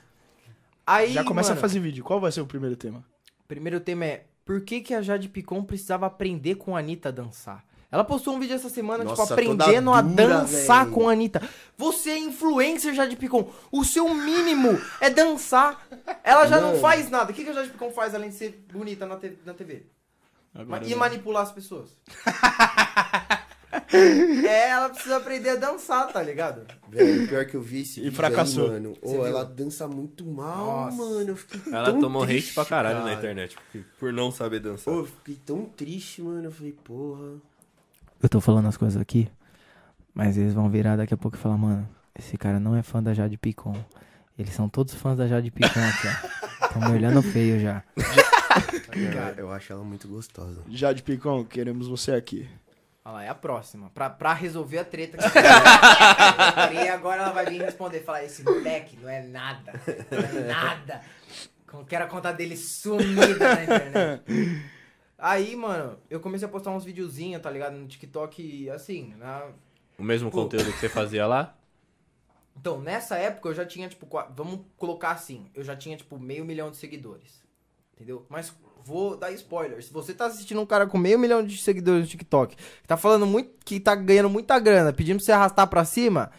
[0.86, 2.04] Aí, Já começa mano, a fazer vídeo.
[2.04, 3.04] Qual vai ser o primeiro tema?
[3.48, 7.12] Primeiro tema é, por que que a Jade Picon precisava aprender com a Anitta a
[7.12, 7.64] dançar?
[7.89, 10.93] Ela postou um vídeo essa semana, Nossa, tipo, aprendendo toda a dura, dançar véi.
[10.93, 11.41] com a Anitta.
[11.77, 13.49] Você é influencer, Jade Picon.
[13.72, 15.88] O seu mínimo é dançar.
[16.23, 16.81] Ela já não Mano.
[16.81, 17.31] faz nada.
[17.31, 19.84] O que, que a Jade Picon faz além de ser bonita na, te- na TV?
[20.53, 20.97] Agora e não.
[20.97, 21.95] manipular as pessoas.
[23.93, 26.65] é, ela precisa aprender a dançar, tá ligado?
[26.89, 28.65] Velho, pior que eu vi esse E vídeo fracassou.
[28.65, 28.95] aí, mano.
[29.03, 29.26] Viu?
[29.26, 30.97] ela dança muito mal, Nossa.
[30.97, 31.30] mano.
[31.30, 33.15] Eu fiquei Ela tão tomou hate triste, pra caralho na cara.
[33.18, 33.55] internet.
[33.55, 34.93] porque- Por não saber dançar.
[34.93, 36.45] Ô, eu fiquei tão triste, mano.
[36.45, 37.35] Eu falei, porra.
[38.22, 39.30] Eu tô falando as coisas aqui,
[40.14, 41.88] mas eles vão virar daqui a pouco e falar, mano,
[42.18, 43.76] esse cara não é fã da Jade Picon.
[44.38, 46.68] Eles são todos fãs da Jade Picon aqui, ó.
[46.69, 47.84] Tão me olhando feio já.
[49.38, 50.61] Eu, eu acho ela muito gostosa.
[50.68, 52.49] Jade Picon, queremos você aqui.
[53.06, 53.89] Olha lá, é a próxima.
[53.91, 55.39] Pra, pra resolver a treta que você
[56.84, 59.73] E agora ela vai vir responder, falar, esse moleque não é nada.
[60.11, 61.02] Não é nada.
[61.88, 64.23] Quero a conta dele sumida na internet.
[65.18, 67.76] Aí, mano, eu comecei a postar uns videozinhos, tá ligado?
[67.76, 69.48] No TikTok, assim, na,
[69.98, 70.44] O mesmo Pô.
[70.44, 71.56] conteúdo que você fazia lá?
[72.56, 76.45] Então, nessa época eu já tinha, tipo, vamos colocar assim, eu já tinha, tipo, meio
[76.45, 77.44] milhão de seguidores.
[77.95, 78.26] Entendeu?
[78.30, 78.53] Mas
[78.84, 79.84] vou dar spoiler.
[79.84, 82.95] Se você tá assistindo um cara com meio milhão de seguidores no TikTok, que tá
[82.95, 86.31] falando muito, que tá ganhando muita grana, pedindo pra você arrastar pra cima,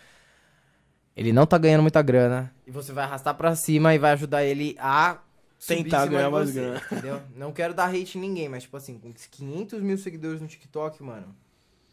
[1.16, 2.54] ele não tá ganhando muita grana.
[2.66, 5.18] E você vai arrastar pra cima e vai ajudar ele a
[5.66, 6.82] Tentar ganhar mais você, grana.
[6.92, 7.22] Entendeu?
[7.34, 11.02] Não quero dar hate em ninguém, mas, tipo assim, com 500 mil seguidores no TikTok,
[11.02, 11.34] mano.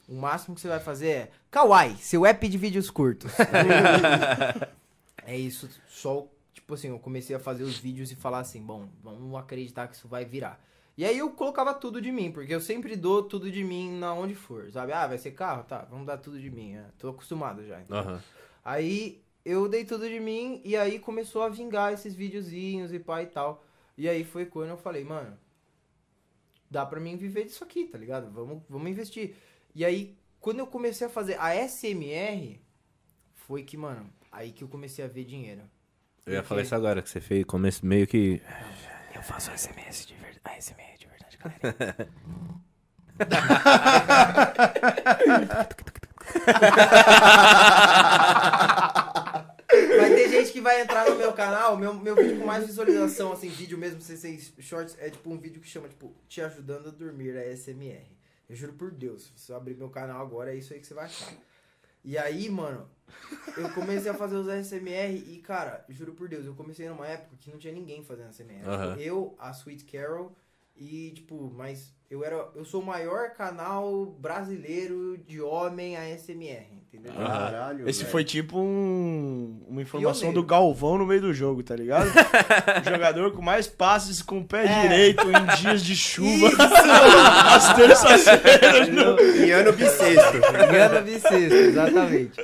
[0.07, 3.31] O máximo que você vai fazer é Kawaii, seu app de vídeos curtos.
[5.25, 8.87] é isso, só, tipo assim, eu comecei a fazer os vídeos e falar assim, bom,
[9.03, 10.63] vamos acreditar que isso vai virar.
[10.95, 14.13] E aí eu colocava tudo de mim, porque eu sempre dou tudo de mim na
[14.13, 14.93] onde for, sabe?
[14.93, 15.63] Ah, vai ser carro?
[15.63, 17.81] Tá, vamos dar tudo de mim, é, tô acostumado já.
[17.81, 17.97] então.
[17.97, 18.21] Aham.
[18.63, 23.21] Aí eu dei tudo de mim e aí começou a vingar esses videozinhos e pá
[23.21, 23.63] e tal.
[23.97, 25.37] E aí foi quando eu falei, mano,
[26.69, 28.29] dá pra mim viver disso aqui, tá ligado?
[28.31, 29.35] Vamos, vamos investir.
[29.73, 32.59] E aí, quando eu comecei a fazer a SMR,
[33.35, 35.61] foi que, mano, aí que eu comecei a ver dinheiro.
[36.25, 38.41] Eu ia Porque- falar isso agora, que você fez começo meio que.
[39.13, 40.39] Eu faço SMS de verdade.
[40.43, 42.09] ASMR de verdade, galera.
[50.35, 53.77] Gente que vai entrar no meu canal, meu, meu vídeo com mais visualização, assim, vídeo
[53.77, 57.37] mesmo, sem ser shorts, é tipo um vídeo que chama, tipo, Te Ajudando a Dormir,
[57.37, 58.05] a SMR.
[58.49, 60.93] Eu juro por Deus, se eu abrir meu canal agora, é isso aí que você
[60.93, 61.33] vai achar.
[62.03, 62.87] E aí, mano,
[63.57, 67.35] eu comecei a fazer os ASMR e, cara, juro por Deus, eu comecei numa época
[67.39, 68.29] que não tinha ninguém fazendo.
[68.63, 68.89] Aham.
[68.89, 70.35] Tipo, eu, a Sweet Carol
[70.75, 77.11] e, tipo, mas eu era, eu sou o maior canal brasileiro de homem ASMR, entendeu?
[77.13, 77.25] Aham.
[77.27, 77.89] Caralho.
[77.89, 78.11] Esse velho.
[78.11, 82.07] foi tipo um- uma informação do Galvão no meio do jogo, tá ligado?
[82.85, 84.81] o jogador com mais passes com o pé É.
[84.81, 86.49] direito em dias de chuva.
[87.55, 88.87] As terças-feiras.
[88.89, 90.37] no- Em ano bissexto.
[90.37, 92.39] Engano bissexto, exatamente.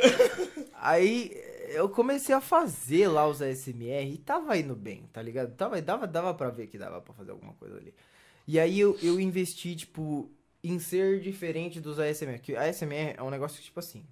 [0.80, 1.32] Aí
[1.74, 5.53] eu comecei a fazer lá os ASMR e tava indo bem, tá ligado?
[5.56, 7.94] Tava, dava, dava pra ver que dava pra fazer alguma coisa ali.
[8.47, 10.30] E aí eu, eu investi, tipo,
[10.63, 12.39] em ser diferente dos ASMR.
[12.39, 14.03] Que ASMR é um negócio que, tipo assim,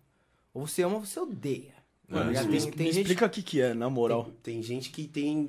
[0.53, 1.77] ou você ama ou você odeia.
[2.11, 2.23] Tá É.
[2.23, 2.47] ligado?
[2.47, 4.23] Me, Tem, tem me gente explica o que que é, na moral.
[4.41, 5.47] Tem, tem gente que tem.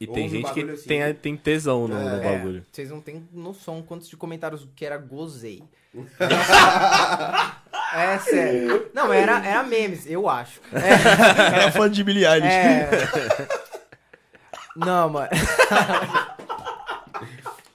[0.00, 0.88] E tem Ouve gente que assim.
[0.88, 2.64] tem, tem tesão no, no É, bagulho.
[2.72, 5.62] Vocês não têm noção quantos de comentários que era gozei.
[7.94, 8.90] é sério.
[8.94, 10.60] Não, era, era memes, eu acho.
[10.72, 12.46] É, Era fã de Billie Eilish.
[12.50, 12.88] é.
[14.76, 15.28] Não, mano.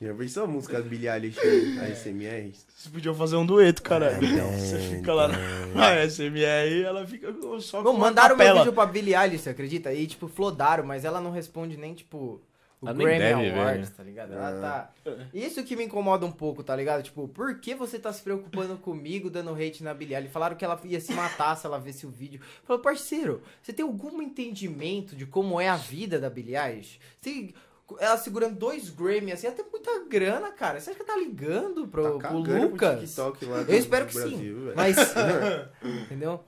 [0.04, 2.52] Já pensou a música do Billie Eilish ASMR?
[2.52, 4.20] Vocês podiam fazer um dueto, caralho.
[4.60, 5.38] Você fica lá na
[5.74, 9.44] na SMR e ela fica só com Não, uma mandaram meu vídeo pra Billie Eilish,
[9.44, 9.94] você acredita?
[9.94, 12.42] E, tipo, flodaram, mas ela não responde nem, tipo,
[12.82, 13.96] o Ela Grammy deve Awards, né?
[13.96, 14.34] tá ligado?
[14.34, 14.94] Ela tá...
[15.34, 17.02] Isso que me incomoda um pouco, tá ligado?
[17.02, 20.34] Tipo, por que você tá se preocupando comigo dando hate na Billie Eilish?
[20.34, 22.42] Falaram que ela ia se matar se ela visse o vídeo.
[22.66, 27.00] Falou, parceiro, você tem algum entendimento de como é a vida da Billie Eilish?
[27.22, 27.54] Você...
[27.99, 30.80] Ela segurando dois Grammy, assim, ela tem muita grana, cara.
[30.80, 32.99] Você acha que tá ligando pro, Tá pro Lucas?
[33.02, 34.64] TikTok lá do- Eu espero que Brasil, sim.
[34.65, 34.74] velho.
[34.76, 34.95] Mas.
[36.06, 36.40] entendeu?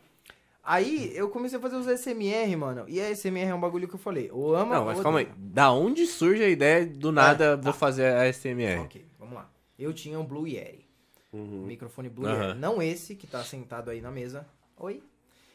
[0.63, 2.85] Aí eu comecei a fazer os SMR, mano.
[2.87, 4.29] E a SMR é um bagulho que eu falei.
[4.31, 5.27] Ou ama Não, ou mas calma aí.
[5.37, 8.79] Da onde surge a ideia do nada vou fazer a SMR?
[8.81, 9.47] Ok, vamos lá.
[9.77, 10.83] Eu tinha um Blue Yeti.
[11.31, 11.65] Um Uhum.
[11.67, 12.47] microfone Blue Aham.
[12.47, 12.59] Yeti.
[12.59, 14.47] Não esse que tá sentado aí na mesa.
[14.77, 15.03] Oi.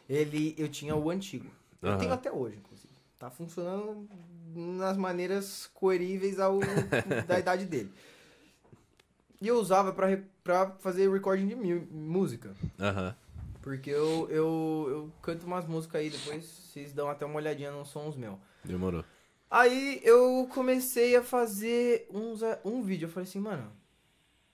[0.08, 1.46] Ele, eu tinha o antigo.
[1.82, 1.98] Eu Aham.
[1.98, 2.92] tenho até hoje, inclusive.
[3.18, 4.08] Tá funcionando
[4.54, 6.58] nas maneiras coeríveis ao,
[7.26, 7.92] da idade dele.
[9.40, 12.54] E eu usava pra, pra fazer recording de música.
[12.78, 13.14] Aham.
[13.62, 17.88] Porque eu, eu, eu canto umas músicas aí, depois vocês dão até uma olhadinha nos
[17.88, 18.38] sons meus.
[18.64, 19.04] Demorou.
[19.50, 23.06] Aí eu comecei a fazer uns, um vídeo.
[23.06, 23.70] Eu falei assim, mano,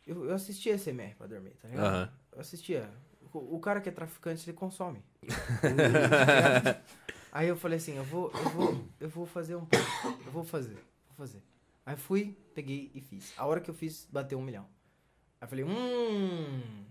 [0.06, 1.86] eu, eu assistia SMR pra dormir, tá ligado?
[1.86, 2.12] Aham.
[2.32, 2.90] Eu assistia.
[3.32, 5.02] O, o cara que é traficante, ele consome.
[7.36, 10.24] Aí eu falei assim, eu vou, eu vou, eu vou fazer um pouco.
[10.24, 11.42] Eu vou fazer, vou fazer.
[11.84, 13.34] Aí fui, peguei e fiz.
[13.36, 14.66] A hora que eu fiz, bateu um milhão.
[15.38, 16.86] Aí falei, hum,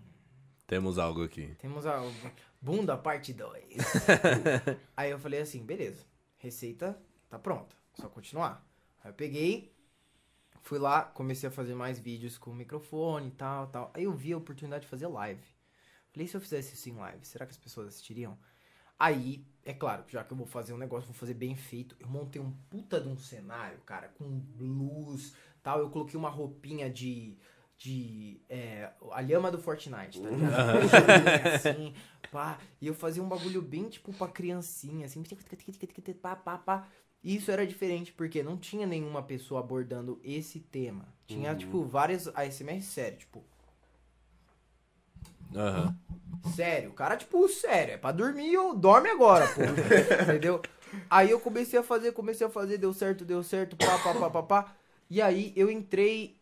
[0.67, 1.55] Temos algo aqui.
[1.57, 1.99] temos a
[2.61, 3.63] bunda parte 2.
[4.95, 6.05] Aí eu falei assim, beleza,
[6.37, 6.95] receita
[7.27, 8.63] tá pronta, só continuar.
[9.03, 9.75] Aí eu peguei,
[10.61, 13.91] fui lá, comecei a fazer mais vídeos com microfone e tal, tal.
[13.95, 15.41] Aí eu vi a oportunidade de fazer live.
[16.11, 18.37] Falei, se eu fizesse isso em live, será que as pessoas assistiriam?
[18.97, 21.95] Aí, é claro, já que eu vou fazer um negócio, vou fazer bem feito.
[21.99, 25.79] Eu montei um puta de um cenário, cara, com luz, tal.
[25.79, 27.35] Eu coloquei uma roupinha de.
[27.77, 28.39] de.
[28.47, 30.53] É, a lhama do Fortnite, tá ligado?
[31.55, 31.93] assim,
[32.31, 32.59] pá.
[32.79, 35.23] E eu fazia um bagulho bem, tipo, pra criancinha, assim.
[36.21, 36.87] Pá, pá, pá.
[37.23, 41.07] Isso era diferente, porque não tinha nenhuma pessoa abordando esse tema.
[41.25, 43.43] Tinha, tipo, várias ASMR sério, tipo,
[45.55, 45.97] Aham.
[46.53, 49.61] Sério, o cara, tipo, sério, é pra dormir eu dorme agora, pô.
[50.23, 50.61] Entendeu?
[51.09, 54.29] Aí eu comecei a fazer, comecei a fazer, deu certo, deu certo, pá, pá, pá,
[54.29, 54.75] pá, pá.
[55.09, 56.37] E aí eu entrei,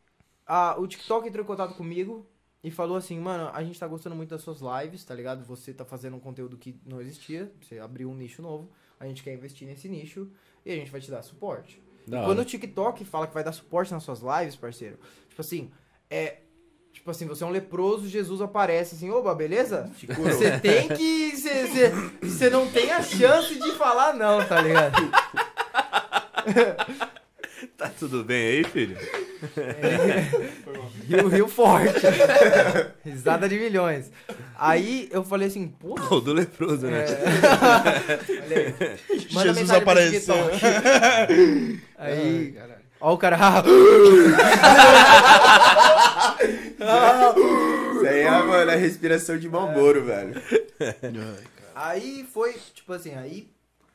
[0.45, 2.25] a, o TikTok entrou em contato comigo
[2.63, 5.43] e falou assim, mano, a gente tá gostando muito das suas lives, tá ligado?
[5.45, 8.69] Você tá fazendo um conteúdo que não existia, você abriu um nicho novo,
[8.99, 10.29] a gente quer investir nesse nicho
[10.65, 11.81] e a gente vai te dar suporte.
[12.25, 14.97] Quando o TikTok fala que vai dar suporte nas suas lives, parceiro,
[15.29, 15.71] tipo assim,
[16.09, 16.37] é.
[16.93, 19.91] Tipo assim, você é um leproso, Jesus aparece assim, oba, beleza?
[20.15, 21.33] Você tem que.
[22.21, 25.01] Você- não tem a chance de falar, não, tá ligado?
[27.77, 28.97] Tá tudo bem aí, filho?
[31.07, 31.93] Rio, rio forte.
[33.03, 34.11] Risada de milhões.
[34.57, 35.95] Aí eu falei assim, pô.
[36.13, 37.05] O do leproso, né?
[38.29, 38.73] Olha aí.
[39.31, 40.35] Manda Jesus apareceu.
[41.97, 42.55] Aí.
[43.05, 43.37] Ó o cara.
[47.95, 50.33] Isso aí é, mano, a respiração de Malboro, velho.
[51.75, 53.51] Aí foi, tipo assim, aí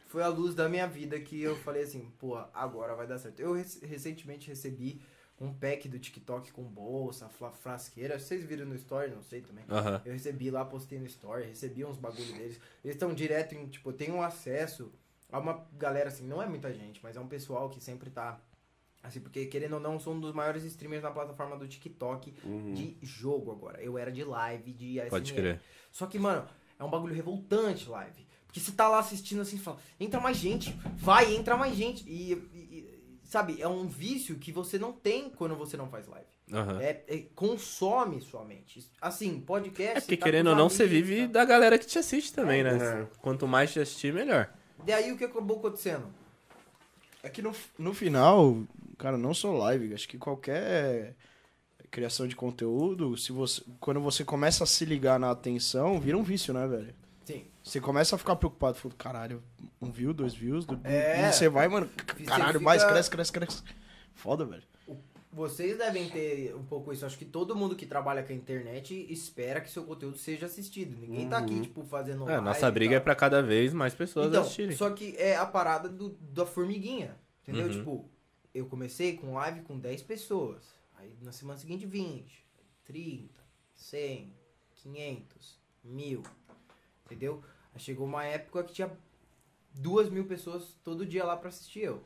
[0.09, 3.41] foi a luz da minha vida que eu falei assim, pô, agora vai dar certo.
[3.41, 5.01] Eu rec- recentemente recebi
[5.41, 7.29] um pack do TikTok com bolsa,
[7.63, 8.19] frasqueira.
[8.19, 9.65] Vocês viram no story, não sei também.
[9.71, 10.03] Aham.
[10.05, 12.59] Eu recebi lá, postei no story, recebi uns bagulho deles.
[12.85, 14.93] Eles estão direto em, tipo, eu tenho acesso
[15.31, 18.41] a uma galera assim, não é muita gente, mas é um pessoal que sempre tá
[19.03, 22.33] assim, porque querendo ou não, sou um dos maiores streamers na plataforma do TikTok
[22.75, 23.81] de jogo agora.
[23.83, 25.11] Eu era de live, de ASMR.
[25.11, 25.61] Pode crer.
[25.91, 26.47] Só que, mano,
[26.79, 28.27] é um bagulho revoltante live.
[28.47, 32.03] Porque você tá lá assistindo assim e fala, entra mais gente, vai, entra mais gente.
[32.09, 36.27] E, e- sabe, é um vício que você não tem quando você não faz live.
[36.51, 36.81] Aham.
[36.81, 38.91] É, é- consome sua mente.
[39.03, 39.99] Assim, podcast.
[39.99, 41.33] É porque tá querendo ou não, você vive tá?
[41.41, 43.03] da galera que te assiste também, né?
[43.03, 43.07] É.
[43.21, 44.51] Quanto mais te assistir, melhor.
[44.85, 46.07] Daí o que acabou acontecendo?
[47.23, 48.63] É que no, no final,
[48.97, 51.15] cara, não só live, acho que qualquer
[51.91, 56.23] criação de conteúdo, se você, quando você começa a se ligar na atenção, vira um
[56.23, 56.95] vício, né, velho?
[57.25, 57.45] Sim.
[57.63, 59.43] Você começa a ficar preocupado, falando, caralho,
[59.81, 61.29] um view, dois views, do, É.
[61.29, 61.89] e você vai, mano,
[62.27, 63.63] caralho, fica- mais cresce, cresce, cresce.
[64.15, 64.63] Foda, velho.
[65.31, 67.05] Vocês devem ter um pouco isso.
[67.05, 70.97] Acho que todo mundo que trabalha com a internet espera que seu conteúdo seja assistido.
[70.99, 72.29] Ninguém tá aqui, tipo, fazendo.
[72.29, 73.05] É, nossa briga é tal.
[73.05, 74.75] pra cada vez mais pessoas Então, assistirem.
[74.77, 77.15] só que é a parada do, da formiguinha.
[77.43, 77.67] Entendeu?
[77.67, 77.73] Uhum.
[77.73, 78.11] Tipo,
[78.55, 80.63] eu comecei com live com 10 pessoas.
[80.97, 82.45] Aí na semana seguinte 20,
[82.87, 83.35] 30,
[83.75, 84.33] 100,
[84.77, 86.23] 500, 1000.
[87.05, 87.43] Entendeu?
[87.75, 88.91] Aí chegou uma época que tinha
[89.75, 92.03] duas mil pessoas todo dia lá pra assistir eu.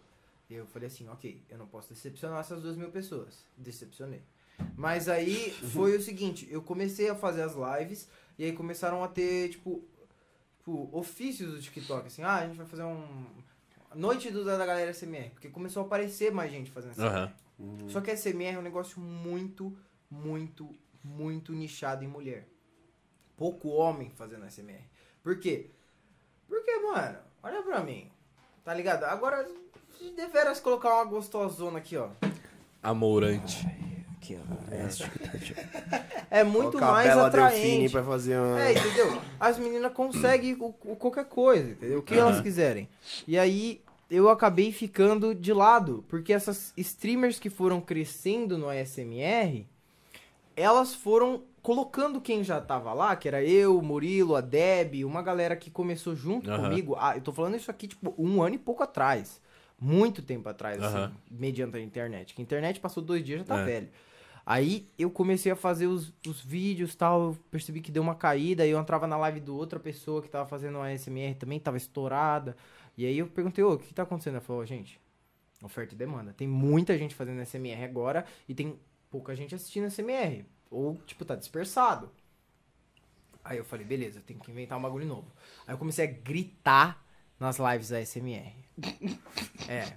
[0.52, 3.42] E eu falei assim, ok, eu não posso decepcionar essas duas mil pessoas.
[3.56, 4.20] Decepcionei.
[4.76, 8.06] Mas aí foi o seguinte, eu comecei a fazer as lives
[8.38, 9.82] e aí começaram a ter, tipo,
[10.58, 13.24] tipo, ofícios do TikTok, assim, ah, a gente vai fazer um.
[13.94, 17.08] Noite do, da galera SMR, porque começou a aparecer mais gente fazendo SMR.
[17.08, 17.32] Aham.
[17.88, 19.74] Só que a SMR é um negócio muito,
[20.10, 20.68] muito,
[21.02, 22.46] muito nichado em mulher.
[23.38, 24.84] Pouco homem fazendo SMR.
[25.22, 25.70] Por quê?
[26.46, 28.10] Porque, mano, olha pra mim.
[28.64, 29.04] Tá ligado?
[29.04, 29.48] Agora,
[29.98, 32.08] se deveras colocar uma gostosona aqui, ó.
[32.82, 33.66] Amorante.
[34.16, 34.74] Aqui, ó.
[34.74, 37.92] É, É muito Colocar mais Bela Delfine atraente.
[37.92, 38.60] pra fazer uma...
[38.62, 39.20] É, entendeu?
[39.38, 41.98] As meninas conseguem o, o- qualquer coisa, entendeu?
[41.98, 42.88] O que elas quiserem.
[43.26, 49.66] E aí eu acabei ficando de lado, porque essas streamers que foram crescendo no ASMR,
[50.56, 55.22] elas foram colocando quem já tava lá, que era eu, o Murilo, a Deb, uma
[55.22, 56.64] galera que começou junto Aham.
[56.68, 56.96] comigo.
[56.98, 59.40] Ah, eu tô falando isso aqui, tipo, um ano e pouco atrás.
[59.84, 61.06] Muito tempo atrás, Aham.
[61.06, 62.34] assim, mediante a internet.
[62.34, 63.64] Que a internet passou dois dias já tá É.
[63.64, 63.88] velho.
[64.46, 68.62] Aí eu comecei a fazer os, os vídeos tal, eu percebi que deu uma caída,
[68.62, 71.76] aí eu entrava na live do outra pessoa que tava fazendo uma ASMR também, tava
[71.76, 72.56] estourada.
[72.96, 74.34] E aí eu perguntei, ô, o que, que tá acontecendo?
[74.34, 75.00] Ela falou, gente,
[75.60, 76.32] oferta e demanda.
[76.32, 78.78] Tem muita gente fazendo SMR agora e tem
[79.10, 80.44] pouca gente assistindo SMR.
[80.70, 82.08] Ou, tipo, tá dispersado.
[83.44, 85.26] Aí eu falei, beleza, eu tenho que inventar um bagulho novo.
[85.66, 87.04] Aí eu comecei a gritar
[87.38, 88.61] nas lives da SMR.
[89.68, 89.92] É.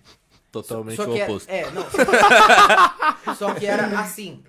[0.51, 1.49] totalmente Só o que era- oposto.
[1.49, 1.83] É, não.
[3.35, 4.43] Só que era assim.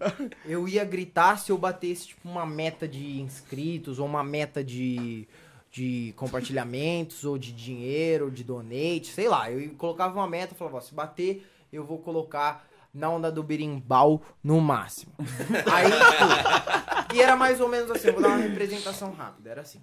[0.45, 5.27] Eu ia gritar se eu batesse, tipo, uma meta de inscritos, ou uma meta de,
[5.71, 9.51] de compartilhamentos, ou de dinheiro, ou de donate, sei lá.
[9.51, 13.43] Eu colocava uma meta e falava, ó, se bater, eu vou colocar na onda do
[13.43, 15.13] berimbau no máximo.
[15.73, 19.61] Aí, tipo, e era mais ou menos assim, eu vou dar uma representação rápida, era
[19.63, 19.81] assim.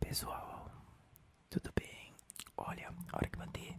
[0.00, 0.68] Pessoal,
[1.48, 1.89] tudo bem?
[2.60, 3.74] Olha, a hora que bater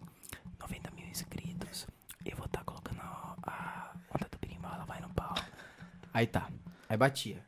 [0.60, 1.88] 90 mil inscritos,
[2.26, 5.36] eu vou estar colocando a, a onda do berimbau, ela vai no pau.
[6.14, 6.48] Aí tá,
[6.90, 7.44] aí batia.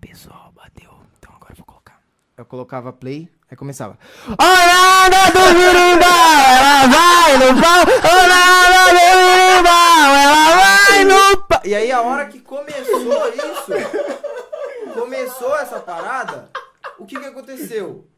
[0.00, 0.90] Pessoal, bateu.
[1.18, 2.00] Então agora eu vou colocar.
[2.36, 3.98] Eu colocava play, aí começava.
[4.26, 7.80] Olha do berimbau, ela vai no pau.
[8.10, 8.42] Olha
[8.74, 11.60] do berimbau, ela vai no pau.
[11.64, 16.50] E aí a hora que começou isso, começou essa parada,
[16.98, 18.09] o que que aconteceu?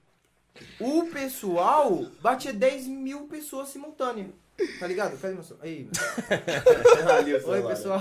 [0.79, 4.29] O pessoal batia 10 mil pessoas simultâneas.
[4.79, 5.19] Tá ligado?
[5.19, 5.65] Cadê meu celular?
[5.65, 5.89] Aí,
[7.25, 7.49] meu.
[7.49, 8.01] Oi, pessoal.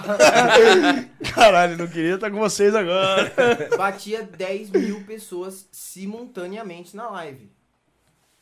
[1.33, 3.33] Caralho, não queria estar com vocês agora.
[3.77, 7.51] batia 10 mil pessoas simultaneamente na live.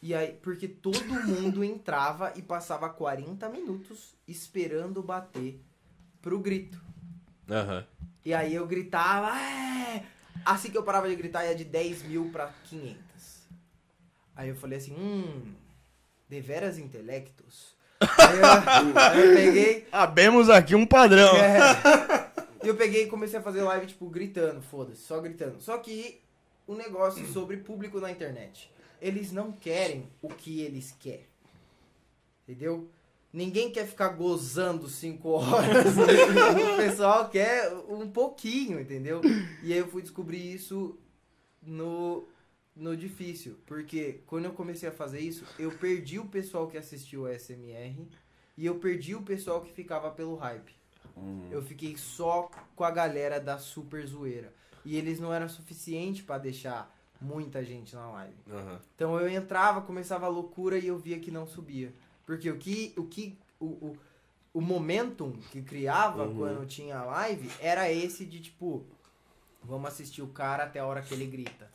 [0.01, 5.61] E aí, porque todo mundo entrava e passava 40 minutos esperando bater
[6.21, 6.81] pro grito.
[7.49, 7.85] Aham.
[8.25, 10.03] E aí eu gritava, é!
[10.45, 13.08] Assim que eu parava de gritar, ia de 10 mil pra 500.
[14.39, 15.53] Aí eu falei assim, hum,
[16.29, 17.75] deveras intelectos.
[17.99, 21.35] Aí eu, aí eu peguei, Abemos aqui um padrão.
[21.35, 22.31] é.
[22.63, 25.59] E eu peguei e comecei a fazer live, tipo, gritando, foda-se, só gritando.
[25.59, 26.21] Só que
[26.65, 28.71] o negócio sobre público na internet.
[29.01, 31.27] Eles não querem o que eles querem.
[32.47, 32.89] Entendeu?
[33.33, 35.97] Ninguém quer ficar gozando cinco horas.
[35.97, 39.19] o pessoal quer um pouquinho, entendeu?
[39.61, 40.97] E aí eu fui descobrir isso
[41.61, 42.25] no,
[42.75, 43.57] no difícil.
[43.65, 48.07] Porque quando eu comecei a fazer isso, eu perdi o pessoal que assistiu o SMR
[48.57, 50.77] e eu perdi o pessoal que ficava pelo hype.
[51.51, 54.53] Eu fiquei só com a galera da super zoeira.
[54.85, 58.35] E eles não eram suficiente pra deixar muita gente na live.
[58.49, 58.79] Aham.
[58.95, 61.93] Então eu entrava, começava a loucura e eu via que não subia.
[62.25, 63.97] Porque o que o que o, o,
[64.53, 68.85] o momentum que criava quando tinha live era esse de tipo,
[69.63, 71.69] vamos assistir o cara até a hora que ele grita.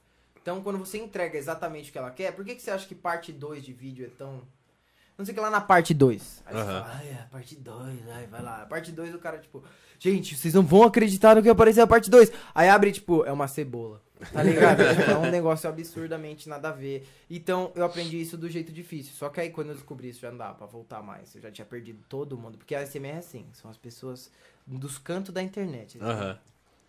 [0.45, 2.95] Então quando você entrega exatamente o que ela quer, por que, que você acha que
[2.95, 4.43] parte 2 de vídeo é tão
[5.17, 6.43] não sei o que lá na parte 2.
[6.45, 6.83] Aí você Aham.
[6.83, 8.63] fala, ai, a parte 2, ai, vai lá.
[8.63, 9.63] A parte 2 o cara, tipo,
[9.99, 12.31] gente, vocês não vão acreditar no que apareceu a parte 2.
[12.55, 14.03] Aí abre, tipo, é uma cebola.
[14.33, 14.79] Tá ligado?
[14.95, 17.07] Tipo, é um negócio absurdamente nada a ver.
[17.29, 19.13] Então, eu aprendi isso do jeito difícil.
[19.15, 21.35] Só que aí, quando eu descobri isso, já não dava pra voltar mais.
[21.35, 22.57] Eu já tinha perdido todo mundo.
[22.57, 24.31] Porque a SMR é assim, são as pessoas
[24.67, 25.99] dos cantos da internet.
[26.01, 26.39] Aham.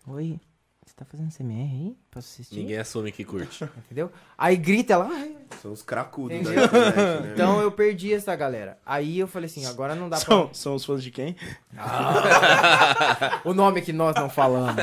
[0.07, 0.39] Oi,
[0.85, 1.97] você tá fazendo CMR aí?
[2.11, 2.57] Posso assistir?
[2.57, 3.63] Ninguém assume que curte.
[3.85, 4.11] Entendeu?
[4.37, 5.35] Aí grita ela, ai.
[5.61, 7.31] São os cracudos da internet, né?
[7.33, 8.77] Então eu perdi essa galera.
[8.85, 11.35] Aí eu falei assim, agora não dá São, são os fãs de quem?
[11.73, 13.41] pra.
[13.43, 14.75] O nome que nós não falamos.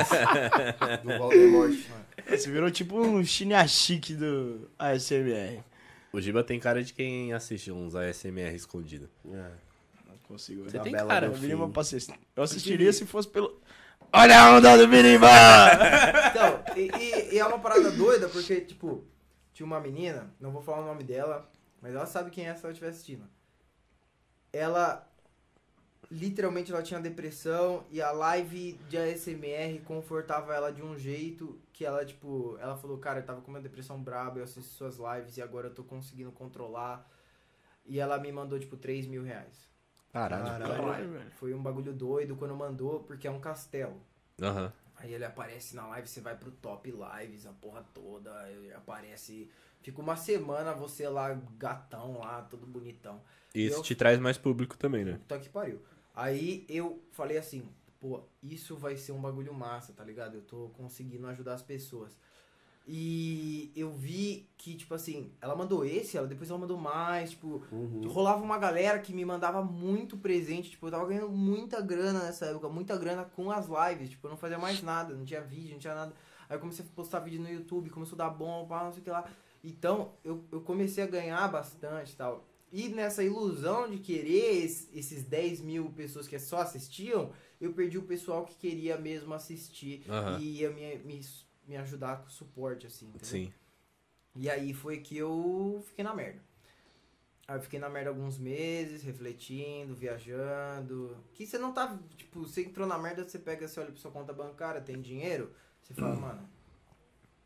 [1.03, 1.79] Do Voldemort.
[2.29, 5.61] Você virou tipo um chique do ASMR.
[6.13, 9.09] O Giba tem cara de quem assiste uns ASMR escondido.
[9.27, 9.51] É.
[10.07, 10.65] Não consigo.
[10.65, 11.27] Você tem Bela cara.
[11.27, 11.73] Eu, uma
[12.37, 13.59] eu assistiria se fosse pelo.
[14.13, 15.71] Olha a onda do Birimbá!
[16.33, 19.05] Então, e, e- e é uma parada doida, porque, tipo,
[19.53, 22.65] tinha uma menina, não vou falar o nome dela, mas ela sabe quem é se
[22.65, 23.29] ela estiver assistindo.
[24.53, 25.07] Ela,
[26.11, 31.85] literalmente, ela tinha depressão e a live de ASMR confortava ela de um jeito que
[31.85, 35.37] ela, tipo, ela falou, cara, eu tava com uma depressão braba, eu assisto suas lives
[35.37, 37.07] e agora eu tô conseguindo controlar.
[37.85, 39.69] E ela me mandou, tipo, 3 mil reais.
[40.13, 40.65] Caralho.
[40.67, 41.31] Caralho.
[41.33, 44.01] Foi um bagulho doido quando mandou, porque é um castelo.
[44.41, 44.73] Aham.
[44.97, 49.51] Aí ele aparece na live, você vai pro top lives, a porra toda, ele aparece.
[49.81, 53.21] Fica uma semana você lá, gatão lá, todo bonitão.
[53.55, 55.15] E isso Eu- te traz mais público também, né?
[55.15, 55.81] Puta que pariu.
[56.15, 57.69] Aí eu falei assim,
[57.99, 60.35] pô, isso vai ser um bagulho massa, tá ligado?
[60.37, 62.17] Eu tô conseguindo ajudar as pessoas.
[62.87, 67.63] E eu vi que, tipo assim, ela mandou esse, ela depois ela mandou mais, tipo,
[67.71, 68.03] Uhum.
[68.09, 72.47] rolava uma galera que me mandava muito presente, tipo, eu tava ganhando muita grana nessa
[72.47, 75.73] época, muita grana com as lives, tipo, eu não fazia mais nada, não tinha vídeo,
[75.73, 76.13] não tinha nada.
[76.49, 79.01] Aí eu comecei a postar vídeo no YouTube, começou a dar bom, pá, não sei
[79.01, 79.25] o que lá.
[79.65, 82.45] Então, eu, eu comecei a ganhar bastante e tal.
[82.73, 87.31] E nessa ilusão de querer es- esses 10 mil pessoas que só assistiam,
[87.61, 90.39] eu perdi o pessoal que queria mesmo assistir Aham.
[90.41, 91.21] e ia me, me,
[91.73, 93.27] me ajudar com suporte, assim, entendeu?
[93.27, 93.53] Sim.
[94.37, 96.41] E aí foi que eu fiquei na merda.
[97.49, 101.17] Aí eu fiquei na merda alguns meses, refletindo, viajando.
[101.35, 101.99] Que você não tá.
[102.17, 105.53] Tipo, você entrou na merda, você pega, você olha pra sua conta bancária, tem dinheiro,
[105.83, 106.49] você fala, mano,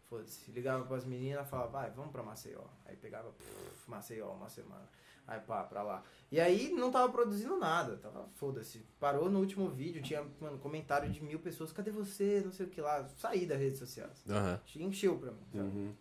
[0.09, 0.51] foda-se.
[0.51, 2.65] Ligava pras meninas, falava, vai, vamos pra Maceió.
[2.85, 4.89] Aí pegava, pff, Maceió, uma semana.
[5.27, 6.05] Aí pá, pra lá.
[6.31, 8.85] E aí não tava produzindo nada, tava, foda-se.
[9.01, 12.43] Parou no último vídeo, tinha, mano, comentário de mil pessoas, cadê você?
[12.44, 13.09] Não sei o que lá.
[13.16, 14.23] Saí das redes sociais.
[14.28, 14.61] Aham.
[14.77, 15.47] Encheu pra mim?
[15.55, 15.94] Uhum.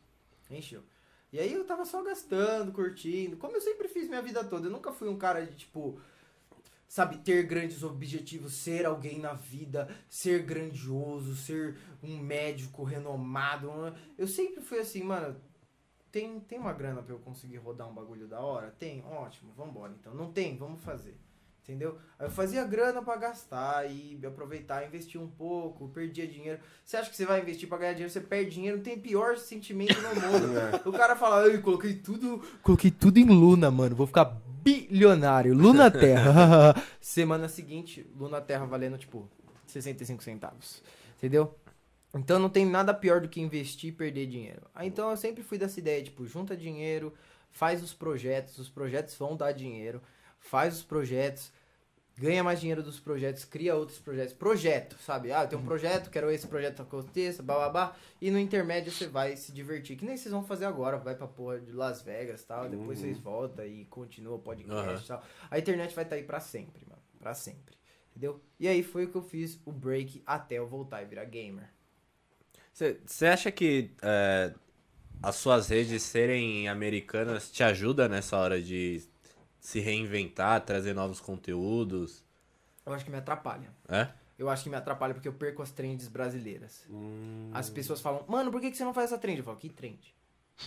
[0.50, 0.84] Encheu.
[1.34, 4.68] E aí eu tava só gastando, curtindo, como eu sempre fiz minha vida toda.
[4.68, 6.00] Eu nunca fui um cara de, tipo,
[6.88, 13.70] sabe, ter grandes objetivos, ser alguém na vida, ser grandioso, ser um médico renomado.
[14.18, 15.36] Eu sempre fui assim, mano.
[16.16, 18.74] Tem, tem uma grana pra eu conseguir rodar um bagulho da hora?
[18.80, 19.04] Tem?
[19.04, 20.14] Ótimo, vambora então.
[20.14, 20.56] Não tem?
[20.56, 21.20] Vamos fazer.
[21.62, 21.98] Entendeu?
[22.18, 26.62] Aí eu fazia grana pra gastar e aproveitar, investir um pouco, perdia dinheiro.
[26.86, 29.38] Você acha que você vai investir pra ganhar dinheiro, você perde dinheiro, não tem pior
[29.38, 30.88] sentimento no mundo.
[30.88, 35.92] o cara fala, ai, coloquei tudo, coloquei tudo em Luna, mano, vou ficar bilionário, Luna
[35.92, 36.82] Terra.
[37.02, 39.30] Semana seguinte, Luna Terra valendo, tipo,
[39.68, 40.82] 65 centavos.
[41.18, 41.54] Entendeu?
[42.16, 44.62] Então não tem nada pior do que investir e perder dinheiro.
[44.82, 47.14] Então eu sempre fui dessa ideia, tipo, junta dinheiro,
[47.52, 50.02] faz os projetos, os projetos vão dar dinheiro,
[50.40, 51.52] faz os projetos,
[52.18, 54.34] ganha mais dinheiro dos projetos, cria outros projetos.
[54.34, 55.34] Projeto, sabe?
[55.34, 57.94] Ah, eu tenho um projeto, quero esse projeto aconteça, babá.
[58.22, 59.98] E no intermédio você vai se divertir.
[59.98, 60.98] Que nem vocês vão fazer agora.
[60.98, 62.70] Vai pra porra de Las Vegas e tal.
[62.70, 65.24] Depois vocês voltam e continua o podcast e tal.
[65.52, 67.02] A internet vai estar aí pra sempre, mano.
[67.20, 67.76] Pra sempre.
[68.12, 68.42] Entendeu?
[68.58, 71.75] E aí foi o que eu fiz o break até eu voltar e virar gamer.
[73.06, 74.54] Você acha que é,
[75.24, 79.02] as suas redes serem americanas te ajuda nessa hora de
[79.62, 82.22] se reinventar, trazer novos conteúdos?
[82.86, 83.70] Eu acho que me atrapalha.
[83.88, 84.10] É?
[84.38, 86.86] Eu acho que me atrapalha porque eu perco as trends brasileiras.
[86.90, 87.50] Hum.
[87.54, 89.38] As pessoas falam, mano, por que que você não faz essa trend?
[89.40, 90.14] Eu falo, que trend?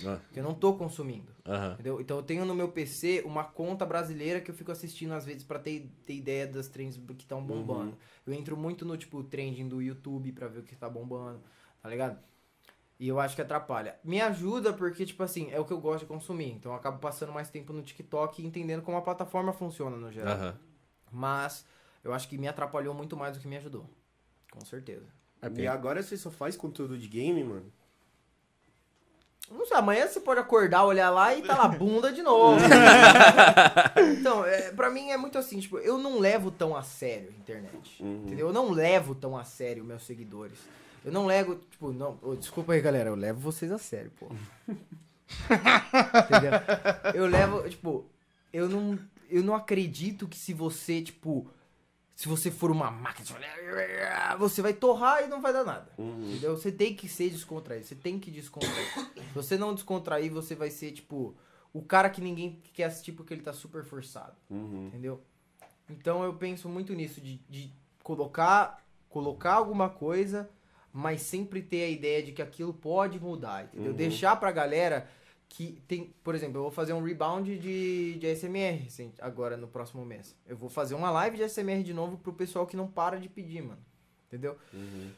[0.07, 1.31] Ah, Porque eu não tô consumindo.
[1.75, 2.01] Entendeu?
[2.01, 5.45] Então eu tenho no meu PC uma conta brasileira que eu fico assistindo às vezes
[5.45, 7.97] pra ter, ter ideia das trends que estão bombando.
[8.27, 11.41] Eu entro muito no tipo trending do YouTube pra ver o que tá bombando,
[11.89, 12.19] tá ligado?
[13.01, 13.97] E eu acho que atrapalha.
[14.05, 16.51] Me ajuda porque, tipo assim, é o que eu gosto de consumir.
[16.52, 20.12] Então eu acabo passando mais tempo no TikTok e entendendo como a plataforma funciona no
[20.12, 20.35] geral.
[20.35, 20.59] Aham.
[21.10, 21.65] Mas
[22.05, 23.89] eu acho que me atrapalhou muito mais do que me ajudou.
[24.51, 25.06] Com certeza.
[25.56, 27.73] E agora você só faz conteúdo de game, mano?
[29.51, 32.60] Não sei, amanhã você pode acordar, olhar lá e tá lá bunda de novo.
[34.19, 37.39] então, é, pra mim é muito assim, tipo, eu não levo tão a sério a
[37.39, 38.02] internet.
[38.02, 38.24] Uhum.
[38.27, 38.48] Entendeu?
[38.48, 40.59] Eu não levo tão a sério meus seguidores.
[41.05, 42.19] Eu não levo, tipo, não.
[42.23, 44.27] ô, desculpa aí, galera, eu levo vocês a sério, pô.
[46.27, 46.53] Entendeu?
[47.15, 48.07] Eu levo, tipo,
[48.53, 48.99] eu não.
[49.31, 51.49] Eu não acredito que se você, tipo.
[52.15, 55.89] Se você for uma máquina, você vai- você vai torrar e não vai dar nada.
[55.97, 56.31] Uhum.
[56.31, 56.57] Entendeu?
[56.57, 58.93] Você tem que ser descontraído, você tem que descontrair.
[59.15, 61.37] Se você não descontrair, você vai ser, tipo,
[61.73, 64.35] o cara que ninguém quer assistir porque ele tá super forçado.
[64.51, 64.89] Uhum.
[64.89, 65.23] Entendeu?
[65.89, 67.70] Então eu penso muito nisso, de, de
[68.03, 70.51] colocar, colocar alguma coisa,
[70.99, 73.93] mas sempre ter a ideia de que aquilo pode mudar, entendeu?
[73.93, 73.97] Uhum.
[73.97, 75.09] Deixar pra galera
[75.49, 78.89] que tem, por exemplo, eu vou fazer um rebound de, de ASMR
[79.20, 80.35] agora no próximo mês.
[80.45, 83.29] Eu vou fazer uma live de ASMR de novo pro pessoal que não para de
[83.29, 83.79] pedir, mano.
[84.27, 84.57] Entendeu?
[84.75, 85.11] Uhum.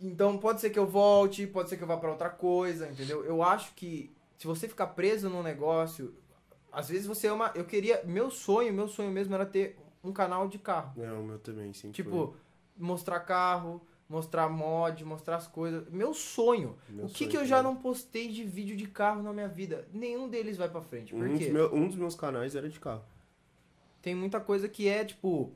[0.00, 3.24] Então pode ser que eu volte, pode ser que eu vá pra outra coisa, entendeu?
[3.24, 6.14] Eu acho que se você ficar preso num negócio,
[6.70, 7.50] às vezes você é uma.
[7.56, 8.00] Eu queria.
[8.04, 11.02] Meu sonho, meu sonho mesmo era ter um canal de carro.
[11.02, 12.36] É, o meu também, sempre Tipo,
[12.76, 15.88] mostrar carro, mostrar mod, mostrar as coisas.
[15.90, 16.76] Meu sonho.
[16.88, 19.48] Meu o que sonho que eu já não postei de vídeo de carro na minha
[19.48, 19.86] vida?
[19.92, 21.12] Nenhum deles vai pra frente.
[21.14, 21.44] Por Um quê?
[21.44, 23.04] dos, meu- um dos meus canais era de carro.
[24.02, 25.52] Tem muita coisa que é, tipo.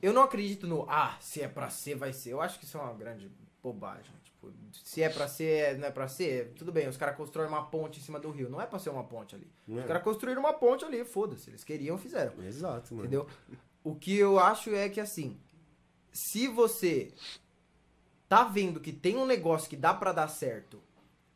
[0.00, 0.84] Eu não acredito no.
[0.88, 2.32] Ah, se é pra ser, vai ser.
[2.32, 3.30] Eu acho que isso é uma grande
[3.62, 4.12] bobagem.
[4.24, 6.88] Tipo, se é pra ser, não é pra ser, tudo bem.
[6.88, 8.50] Os caras constroem uma ponte em cima do rio.
[8.50, 9.46] Não é pra ser uma ponte ali.
[9.68, 9.82] Os é?
[9.84, 11.50] caras construíram uma ponte ali, foda-se.
[11.50, 12.32] Eles queriam, fizeram.
[12.42, 13.06] Exato, mano.
[13.06, 13.28] Entendeu?
[13.84, 15.38] O que eu acho é que assim,
[16.12, 17.12] se você
[18.32, 20.80] tá vendo que tem um negócio que dá pra dar certo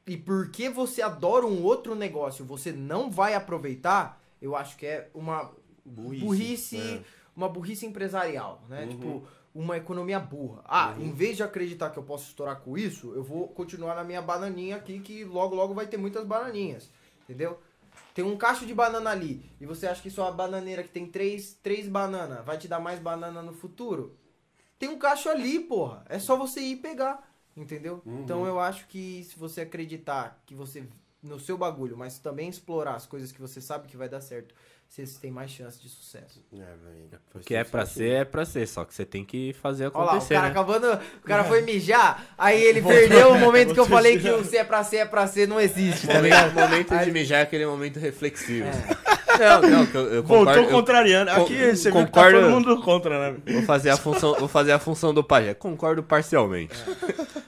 [0.07, 5.11] e porque você adora um outro negócio, você não vai aproveitar, eu acho que é
[5.13, 5.53] uma
[5.85, 6.25] Burrice.
[6.25, 7.03] burrice, é.
[7.37, 8.85] uma burrice empresarial, né?
[8.85, 8.89] Uhum.
[8.89, 10.63] Tipo, uma economia burra.
[10.65, 14.03] Ah, em vez de acreditar que eu posso estourar com isso, eu vou continuar na
[14.03, 16.89] minha bananinha aqui, que logo, logo vai ter muitas bananinhas.
[17.25, 17.61] Entendeu?
[18.15, 21.59] Tem um cacho de banana ali, e você acha que sua bananeira que tem três,
[21.63, 24.17] três bananas vai te dar mais banana no futuro?
[24.79, 26.05] Tem um cacho ali, porra.
[26.09, 27.27] É só você ir pegar.
[27.57, 28.03] Entendeu?
[28.05, 28.21] Uhum.
[28.23, 30.85] Então eu acho que se você acreditar que você
[31.23, 34.55] no seu bagulho, mas também explorar as coisas que você sabe que vai dar certo,
[34.89, 36.43] você tem mais chance de sucesso.
[36.53, 37.21] É, velho.
[37.35, 38.67] O que é pra ser, é pra ser.
[38.69, 40.51] Só que você tem que fazer Olha lá, o acontecer, cara né?
[40.53, 41.01] acabando.
[41.19, 44.57] O cara foi mijar, aí ele perdeu o momento que eu falei que o se
[44.57, 46.55] é pra ser, é pra ser, não existe, tá ligado?
[46.55, 48.69] Momento, momento de mijar é aquele momento reflexivo.
[49.39, 50.61] Não, não, que eu, eu concordo.
[50.61, 51.31] eu contrariando.
[51.33, 53.39] con- Aqui você viu que tá concordo- todo mundo contra, né?
[53.53, 55.55] vou fazer a função, vou fazer a função do pajé.
[55.55, 56.75] Concordo parcialmente.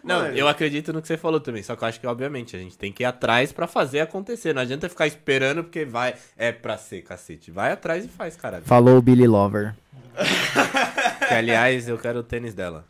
[0.05, 0.36] Não, Mano.
[0.36, 1.62] eu acredito no que você falou também.
[1.62, 4.55] Só que eu acho que, obviamente, a gente tem que ir atrás pra fazer acontecer.
[4.55, 6.15] Não adianta ficar esperando porque vai.
[6.36, 7.51] É pra ser, cacete.
[7.51, 8.65] Vai atrás e faz, caralho.
[8.65, 9.74] Falou o Billy Lover.
[11.28, 12.85] Que, aliás, eu quero o tênis dela.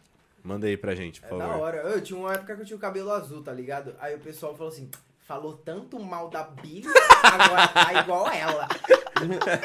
[0.45, 1.61] Manda aí pra gente, por É da favor.
[1.63, 1.77] hora.
[1.79, 3.93] Eu tinha uma época que eu tinha o cabelo azul, tá ligado?
[4.01, 4.89] Aí o pessoal falou assim:
[5.29, 6.89] falou tanto mal da Billy,
[7.23, 8.67] agora tá igual ela.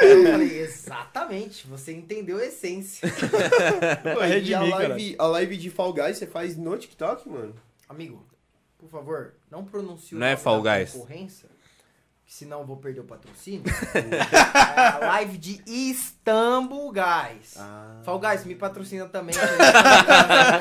[0.02, 3.10] eu falei, exatamente, você entendeu a essência.
[3.10, 7.56] Pô, Vai e a live, a live de Fall Guys você faz no TikTok, mano?
[7.88, 8.27] Amigo,
[8.77, 10.91] por favor, não pronuncie o Não é nome Fall da Guys.
[10.91, 11.49] concorrência,
[12.26, 13.64] senão eu vou perder o patrocínio.
[13.95, 17.56] é a live de Istanbul Guys.
[17.58, 18.02] Ah.
[18.04, 19.36] Fall Guys, me patrocina também.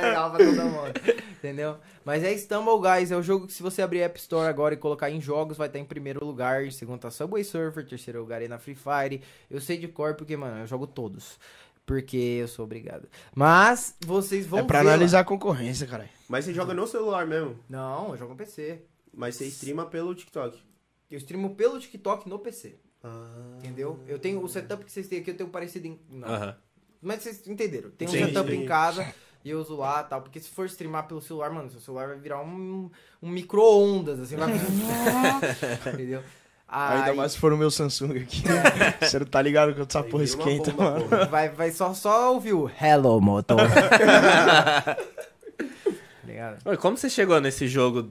[0.01, 0.93] legal pra todo mundo.
[1.32, 1.76] Entendeu?
[2.05, 4.76] Mas é Istanbul Guys, é o jogo que se você abrir App Store agora e
[4.76, 6.64] colocar em jogos, vai estar em primeiro lugar.
[6.64, 9.22] Em segundo tá Subway Surfer, terceiro lugar é na Free Fire.
[9.51, 11.39] Eu sei de cor porque, mano, eu jogo todos.
[11.84, 13.09] Porque eu sou obrigado.
[13.34, 14.93] Mas vocês vão É pra ver lá.
[14.94, 16.09] analisar a concorrência, cara.
[16.28, 17.59] Mas você joga no celular mesmo.
[17.68, 18.82] Não, eu jogo no PC.
[19.12, 20.62] Mas você streama pelo TikTok.
[21.12, 22.76] Eu streamo pelo TikTok no PC.
[23.05, 23.56] Ah.
[23.59, 24.01] Entendeu?
[24.09, 26.01] Eu tenho o setup que vocês têm aqui, eu tenho parecido em.
[26.09, 26.26] Não.
[26.26, 26.56] Aham.
[27.02, 27.90] Mas vocês entenderam.
[27.90, 28.62] Tem um Sim, setup sim.
[28.62, 29.12] em casa
[29.44, 30.22] e eu uso lá e tal.
[30.22, 32.90] Porque se for streamar pelo celular, mano, seu celular vai virar um,
[33.20, 34.52] um micro-ondas, assim, vai.
[35.93, 36.22] Entendeu?
[36.66, 38.43] Ainda Aí mais se for o meu Samsung aqui.
[39.02, 41.09] Você não tá ligado que essa porra esquenta, bomba, mano.
[41.09, 41.26] porra.
[41.26, 43.59] Vai, vai só, só ouvir o Hello Motor.
[46.24, 46.59] Ligado?
[46.64, 48.10] Oi, Como você chegou nesse jogo?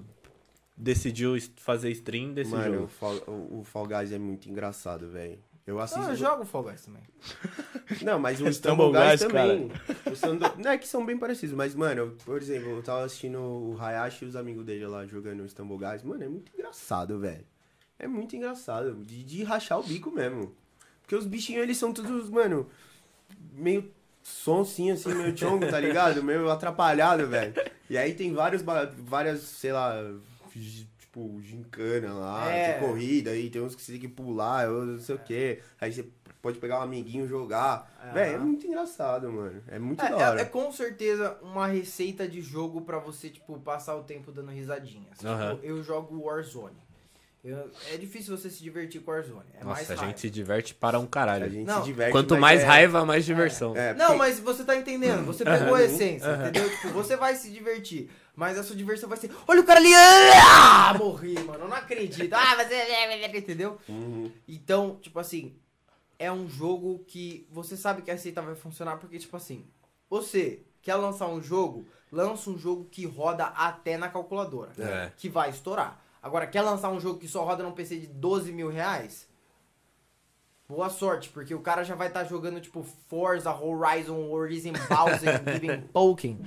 [0.82, 2.88] Decidiu fazer stream desse Mano, o jogo?
[2.88, 5.38] Fall, o, o Fall Guys é muito engraçado, velho.
[5.68, 6.02] Eu assisto.
[6.02, 7.04] Não, eu jogo Fall Guys também.
[8.02, 9.70] Não, mas o Stumble Guys também.
[10.08, 13.78] O Não é que são bem parecidos, mas, mano, por exemplo, eu tava assistindo o
[13.80, 16.02] Hayashi e os amigos dele lá jogando o Stumble Guys.
[16.02, 17.46] Mano, é muito engraçado, velho.
[18.00, 18.96] É muito engraçado.
[19.06, 20.52] De, de rachar o bico mesmo.
[21.04, 22.68] Porque os bichinhos, eles são todos, mano,
[23.54, 23.92] meio
[24.24, 26.22] sonsinho, assim, meio chongo, tá ligado?
[26.26, 27.54] Meio atrapalhado, velho.
[27.88, 28.64] E aí tem vários,
[28.98, 29.94] várias, sei lá,
[30.60, 32.74] tipo, gincana lá, É.
[32.74, 35.60] de corrida, aí tem uns que você tem que pular, eu não sei o quê.
[35.80, 36.06] Aí você
[36.42, 37.92] pode pegar um amiguinho e jogar.
[38.04, 38.14] Aham.
[38.14, 39.62] Velho, é muito engraçado, mano.
[39.68, 40.40] É muito É, da hora.
[40.40, 44.52] é- é com certeza uma receita de jogo pra você, tipo, passar o tempo dando
[44.52, 45.24] risadinhas.
[45.24, 45.56] Aham.
[45.56, 46.78] Tipo, eu jogo Warzone.
[47.44, 49.42] Eu- é difícil você se divertir com Warzone.
[49.60, 51.46] É mais Nossa, a gente se diverte para um caralho.
[51.46, 52.12] A gente Não, se diverte.
[52.12, 53.76] Quanto mais é- raiva, mais diversão.
[53.76, 55.26] É, Não, porque- mas você tá entendendo.
[55.26, 56.70] Você pegou a essência, entendeu?
[56.70, 58.12] Tipo, você vai se divertir.
[58.42, 59.30] Mas a sua diversão vai ser.
[59.48, 59.94] Olha o cara ali!
[59.94, 61.66] Ah, morri, mano.
[61.66, 62.34] Eu não acredito.
[62.34, 63.38] Ah, mas é.
[63.38, 63.78] Entendeu?
[63.88, 64.32] Uhum.
[64.48, 65.56] Então, tipo assim,
[66.18, 69.68] é um jogo que você sabe que a receita vai funcionar porque, tipo assim,
[70.10, 74.72] você quer lançar um jogo, lança um jogo que roda até na calculadora.
[74.76, 75.12] É.
[75.16, 76.04] Que vai estourar.
[76.20, 79.28] Agora, quer lançar um jogo que só roda num PC de 12 mil reais?
[80.72, 85.82] Boa sorte, porque o cara já vai estar jogando, tipo, Forza, Horizon, Horizon Bowser, Given
[85.92, 86.38] Pokémon.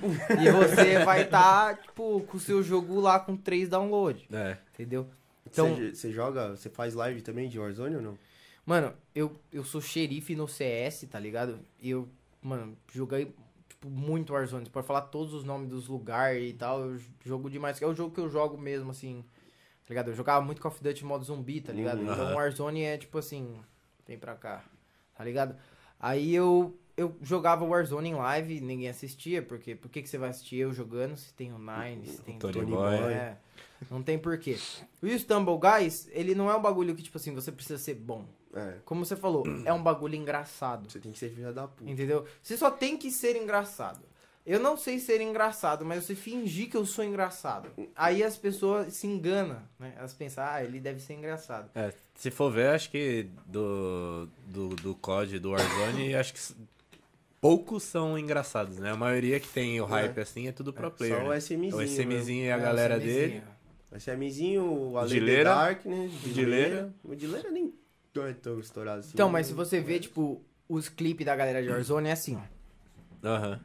[0.41, 4.25] E você vai estar, tipo, com o seu jogo lá com 3 downloads.
[4.33, 4.57] É.
[4.73, 5.07] Entendeu?
[5.45, 8.17] Então, Você, joga, você faz live também de Warzone ou não?
[8.65, 11.59] Mano, eu, eu sou xerife no CS, tá ligado?
[11.79, 12.09] E eu,
[12.41, 13.31] mano, joguei,
[13.69, 14.65] tipo, muito Warzone.
[14.65, 16.81] Você pode falar todos os nomes dos lugares e tal.
[16.81, 17.79] Eu jogo demais.
[17.79, 19.23] É o jogo que eu jogo mesmo, assim,
[19.85, 20.09] tá ligado?
[20.09, 21.99] Eu jogava muito Call of Duty modo zumbi, tá ligado?
[21.99, 22.11] Uhum.
[22.11, 22.33] Então.
[22.33, 23.55] Warzone é, tipo assim,
[24.07, 24.63] vem pra cá,
[25.15, 25.55] tá ligado?
[25.99, 30.29] Aí eu, eu jogava Warzone em live, ninguém assistia, porque por que, que você vai
[30.29, 32.97] assistir eu jogando se tem o Nine, se tem Tony Tony Boy.
[32.97, 33.13] Boy?
[33.13, 33.37] É,
[33.89, 34.57] não tem porquê.
[35.01, 37.95] E o Stumble Guys, ele não é um bagulho que, tipo assim, você precisa ser
[37.95, 38.25] bom.
[38.53, 38.77] É.
[38.85, 40.89] Como você falou, é um bagulho engraçado.
[40.89, 41.91] Você tem que ser filha da puta.
[41.91, 42.25] Entendeu?
[42.41, 44.01] Você só tem que ser engraçado.
[44.45, 47.67] Eu não sei ser engraçado, mas você fingir que eu sou engraçado.
[47.95, 49.93] Aí as pessoas se enganam, né?
[49.97, 51.69] Elas pensam, ah, ele deve ser engraçado.
[51.73, 56.39] É, se for ver, acho que do, do, do COD, do Warzone, acho que
[57.41, 58.91] poucos são engraçados, né?
[58.91, 61.17] A maioria que tem o hype assim é tudo pro player.
[61.17, 61.37] Só o né?
[61.37, 61.75] SMzinho.
[61.75, 63.43] o SMzinho e a É, galera você dele.
[63.91, 65.49] O SMzinho, o Ale Dileira.
[65.49, 66.33] The Darkness, Dileira.
[66.43, 66.93] Dileira.
[67.03, 67.73] O Dileira nem
[68.13, 69.11] não é tão estourado assim.
[69.13, 73.27] Então, mas se você vê, tipo, os clipes da galera de Warzone, é assim, ó.
[73.27, 73.59] Aham.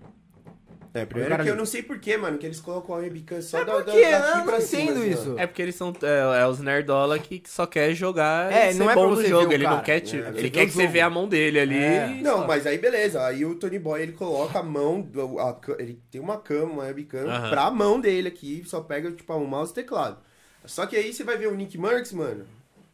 [0.93, 3.59] É, primeiro cara que eu não sei porquê, mano, que eles colocam a webcam só
[3.59, 5.35] É da, porque, da, daqui Eu pra não cima, entendo assim, isso.
[5.39, 8.87] É porque eles são é, é os nerdola que só quer jogar É, e não
[8.87, 9.51] ser é bom no jogo.
[9.51, 9.83] o Ele não cara.
[9.83, 11.79] quer te, É, ele quer que o você vê a mão dele ali.
[11.79, 12.07] É.
[12.21, 13.25] Não, mas aí beleza.
[13.25, 16.83] Aí o Tony Boy ele coloca a mão, do- a ele tem uma cama, uma
[16.85, 17.51] webcam Aham.
[17.51, 20.19] pra mão dele aqui, só pega tipo um mouse e teclado.
[20.65, 22.45] Só que aí você vai ver o Nick Marks, mano.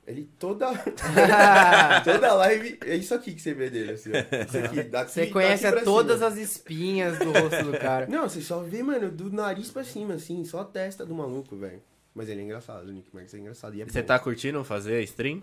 [0.06, 0.68] Ele toda
[2.04, 4.44] toda live é isso aqui que você vê dele assim, ó.
[4.44, 6.28] Isso aqui, daqui, Você conhece daqui pra todas cima.
[6.28, 8.06] as espinhas do rosto do cara.
[8.06, 11.56] Não, você só vê, mano, do nariz pra cima assim, só a testa do maluco,
[11.56, 11.82] velho.
[12.14, 14.06] Mas ele é engraçado, o Nick Marks é engraçado e é Você bom.
[14.06, 15.42] tá curtindo fazer stream?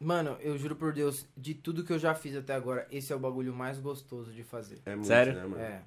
[0.00, 3.16] Mano, eu juro por Deus, de tudo que eu já fiz até agora, esse é
[3.16, 4.78] o bagulho mais gostoso de fazer.
[4.86, 5.34] É muito, Sério?
[5.34, 5.60] né, mano?
[5.62, 5.82] É.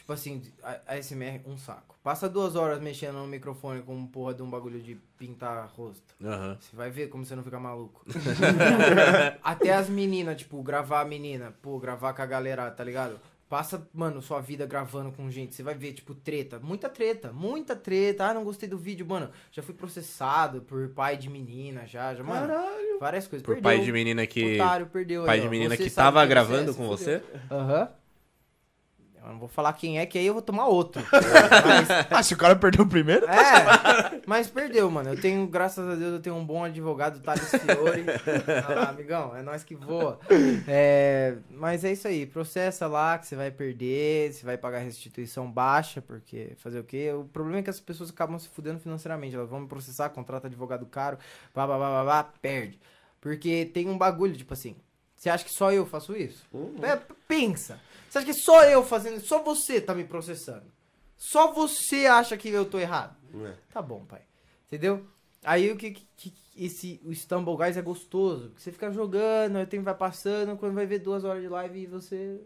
[0.00, 1.94] Tipo assim, a, a SMR, um saco.
[2.02, 6.14] Passa duas horas mexendo no microfone com um porra de um bagulho de pintar rosto.
[6.24, 6.56] Aham.
[6.58, 8.02] Você vai ver como você não fica maluco.
[9.44, 13.20] Até as meninas, tipo, gravar a menina, pô, gravar com a galera, tá ligado?
[13.46, 15.54] Passa, mano, sua vida gravando com gente.
[15.54, 16.58] Você vai ver, tipo, treta.
[16.58, 18.24] Muita treta, muita treta.
[18.24, 19.28] Ah, não gostei do vídeo, mano.
[19.52, 22.46] Já fui processado por pai de menina, já, já, mano.
[22.46, 22.98] Caralho.
[22.98, 23.44] Várias coisas.
[23.44, 23.70] Por Perdeu.
[23.70, 24.54] pai de menina que.
[24.54, 27.22] Otário, perdeu Pai aí, de menina que tava quem gravando com você?
[27.50, 27.90] Aham.
[29.22, 31.02] Eu não vou falar quem é, que aí eu vou tomar outro.
[31.66, 33.26] Mas, Ah, se o cara perdeu o primeiro?
[33.26, 35.10] é, mas perdeu, mano.
[35.10, 38.04] Eu tenho, graças a Deus, eu tenho um bom advogado, Thales Fiore.
[38.66, 40.18] Ah lá, amigão, é nós que voa.
[40.66, 45.50] É, mas é isso aí, processa lá que você vai perder, você vai pagar restituição
[45.50, 47.12] baixa, porque fazer o quê?
[47.12, 49.36] O problema é que as pessoas acabam se fudendo financeiramente.
[49.36, 51.18] Elas vão me processar, contrata advogado caro,
[51.54, 52.80] blá, blá, blá, blá, blá, perde.
[53.20, 54.74] Porque tem um bagulho, tipo assim,
[55.16, 56.46] você acha que só eu faço isso?
[56.82, 56.98] É,
[57.28, 57.78] pensa.
[58.10, 60.64] Você acha que só eu fazendo, só você tá me processando?
[61.16, 63.16] Só você acha que eu tô errado?
[63.46, 63.54] É.
[63.72, 64.22] Tá bom, pai.
[64.66, 65.06] Entendeu?
[65.44, 69.56] Aí o que, que- que esse o Stumble Guys é gostoso, porque você fica jogando,
[69.56, 72.40] aí o tempo vai passando, quando vai ver duas horas de live e você,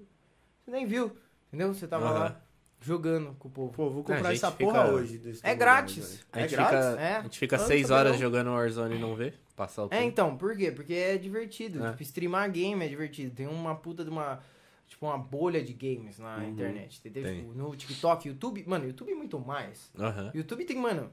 [0.64, 1.16] você nem viu,
[1.48, 1.72] entendeu?
[1.74, 2.18] Você tava Aham.
[2.18, 2.40] lá
[2.80, 3.72] jogando com o povo.
[3.72, 5.16] Pô, vou A comprar essa fica- porra hoje.
[5.18, 6.24] do É grátis.
[6.32, 6.86] É gente grátis?
[6.90, 7.16] fica, É.
[7.16, 8.18] a gente fica seis horas não.
[8.20, 9.32] jogando Warzone e não vê?
[9.56, 10.02] Passar o tempo.
[10.02, 10.70] É, então, por quê?
[10.70, 11.84] Porque é divertido.
[11.84, 11.90] É.
[11.92, 13.34] Tipo, streamar game é divertido.
[13.34, 14.40] Tem uma puta de uma.
[14.86, 16.51] Tipo, uma bolha de games na Uhum.
[16.51, 16.98] internet.
[17.01, 17.23] Entendeu?
[17.24, 17.40] Tem.
[17.40, 18.65] Tipo, no TikTok, YouTube.
[18.66, 19.90] Mano, YouTube é muito mais.
[19.98, 20.31] Aham.
[20.35, 21.11] YouTube tem, mano.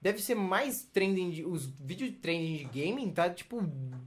[0.00, 1.44] Deve ser mais trending de.
[1.44, 3.58] Os vídeos de trending de gaming tá tipo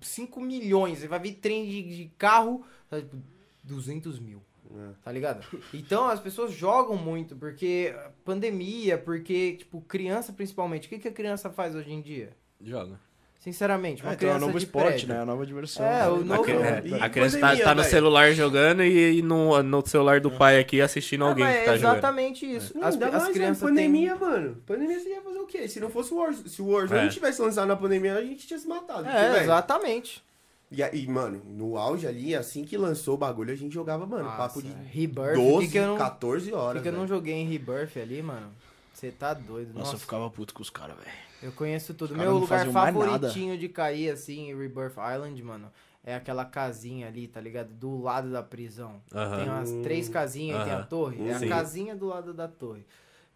[0.02, 0.99] 5 milhões.
[0.99, 3.18] Você vai ver trend de, de carro, tá tipo
[3.64, 4.41] 200 mil.
[4.69, 4.94] É.
[5.02, 5.45] Tá ligado?
[5.73, 7.95] Então as pessoas jogam muito porque
[8.26, 10.85] pandemia, porque, tipo, criança principalmente.
[10.88, 12.35] O que, que a criança faz hoje em dia?
[12.61, 12.99] Joga.
[13.39, 15.07] Sinceramente, uma Ah, então é criança um novo de esporte, prédio.
[15.09, 15.22] né?
[15.22, 15.85] A nova diversão.
[15.85, 16.23] É, o né?
[16.35, 17.91] novo- A, cri- é, E a criança tá, pandemia, tá no velho?
[17.91, 21.73] celular jogando e, e no, no celular do pai aqui assistindo alguém mas que tá
[21.73, 21.93] é jogando.
[21.97, 22.77] exatamente isso.
[22.77, 24.57] Não, As, ainda as crianças pandemia, mano.
[24.65, 25.68] Pandemia você ia fazer o quê?
[25.68, 27.03] Se não fosse o Warzone, se o Warzone É.
[27.03, 29.03] não tivesse lançado na pandemia, a gente tinha se matado.
[29.03, 30.23] porque, É, exatamente.
[30.69, 34.26] E, aí, mano, no auge ali, assim que lançou o bagulho, a gente jogava, mano,
[34.26, 35.35] Nossa, papo de Rebirth.
[35.35, 36.81] 12, por que não, 14 por horas.
[36.81, 38.47] que que eu não joguei em Rebirth ali, mano?
[38.93, 39.68] Você tá doido.
[39.69, 41.26] Nossa, Nossa, eu ficava puto com os caras, velho.
[41.41, 42.15] Eu conheço tudo.
[42.15, 45.72] Meu lugar favoritinho de cair, assim, em Rebirth Island, mano,
[46.03, 47.69] é aquela casinha ali, tá ligado?
[47.73, 49.01] Do lado da prisão.
[49.09, 51.27] Tem umas três casinhas e tem a torre.
[51.27, 51.45] É Sim.
[51.45, 52.85] a casinha do lado da torre.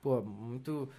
[0.02, 0.90] Pô, muito.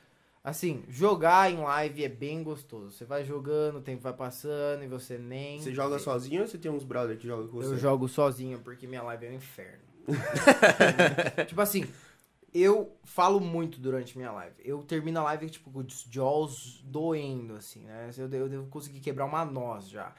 [0.44, 2.90] Assim, jogar em live é bem gostoso.
[2.90, 5.60] Você vai jogando, o tempo vai passando e você nem.
[5.60, 7.74] Você joga sozinho ou você tem uns brother que jogam com você?
[7.74, 9.82] Eu jogo sozinho porque minha live é um inferno.
[11.46, 11.86] tipo assim,
[12.52, 14.56] eu falo muito durante minha live.
[14.62, 18.10] Eu termino a live, tipo, com os jaws doendo, assim, né?
[18.16, 20.14] Eu, eu devo conseguir quebrar uma noz já.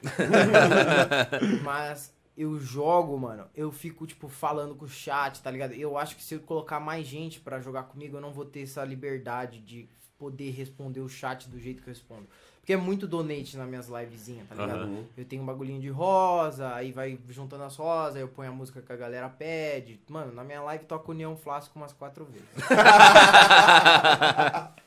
[1.64, 5.73] Mas eu jogo, mano, eu fico, tipo, falando com o chat, tá ligado?
[5.73, 8.61] Eu acho que se eu colocar mais gente pra jogar comigo, eu não vou ter
[8.61, 9.88] essa liberdade de
[10.18, 12.27] poder responder o chat do jeito que eu respondo.
[12.64, 14.84] Porque é muito donate nas minhas livezinhas, tá ligado?
[14.84, 15.03] Aham.
[15.18, 18.53] Eu tenho um bagulhinho de rosa, aí vai juntando as rosas, aí eu ponho a
[18.53, 19.99] música que a galera pede.
[20.07, 22.48] Mano, na minha live toca o Neon Flasco umas quatro vezes.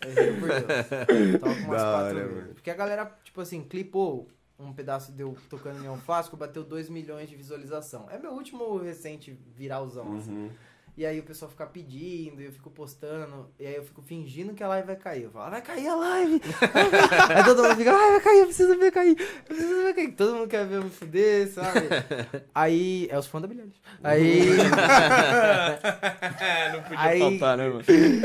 [0.01, 1.37] eu.
[1.39, 2.35] Toca umas Da quatro hora, vezes.
[2.37, 2.55] mano.
[2.55, 4.27] Porque a galera, tipo assim, clipou
[4.59, 8.07] um pedaço de eu tocando Neon Flasco, bateu 2 milhões de visualização.
[8.11, 10.51] É meu último recente viralzão, assim.
[10.97, 11.03] Uhum.
[11.03, 14.55] E aí o pessoal fica pedindo, e eu fico postando, e aí eu fico fingindo
[14.55, 15.25] que a live vai cair.
[15.25, 16.41] Eu falo, "Ah, vai cair a live!
[17.37, 20.13] aí todo mundo fica, ai, vai cair, eu preciso ver cair, eu preciso ver cair.
[20.13, 21.81] Todo mundo quer ver eu me fuder, sabe?
[22.55, 23.75] aí, é os fãs da Bilhões.
[24.03, 24.57] Aí,
[26.73, 27.83] Não podia Aí- faltar, né, mano?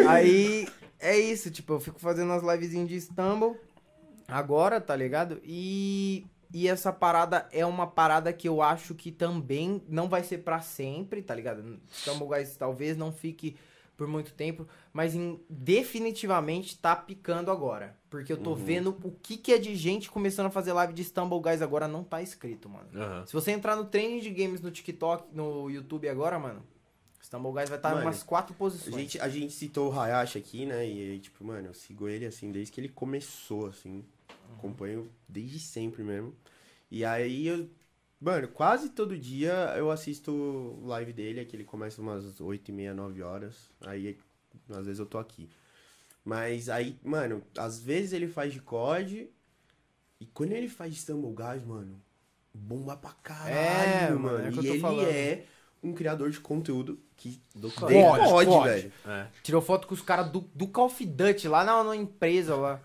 [0.10, 0.68] aí,
[1.00, 3.58] é isso, tipo, eu fico fazendo as livezinhas de Istanbul,
[4.28, 5.40] agora, tá ligado?
[5.44, 6.26] E...
[6.54, 10.60] E essa parada é uma parada que eu acho que também não vai ser pra
[10.62, 11.80] sempre, tá ligado?
[11.92, 13.56] Istanbul Guys talvez não fique
[13.96, 15.40] por muito tempo, mas em-
[15.96, 17.96] definitivamente tá picando agora.
[18.10, 21.02] Porque eu tô vendo o que, que é de gente começando a fazer live de
[21.02, 22.88] Istanbul Guys agora, não tá escrito, mano.
[22.96, 23.26] Aham.
[23.26, 26.64] Se você entrar no trending de games no TikTok, no YouTube agora, mano,
[27.22, 28.96] Istanbul Guys vai estar em Mano, umas quatro A posições.
[28.96, 30.86] gente, a gente citou o Hayashi aqui, né?
[30.86, 34.04] E, tipo, mano, eu sigo ele, assim, desde que ele começou, assim.
[34.62, 36.36] Acompanho desde sempre mesmo.
[36.90, 37.68] E aí, eu...
[38.20, 42.72] Mano, quase todo dia eu assisto live dele, é que ele começa umas 8 e
[42.72, 43.56] meia, 9 horas.
[43.82, 44.16] Aí,
[44.70, 45.50] às vezes eu tô aqui.
[46.24, 49.28] Mas aí, mano, às vezes ele faz de COD.
[50.20, 52.00] E quando ele faz de Stumble Guys, mano,
[52.54, 55.08] bomba pra caralho, É, mano, é o que eu e ele falando.
[55.10, 55.44] é
[55.82, 58.70] um criador de conteúdo que Do COD, COD, COD.
[58.70, 58.94] velho.
[59.08, 59.28] É.
[59.42, 62.80] Tirou foto com os caras do, do Call of Duty lá na, na empresa lá.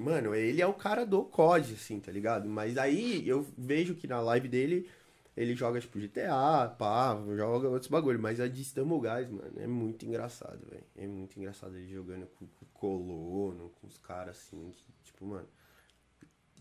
[0.00, 2.48] Mano, ele é o cara do COD, assim, tá ligado?
[2.48, 4.88] Mas aí eu vejo que na live dele
[5.36, 8.18] ele joga, tipo, GTA, pá, joga outros bagulho.
[8.18, 10.84] Mas a de Stumble Guys, mano, é muito engraçado, velho.
[10.96, 15.48] É muito engraçado ele jogando com, o Colono, com os caras assim, que, tipo, mano.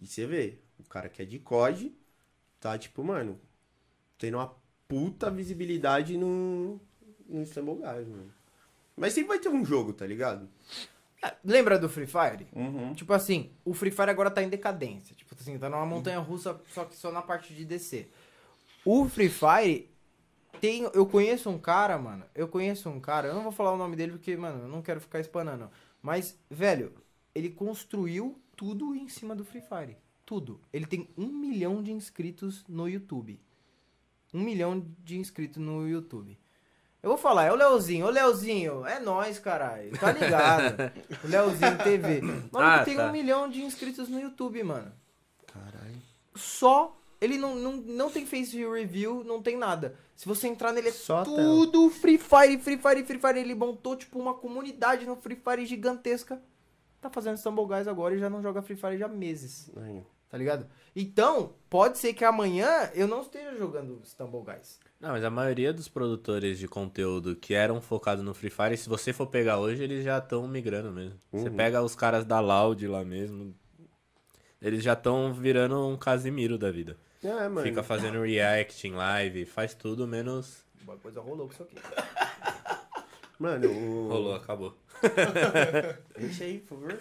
[0.02, 1.96] E você vê, o cara que é de COD,
[2.60, 3.40] tá, tipo, mano,
[4.18, 4.54] tendo uma
[4.86, 6.78] puta visibilidade no,
[7.26, 8.34] no Stumble Guys, mano.
[8.98, 10.50] Mas sempre vai ter um jogo, tá ligado?
[11.22, 12.48] É, Lembra do Free Fire?
[12.54, 12.94] Uhum.
[12.94, 15.16] Tipo assim, o Free Fire agora tá em decadência.
[15.16, 18.12] Tipo assim, tá numa montanha russa, só que só na parte de descer.
[18.86, 19.90] O Free Fire
[20.62, 20.90] tem.
[20.94, 22.26] Eu conheço um cara, mano.
[22.34, 23.28] Eu conheço um cara.
[23.28, 25.70] Eu não vou falar o nome dele porque, mano, eu não quero ficar espanando.
[26.02, 26.94] Mas, velho,
[27.36, 29.98] ele construiu tudo em cima do Free Fire.
[30.26, 30.62] Tudo.
[30.72, 33.40] Ele tem um milhão de inscritos no YouTube.
[34.34, 36.38] Um milhão de inscritos no YouTube.
[37.02, 40.92] Eu vou falar, é o Leozinho, ô Leozinho, é nóis, caralho, tá ligado?
[41.24, 42.22] o Leozinho TV.
[42.22, 43.08] Mano, Ah, tem tá.
[43.08, 44.92] um milhão de inscritos no YouTube, mano.
[45.48, 45.96] Caralho.
[46.36, 46.96] Só.
[47.22, 49.96] Ele não, não, não tem face review, não tem nada.
[50.16, 51.36] Se você entrar nele, é Só a tela.
[51.38, 53.40] tudo Free Fire, Free Fire, Free Fire.
[53.40, 56.42] Ele montou, tipo, uma comunidade no Free Fire gigantesca.
[57.02, 60.02] Tá fazendo Stumble Guys agora e já não joga Free Fire já há meses, Aí.
[60.30, 60.66] tá ligado?
[60.96, 64.80] Então, pode ser que amanhã eu não esteja jogando Stumble Guys.
[65.00, 68.90] Não, mas a maioria dos produtores de conteúdo que eram focados no Free Fire, se
[68.90, 71.18] você for pegar hoje, eles já estão migrando mesmo.
[71.32, 71.56] Você Uhum.
[71.56, 73.56] pega os caras da Loud lá mesmo,
[74.62, 76.98] eles já estão virando um Casimiro da vida.
[77.24, 77.62] É, mano.
[77.64, 80.64] Fica fazendo react em live, faz tudo menos...
[80.84, 81.76] Uma coisa rolou com isso aqui.
[83.40, 84.10] Mano, o.
[84.10, 84.76] Rolou, acabou.
[86.18, 87.00] Deixa aí, por favor.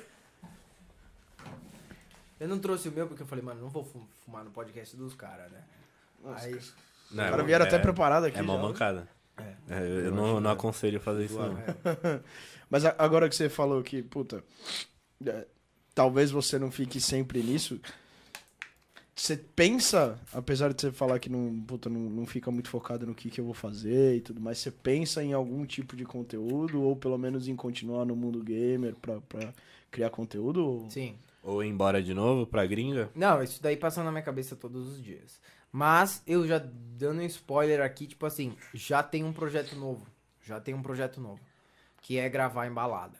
[2.39, 4.97] Eu não trouxe o meu porque eu falei, mano, não vou fu- fumar no podcast
[4.97, 5.65] dos caras, né?
[6.37, 6.61] Aí,
[7.11, 8.39] Os Não, caras é- vieram até é- preparado aqui.
[8.39, 8.57] É já.
[8.59, 9.09] mancada.
[9.37, 9.55] É.
[9.71, 11.57] É, eu eu não, não aconselho fazer isso não.
[12.71, 14.43] Mas agora que você falou que, puta,
[15.25, 15.47] é,
[15.95, 17.81] talvez você não fique sempre nisso.
[19.15, 23.15] Você pensa, apesar de você falar que não, puta, não, não fica muito focado no
[23.15, 26.81] que, que eu vou fazer e tudo mais, você pensa em algum tipo de conteúdo
[26.83, 29.53] ou pelo menos em continuar no mundo gamer pra, pra
[29.91, 30.65] criar conteúdo?
[30.65, 31.17] ou- sim.
[31.43, 33.11] Ou ir embora de novo pra gringa.
[33.15, 35.41] Não, isso daí passa na minha cabeça todos os dias.
[35.71, 40.07] Mas eu já dando um spoiler aqui, tipo assim, já tem um projeto novo.
[40.43, 41.41] Já tem um projeto novo.
[42.01, 43.19] Que é gravar em balada.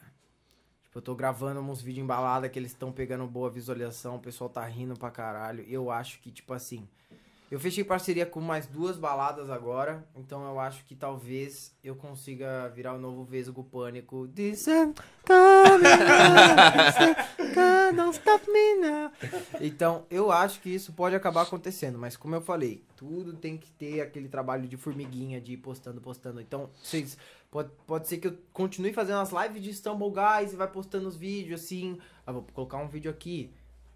[0.85, 4.21] Tipo, eu tô gravando uns vídeos em balada que eles estão pegando boa visualização, o
[4.21, 5.65] pessoal tá rindo pra caralho.
[5.69, 6.89] Eu acho que, tipo assim.
[7.51, 12.69] Eu fechei parceria com mais duas baladas agora, então eu acho que talvez eu consiga
[12.69, 14.29] virar o novo Vesgo Pânico.
[17.95, 19.11] Don't stop me now.
[19.61, 23.71] Então, eu acho que isso pode acabar acontecendo, mas como eu falei, tudo tem que
[23.73, 26.41] ter aquele trabalho de formiguinha, de ir postando, postando.
[26.41, 27.17] Então, vocês.
[27.51, 31.09] Pode, pode ser que eu continue fazendo as lives de Stumble Guys e vai postando
[31.09, 31.99] os vídeos assim.
[32.27, 33.51] Ah, vou colocar um vídeo aqui.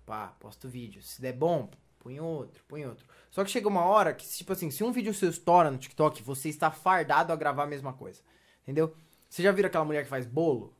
[0.07, 1.03] Pá, posto vídeo.
[1.03, 1.69] Se der bom,
[1.99, 3.05] põe outro, põe outro.
[3.31, 6.23] Só que chega uma hora que, tipo assim, se um vídeo seu estoura no TikTok,
[6.23, 8.21] você está fardado a gravar a mesma coisa.
[8.63, 8.95] Entendeu?
[9.29, 10.75] Você já viu aquela mulher que faz bolo?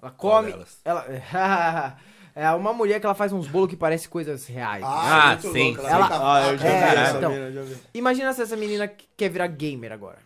[0.00, 0.54] Ela come.
[0.84, 1.06] Ela.
[2.34, 4.82] é uma mulher que ela faz uns bolos que parecem coisas reais.
[4.84, 7.32] Ah, muito sim, louco, Ah, eu já É, vi essa então.
[7.32, 7.76] eu já vi.
[7.94, 10.18] Imagina se essa menina que quer virar gamer agora.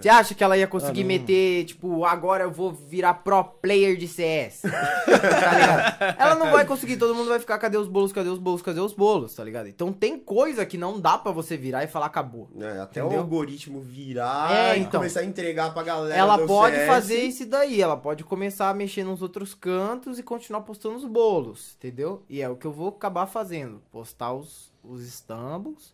[0.00, 3.96] Você acha que ela ia conseguir Ah, meter, tipo, agora eu vou virar pro player
[3.96, 4.62] de CS?
[5.06, 6.16] tá ligado?
[6.18, 8.80] Ela não vai conseguir, todo mundo vai ficar, cadê os bolos, cadê os bolos, cadê
[8.80, 9.68] os bolos, tá ligado?
[9.68, 12.48] Então tem coisa que não dá pra você virar e falar acabou.
[12.58, 13.18] É, até Entendeu?
[13.18, 15.00] o algoritmo virar É, e então.
[15.00, 16.14] começar a entregar pra galera.
[16.14, 16.86] ela pode CS.
[16.88, 21.04] fazer isso daí, ela pode começar a mexer nos outros cantos e continuar postando os
[21.04, 22.22] bolos, entendeu?
[22.28, 25.92] E é o que eu vou acabar fazendo, postar os, os estambos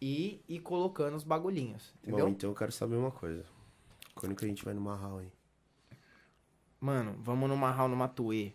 [0.00, 2.26] e ir colocando os bagulhinhos, entendeu?
[2.26, 3.44] Bom, então eu quero saber uma coisa.
[4.14, 5.32] Quando que a gente vai no Marral, hein?
[6.80, 8.52] Mano, vamos no Marral no Matuê.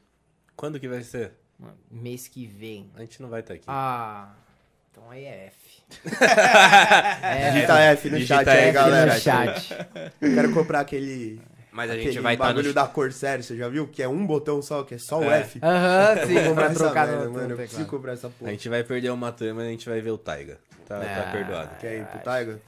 [0.55, 1.33] Quando que vai ser?
[1.59, 2.91] Mano, mês que vem.
[2.95, 3.65] A gente não vai estar aqui.
[3.67, 4.33] Ah,
[4.91, 5.83] então aí é F.
[7.53, 9.13] Digita F no Digita chat aí, F no galera.
[9.13, 9.73] no chat.
[10.21, 11.41] Eu quero comprar aquele.
[11.71, 12.73] Mas a gente vai estar bagulho no...
[12.73, 13.85] da Corsair, você já viu?
[13.87, 15.41] Que é um botão só, que é só o É.
[15.41, 15.59] F.
[15.61, 17.47] Aham, sim, Vou pra essa trocar merda, no, mano.
[17.47, 18.51] no Eu preciso comprar essa A porra.
[18.51, 20.57] gente vai perder o Matuê, mas a gente vai ver o Taiga.
[20.87, 21.69] Tá, tá Ah, perdoado.
[21.79, 22.59] Quer ir pro Taiga?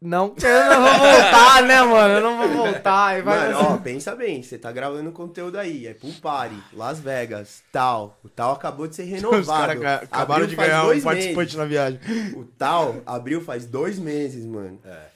[0.00, 2.14] Não, eu não vou voltar, né, mano?
[2.14, 3.18] Eu não vou voltar.
[3.18, 7.00] E vai Mano, ó, pensa bem, você tá gravando conteúdo aí, é pro party, Las
[7.00, 8.18] Vegas, tal.
[8.22, 9.40] O tal acabou de ser renovado.
[9.40, 11.54] Os caras ca- acabaram de ganhar um participante meses.
[11.54, 12.00] na viagem.
[12.34, 14.78] O tal abriu faz dois meses, mano.
[14.84, 15.06] É.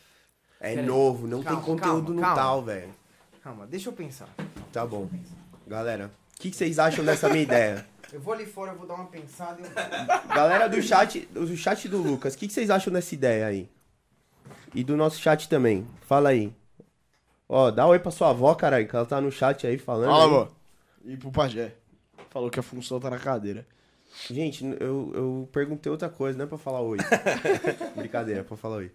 [0.62, 2.36] É novo, não Calma, tem conteúdo calma, no calma.
[2.36, 2.94] tal, velho.
[3.43, 4.28] Calma, deixa eu pensar.
[4.72, 5.09] Tá bom.
[5.66, 7.86] Galera, o que, que vocês acham dessa minha ideia?
[8.12, 10.28] Eu vou ali fora, eu vou dar uma pensada eu...
[10.35, 13.69] Galera do chat, do chat do Lucas, o que, que vocês acham dessa ideia aí?
[14.74, 15.87] E do nosso chat também.
[16.03, 16.53] Fala aí.
[17.49, 20.11] Ó, dá oi pra sua avó, caralho, que ela tá no chat aí falando.
[20.11, 20.28] Fala, aí.
[20.28, 20.53] amor.
[21.05, 21.74] E pro pajé.
[22.31, 23.66] Falou que a função tá na cadeira.
[24.28, 26.99] Gente, eu, eu perguntei outra coisa, não é pra falar oi.
[27.97, 28.93] Brincadeira, é pra falar oi.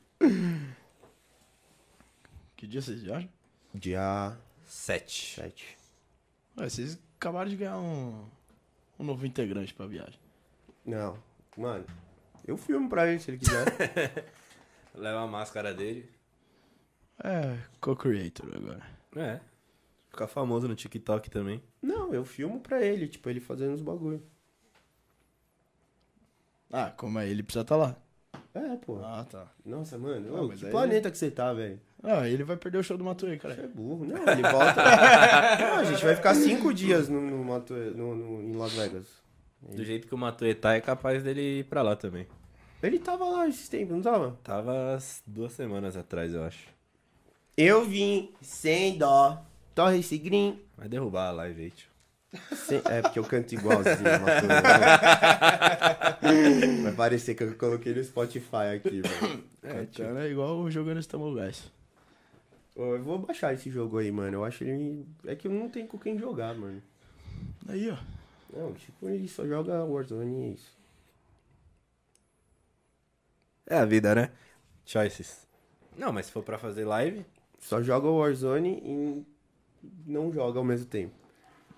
[2.56, 3.30] Que dia vocês viajam?
[3.74, 5.36] Dia Sete.
[5.36, 5.78] 7.
[6.58, 8.26] Ué, vocês acabaram de ganhar um,
[9.00, 10.20] um novo integrante pra viagem.
[10.86, 11.18] Não,
[11.58, 11.86] mano,
[12.46, 13.66] eu filmo pra ele se ele quiser.
[14.94, 16.10] Leva a máscara dele.
[17.24, 18.86] É, co-creator agora.
[19.16, 19.40] É.
[20.10, 21.62] Ficar famoso no TikTok também.
[21.82, 24.24] não, eu filmo pra ele, tipo, ele fazendo os bagulho.
[26.72, 27.96] Ah, como é ele precisa estar lá.
[28.54, 29.00] É, pô.
[29.04, 29.52] Ah, tá.
[29.66, 31.80] Nossa, mano, Ah, ô, que planeta que você tá, velho?
[32.06, 33.68] Ah, ele vai perder o show do Matuê, Você é cara.
[33.74, 34.06] burro.
[34.06, 34.84] Não, ele volta.
[35.60, 39.06] não, a gente vai ficar cinco dias no, no, Mato- no- no- em Las Vegas.
[39.62, 42.28] Do jeito que o Matuê tá, é capaz dele ir pra lá também.
[42.84, 44.38] Ele tava lá esses tempos, não tava?
[44.44, 46.68] Tava as duas semanas atrás, eu acho.
[47.58, 49.42] Eu vim sem dó.
[49.74, 50.60] Torre esse green.
[50.78, 51.90] Vai derrubar a live aí, tio.
[52.54, 54.46] Sem- É porque eu canto igualzinho, Matheus.
[56.84, 59.44] Vai parecer que eu coloquei no Spotify aqui, velho.
[59.64, 61.72] É, cara, é igual jogando Stumble Guys.
[62.76, 64.38] Eu vou baixar esse jogo aí, mano.
[64.38, 65.06] Eu acho ele.
[65.26, 66.82] É que eu não tenho com quem jogar, mano.
[67.68, 67.98] Aí, ó.
[68.56, 70.76] Não, tipo, ele só joga Warzone e é isso.
[73.68, 74.30] É a vida, né?
[74.86, 75.46] Choices.
[75.98, 77.26] Não, mas se for pra fazer live,
[77.60, 79.26] Só joga Warzone e
[80.06, 81.14] não joga ao mesmo tempo.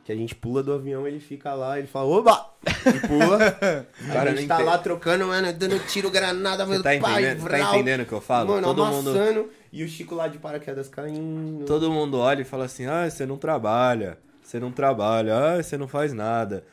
[0.03, 2.53] Que a gente pula do avião, ele fica lá, ele fala, oba!
[2.65, 3.51] E pula.
[3.51, 3.87] Cara,
[4.23, 7.23] a gente nem tá tem- lá trocando, mano, dando tiro, granada, você meu tá pai,
[7.23, 8.49] entendendo, tá entendendo o que eu falo?
[8.49, 9.49] Mano, todo mundo, amassando.
[9.71, 11.65] E o Chico lá de paraquedas caindo.
[11.65, 14.17] todo mundo olha e fala assim: "Ah, você não trabalha.
[14.41, 15.35] Você não trabalha.
[15.37, 16.63] Ah, você não faz nada".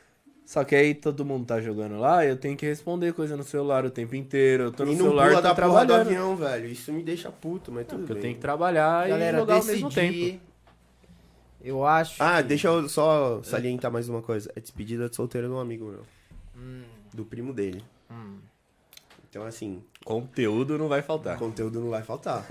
[0.46, 3.84] Só que aí todo mundo tá jogando lá, eu tenho que responder coisa no celular
[3.86, 4.64] o tempo inteiro.
[4.64, 6.06] Eu tô no e não celular, pula tô da porra do trabalhando.
[6.08, 6.66] avião, velho.
[6.68, 8.22] Isso me deixa puto, mas tudo Porque eu bem.
[8.22, 10.30] tenho que trabalhar Galera, e jogar ao mesmo decidi.
[10.32, 10.40] tempo.
[11.62, 12.22] Eu acho.
[12.22, 14.52] Ah, que- deixa eu só salientar mais uma coisa.
[14.54, 16.02] É despedida de solteiro de um amigo meu.
[16.56, 16.82] Hum.
[17.14, 17.82] Do primo dele.
[19.34, 21.36] Então, assim, Conteúdo não vai faltar.
[21.36, 22.46] conteúdo não vai faltar.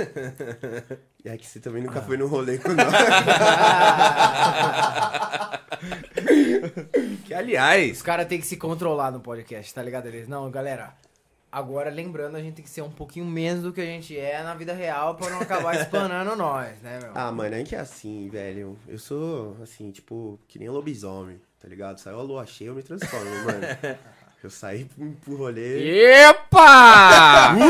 [1.23, 1.85] e é que você também Ah.
[1.85, 2.85] nunca foi no rolê com nós.
[7.25, 10.07] Que aliás, Os caras têm que se controlar no podcast, tá ligado?
[10.07, 10.93] Eles, não, galera.
[11.49, 14.43] Agora, lembrando, a gente tem que ser um pouquinho menos do que a gente é
[14.43, 17.11] na vida real pra não acabar espanando nós, né, meu?
[17.15, 18.77] ah, mano, é que é assim, velho.
[18.89, 21.97] Eu sou, assim, tipo, que nem lobisomem, tá ligado?
[21.99, 23.97] Saiu a lua cheia, eu me transformo, mano.
[24.43, 24.83] Eu saí
[25.23, 26.27] pro, rolê.
[26.27, 27.55] Epa!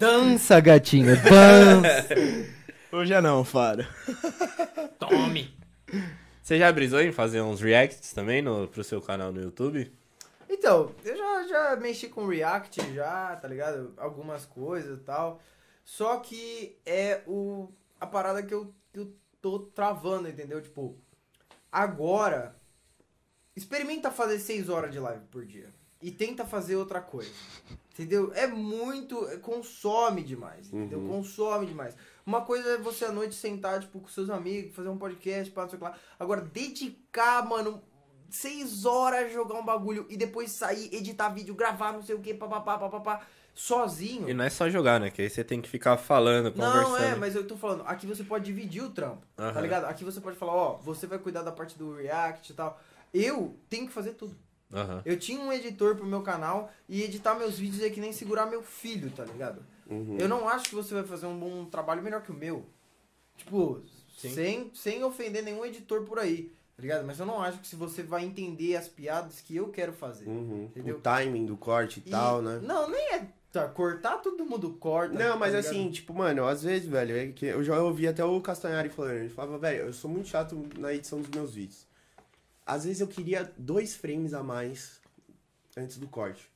[0.00, 2.14] Dança, gatinho, dança.
[2.90, 3.86] Hoje é não, Fara.
[4.98, 5.54] Tome.
[6.42, 9.92] você já brisou em fazer uns reacts também no, pro seu canal no YouTube?
[10.48, 13.92] Então, eu já, já mexi com React já, tá ligado?
[13.98, 15.38] Algumas coisas e tal.
[15.84, 19.12] Só que é o, a parada que eu, eu
[19.42, 20.62] tô travando, entendeu?
[20.62, 20.96] Tipo,
[21.70, 22.56] agora,
[23.60, 25.68] experimenta fazer 6 horas de live por dia.
[26.02, 27.30] E tenta fazer outra coisa.
[27.92, 28.32] Entendeu?
[28.34, 29.16] É muito.
[29.40, 30.68] Consome demais.
[30.68, 30.98] Entendeu?
[30.98, 31.08] Uhum.
[31.08, 31.94] Consome demais.
[32.24, 35.62] Uma coisa é você à noite sentar, tipo, com seus amigos, fazer um podcast, pá,
[35.62, 35.96] não sei o que lá.
[36.18, 37.82] Agora, dedicar, mano,
[38.30, 42.20] seis horas a jogar um bagulho e depois sair, editar vídeo, gravar, não sei o
[42.20, 44.28] que, papapá, papapá, sozinho.
[44.28, 45.10] E não é só jogar, né?
[45.10, 46.88] Que aí você tem que ficar falando, conversando.
[46.88, 49.60] Não, é, mas eu tô falando, aqui você pode dividir o trampo, tá Aham.
[49.60, 49.84] ligado?
[49.84, 52.80] Aqui você pode falar, ó, você vai cuidar da parte do React e tal.
[53.12, 54.36] Eu tenho que fazer tudo.
[54.72, 55.02] Aham.
[55.04, 58.46] Eu tinha um editor pro meu canal e editar meus vídeos é que nem segurar
[58.46, 59.64] meu filho, tá ligado?
[59.88, 60.16] Uhum.
[60.18, 62.64] Eu não acho que você vai fazer um bom trabalho melhor que o meu.
[63.36, 63.82] Tipo,
[64.16, 64.30] Sim.
[64.32, 67.04] sem, sem ofender nenhum editor por aí, tá ligado?
[67.04, 70.28] Mas eu não acho que se você vai entender as piadas que eu quero fazer.
[70.28, 70.64] Uhum.
[70.66, 70.96] Entendeu?
[70.98, 72.60] O timing do corte e, E- tal, né?
[72.62, 75.14] Não, nem é tá, cortar, todo mundo corta.
[75.18, 75.72] Não, mas tá ligado?
[75.74, 79.14] assim, tipo, mano, às vezes, velho, é que eu já ouvi até o Castanhari falando,
[79.14, 81.89] ele falava, velho, eu sou muito chato na edição dos meus vídeos.
[82.70, 85.00] Às vezes eu queria dois frames a mais
[85.76, 86.48] antes do corte.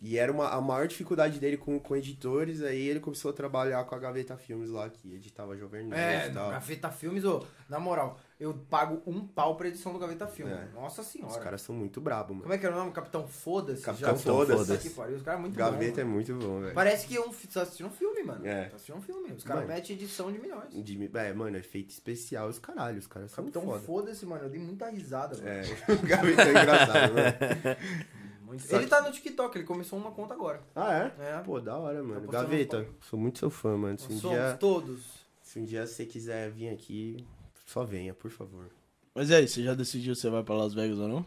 [0.00, 3.82] E era uma, a maior dificuldade dele com, com editores, aí ele começou a trabalhar
[3.84, 6.50] com a Gaveta Filmes lá, que editava Jovem Nerd É, e tal.
[6.50, 10.54] Gaveta Filmes, ô, na moral, eu pago um pau pra edição do Gaveta Filmes.
[10.56, 10.68] É.
[10.74, 11.40] Nossa Os senhora.
[11.40, 12.42] caras são muito brabos, mano.
[12.42, 12.92] Como é que era o nome?
[12.92, 13.82] Capitão Foda-se?
[13.82, 14.90] Capitão Foda-se.
[14.90, 16.14] Pariu, Os caras é muito Gaveta bom, é mano.
[16.14, 16.74] muito bom, velho.
[16.74, 18.46] Parece que é um, tá assistindo um filme, mano.
[18.46, 18.64] É.
[18.64, 19.32] Tá assistindo um filme.
[19.32, 19.74] Os caras Mano.
[19.74, 20.72] metem edição de milhões.
[20.84, 23.80] De, é, mano, efeito especial, os caralho, os caras são Capitão foda.
[23.80, 24.44] Foda-se, mano.
[24.44, 25.48] Eu dei muita risada, mano.
[25.48, 25.62] É,
[25.92, 27.76] o Gaveta é engraçado, mano.
[28.44, 30.60] Muito- Ele tá no TikTok, ele começou uma conta agora.
[30.76, 31.30] Ah, é?
[31.30, 31.38] É.
[31.40, 32.20] Pô, da hora, mano.
[32.20, 33.98] postando Gaveta, sou muito seu fã, mano.
[33.98, 35.02] Se um, somos dia, todos.
[35.42, 37.26] se um dia você quiser vir aqui,
[37.64, 38.66] só venha, por favor.
[39.14, 41.26] Mas e aí, você já decidiu se você vai pra Las Vegas ou não?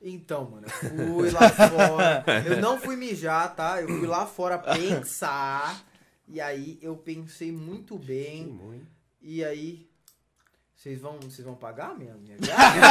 [0.00, 2.24] Então, mano, eu fui lá fora.
[2.46, 3.80] Eu não fui mijar, tá?
[3.80, 5.82] Eu fui lá fora pensar.
[6.28, 8.42] E aí eu pensei muito bem.
[8.42, 8.82] Hein?
[9.22, 9.86] E aí.
[10.76, 12.80] Vocês vão, vocês vão pagar minha, minha viagem?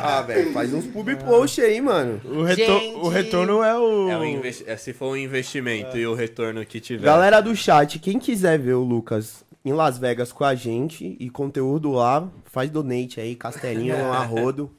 [0.00, 2.20] Ah, velho, faz uns pub post aí, mano.
[2.24, 2.96] O, retor Gente.
[2.96, 4.08] o retorno é o.
[4.08, 7.04] É um investi- é, se for um investimento e o retorno que tiver.
[7.04, 11.30] Galera do chat, quem quiser ver o Lucas em Las Vegas com a gente e
[11.30, 14.74] conteúdo lá, faz donate aí, castelinho, arrodo.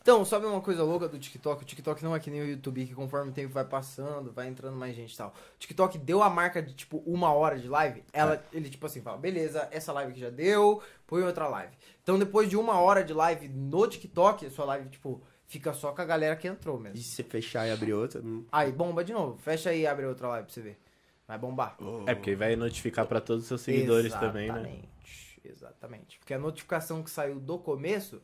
[0.00, 1.62] Então, sabe uma coisa louca do TikTok?
[1.62, 4.48] O TikTok não é que nem o YouTube, que conforme o tempo vai passando, vai
[4.48, 5.28] entrando mais gente e tal.
[5.28, 9.02] O TikTok deu a marca de, tipo, uma hora de live, ela, ele, tipo assim,
[9.02, 11.74] fala, beleza, essa live que já deu, põe outra live.
[12.02, 15.92] Então, depois de uma hora de live no TikTok, a sua live, tipo, fica só
[15.92, 16.96] com a galera que entrou mesmo.
[16.96, 19.36] E se você fechar e abrir outra, hum, Aí, bomba de novo.
[19.36, 20.78] Fecha aí e abre outra live pra você ver.
[21.28, 21.76] Vai bombar.
[22.06, 24.60] É, porque vai notificar pra todos os seus seguidores também, né?
[24.60, 24.88] Exatamente,
[25.44, 26.18] Exatamente.
[26.18, 28.20] Porque a notificação que saiu do começo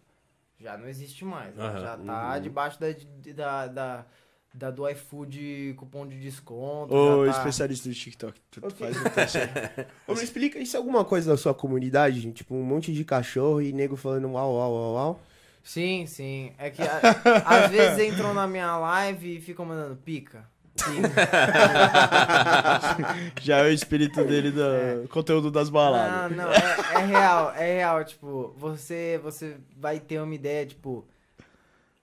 [0.58, 1.54] já não existe mais.
[1.54, 1.80] né?
[1.80, 2.42] Já tá Uhum.
[2.42, 2.86] debaixo da,
[3.34, 4.06] da, da,
[4.54, 6.94] da do iFood cupom de desconto.
[6.94, 7.30] Ô, tá...
[7.32, 8.40] especialista do TikTok.
[8.50, 8.86] Tu tu Ok.
[8.86, 9.48] faz o teste aí.
[10.08, 12.36] Ô, me explica isso é alguma coisa da sua comunidade, gente?
[12.36, 15.20] Tipo, um monte de cachorro e nego falando uau, uau, uau, uau.
[15.62, 16.52] Sim, sim.
[16.56, 17.00] É que a-
[17.44, 20.46] às vezes entram na minha live e ficam mandando pica.
[23.40, 26.36] Já é o espírito dele do conteúdo das baladas.
[26.36, 31.06] Não, não, é, é real, é real, tipo, você, você vai ter uma ideia, tipo,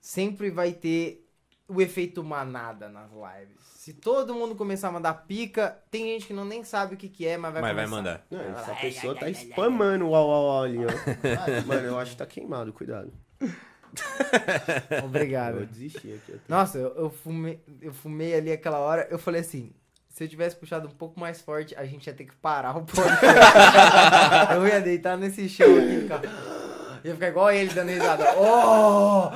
[0.00, 1.26] sempre vai ter
[1.68, 3.60] o efeito manada nas lives.
[3.76, 7.08] Se todo mundo começar a mandar pica, tem gente que não nem sabe o que
[7.08, 8.02] que é, mas vai Mas vai começar.
[8.02, 8.26] mandar.
[8.30, 10.88] Não, Vai essa pessoa ai, tá ai, ai, spamando uau, uau, uau ali, ó.
[11.66, 13.12] Mano, eu acho que tá queimado, cuidado.
[15.04, 15.60] Obrigado.
[15.60, 16.32] Eu desisti aqui.
[16.32, 16.40] até.
[16.48, 19.72] Nossa, eu, eu fumei, eu fumei ali aquela hora, eu falei assim,
[20.08, 22.84] se eu tivesse puxado um pouco mais forte, a gente ia ter que parar o
[22.84, 23.24] podcast.
[24.54, 26.20] eu ia deitar nesse chão aqui ficar...
[27.04, 28.24] Ia ficar igual ele dando risada.
[28.38, 29.30] Oh!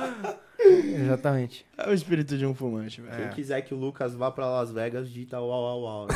[0.59, 1.65] Exatamente.
[1.77, 3.15] É o espírito de um fumante, velho.
[3.15, 6.07] Quem quiser que o Lucas vá pra Las Vegas, digita uau, uau, uau.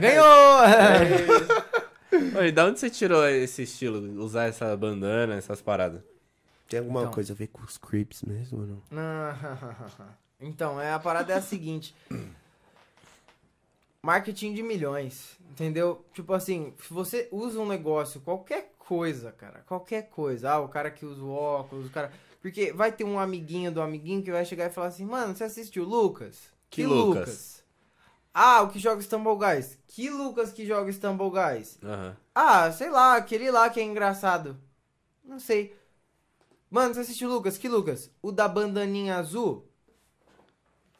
[0.00, 0.60] Ganhou!
[2.40, 4.22] Oi, da onde você tirou esse estilo?
[4.22, 6.00] Usar essa bandana, essas paradas?
[6.74, 7.12] Tem alguma Então.
[7.12, 8.82] coisa a ver com os creeps mesmo ou não?
[10.40, 11.94] Então, é, a parada é a seguinte.
[14.02, 16.04] Marketing de milhões, entendeu?
[16.12, 20.50] Tipo assim, se você usa um negócio, qualquer coisa, cara, qualquer coisa.
[20.50, 22.12] Ah, o cara que usa o óculos, o cara...
[22.42, 25.44] Porque vai ter um amiguinho do amiguinho que vai chegar e falar assim, mano, você
[25.44, 26.50] assistiu o Lucas?
[26.68, 27.64] Que Lucas?
[28.34, 29.78] Ah, o que joga Stumble Guys?
[29.86, 31.78] Que Lucas que joga Stumble Guys?
[31.82, 32.16] Aham.
[32.34, 34.58] Ah, sei lá, aquele lá que é engraçado.
[35.24, 35.74] Não sei.
[36.74, 37.56] Mano, você assistiu o Lucas?
[37.56, 38.10] Que Lucas?
[38.20, 39.64] O da bandaninha azul?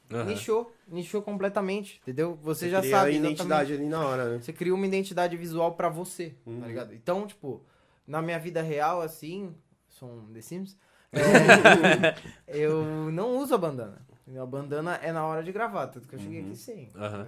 [0.09, 0.26] Aham.
[0.26, 0.72] Nichou.
[0.86, 2.38] Nichou completamente, entendeu?
[2.44, 3.10] Você, Você já sabe.
[3.10, 4.38] a identidade ali na hora, né?
[4.40, 6.60] Você cria uma identidade visual pra você, Uhum.
[6.60, 6.94] tá ligado?
[6.94, 7.60] Então, tipo,
[8.06, 9.52] na minha vida real, assim,
[9.88, 10.76] sou um The Sims,
[11.12, 12.14] é,
[12.46, 14.01] eu não uso a bandana.
[14.40, 16.84] A bandana é na hora de gravar, tanto que eu cheguei aqui sem.
[16.84, 17.26] Entendeu?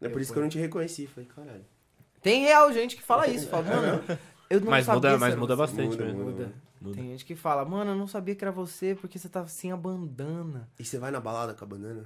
[0.00, 1.06] É por isso que eu não te reconheci.
[1.06, 1.66] Falei, caralho.
[2.22, 4.04] Tem real gente que fala isso, fala, mano,
[4.48, 6.24] eu não Mas sabia muda, mas muda bastante Muda, mesmo.
[6.24, 6.52] Muda.
[6.84, 6.96] Muda.
[6.96, 9.72] Tem gente que fala, mano, eu não sabia que era você porque você tava sem
[9.72, 10.68] a bandana.
[10.78, 12.04] E você vai na balada com a banana?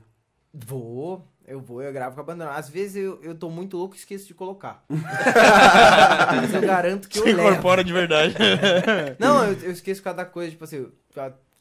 [0.54, 2.52] Vou, eu vou, eu gravo com a bandana.
[2.52, 4.82] Às vezes eu, eu tô muito louco e esqueço de colocar.
[4.88, 7.48] Mas eu garanto que eu Se levo.
[7.50, 8.34] incorpora de verdade.
[9.18, 10.86] Não, eu, eu esqueço cada coisa, tipo assim,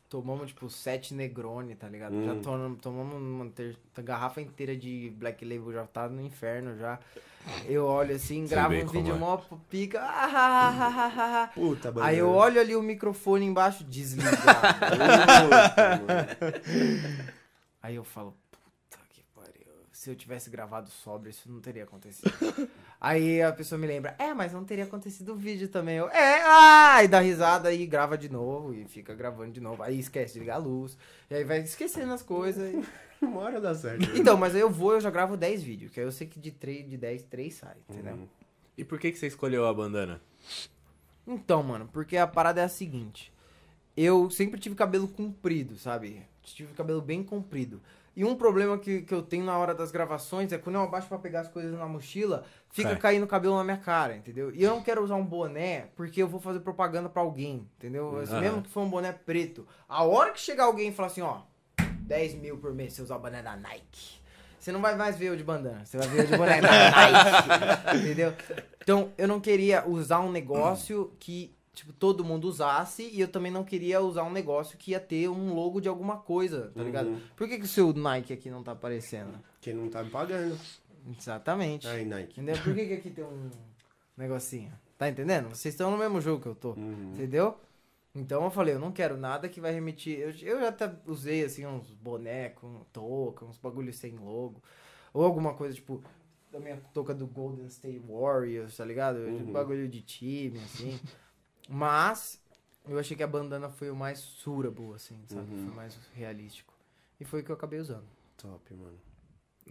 [0.09, 2.23] tomamos tipo sete Negroni, tá ligado?
[2.23, 2.41] Já Hum.
[2.41, 3.51] tomamos, tomamos uma
[4.03, 6.99] garrafa inteira de Black Label, já tá no inferno já.
[7.65, 9.17] Eu olho assim, gravo um vídeo é.
[9.17, 9.37] mó
[9.69, 9.99] pica.
[10.01, 11.49] ah.
[11.53, 12.11] Puta, banana.
[12.11, 14.37] Aí eu olho ali o microfone embaixo, desligado.
[17.81, 18.35] Aí eu falo.
[20.07, 22.31] Se eu tivesse gravado sobre, isso não teria acontecido.
[22.99, 25.97] Aí a pessoa me lembra, é, mas não teria acontecido o vídeo também.
[25.97, 27.03] Eu, é, ah!
[27.03, 29.83] E dá risada e grava de novo e fica gravando de novo.
[29.83, 30.97] Aí esquece de ligar a luz.
[31.29, 32.73] E aí vai esquecendo as coisas.
[32.73, 32.87] e-
[33.21, 33.99] Uma hora dá certo.
[34.07, 34.13] né?
[34.17, 35.91] Então, mas aí eu vou, eu já gravo 10 vídeos.
[35.91, 38.13] Que aí eu sei que de 3, de 10, 3 sai, entendeu?
[38.13, 38.27] Uhum.
[38.77, 40.21] E por que, que você escolheu a bandana?
[41.27, 43.33] Então, mano, porque a parada é a seguinte.
[43.97, 46.21] Eu sempre tive cabelo comprido, sabe?
[46.43, 47.81] Tive cabelo bem comprido.
[48.17, 51.07] E um problema que, que eu tenho na hora das gravações é quando eu abaixo
[51.07, 52.97] pra pegar as coisas na mochila, fica Cai.
[52.97, 54.51] caindo cabelo na minha cara, entendeu?
[54.55, 58.17] E eu não quero usar um boné porque eu vou fazer propaganda pra alguém, entendeu?
[58.17, 58.41] Aham.
[58.41, 59.67] Mesmo que for um boné preto.
[59.87, 61.41] A hora que chegar alguém e falar assim, ó,
[62.07, 64.17] 10 mil por mês se usar o boné da Nike.
[64.59, 66.69] Você não vai mais ver eu de bandana, você vai ver eu de boné da
[66.89, 68.33] Nike, entendeu?
[68.81, 73.51] Então, eu não queria usar um negócio que, tipo, todo mundo usasse e eu também
[73.51, 77.09] não queria usar um negócio que ia ter um logo de alguma coisa, tá ligado?
[77.09, 77.21] Uhum.
[77.35, 79.37] Por que, que o seu Nike aqui não tá aparecendo?
[79.61, 80.57] Quem não tá me pagando.
[81.17, 81.87] Exatamente.
[81.87, 82.41] Aí, Nike.
[82.41, 82.61] Entendeu?
[82.63, 83.51] Por que, que aqui tem um
[84.17, 84.73] negocinho?
[84.97, 85.49] Tá entendendo?
[85.49, 86.71] Vocês estão no mesmo jogo que eu tô.
[86.71, 87.13] Uhum.
[87.13, 87.55] Entendeu?
[88.15, 90.17] Então eu falei, eu não quero nada que vai remitir.
[90.17, 94.61] Eu, eu já até usei assim uns bonecos, um touca, uns bagulhos sem logo.
[95.13, 96.01] Ou alguma coisa tipo
[96.51, 99.17] da minha touca do Golden State Warriors, tá ligado?
[99.17, 99.51] Uhum.
[99.51, 100.99] Bagulho de time, assim.
[101.67, 102.39] Mas
[102.87, 105.53] eu achei que a bandana foi o mais surable, assim, sabe?
[105.53, 105.65] Uhum.
[105.65, 106.73] Foi mais realístico.
[107.19, 108.05] E foi o que eu acabei usando.
[108.37, 108.97] Top, mano.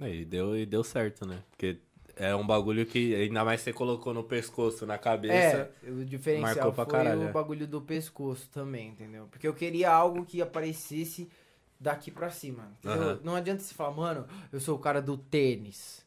[0.00, 1.42] É, E deu, e deu certo, né?
[1.50, 1.78] Porque
[2.16, 5.70] é um bagulho que ainda mais você colocou no pescoço, na cabeça.
[5.82, 7.32] É, o diferencial marcou pra foi caralho, o é.
[7.32, 9.28] bagulho do pescoço também, entendeu?
[9.30, 11.30] Porque eu queria algo que aparecesse
[11.78, 12.72] daqui pra cima.
[12.84, 13.20] Aham.
[13.22, 16.04] Não adianta você falar, mano, eu sou o cara do tênis.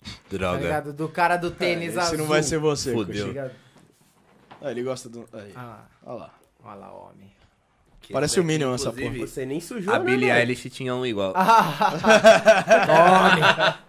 [0.00, 0.60] Tá Droga.
[0.62, 0.92] ligado?
[0.92, 2.18] Do cara do tênis Esse azul.
[2.18, 3.34] não vai ser você, Fudeu.
[3.34, 3.50] Tá?
[4.60, 5.26] Ah, ele gosta do.
[5.32, 5.52] Aí.
[5.54, 6.30] Ah lá, Olha lá.
[6.64, 7.32] olha lá, homem.
[8.12, 9.26] Parece o Minion essa Inclusive, porra.
[9.26, 10.38] Você nem sujou, A né, Billie velho?
[10.38, 11.34] Eilish tinha um igual.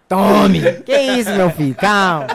[0.08, 0.60] Tome!
[0.84, 1.74] que isso, meu filho?
[1.74, 2.26] Calma.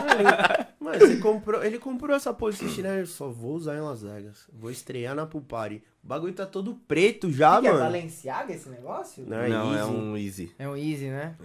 [0.80, 3.02] Mano, você comprou, ele comprou essa Position, né?
[3.02, 4.48] Eu só vou usar em Las Vegas.
[4.54, 5.82] Vou estrear na Pool Party.
[6.04, 7.84] O bagulho tá todo preto já, que é mano.
[7.84, 9.24] Balenciaga esse negócio?
[9.28, 9.92] Não, é Não, é Easy.
[9.92, 10.52] um Easy.
[10.60, 11.36] É um Easy, né?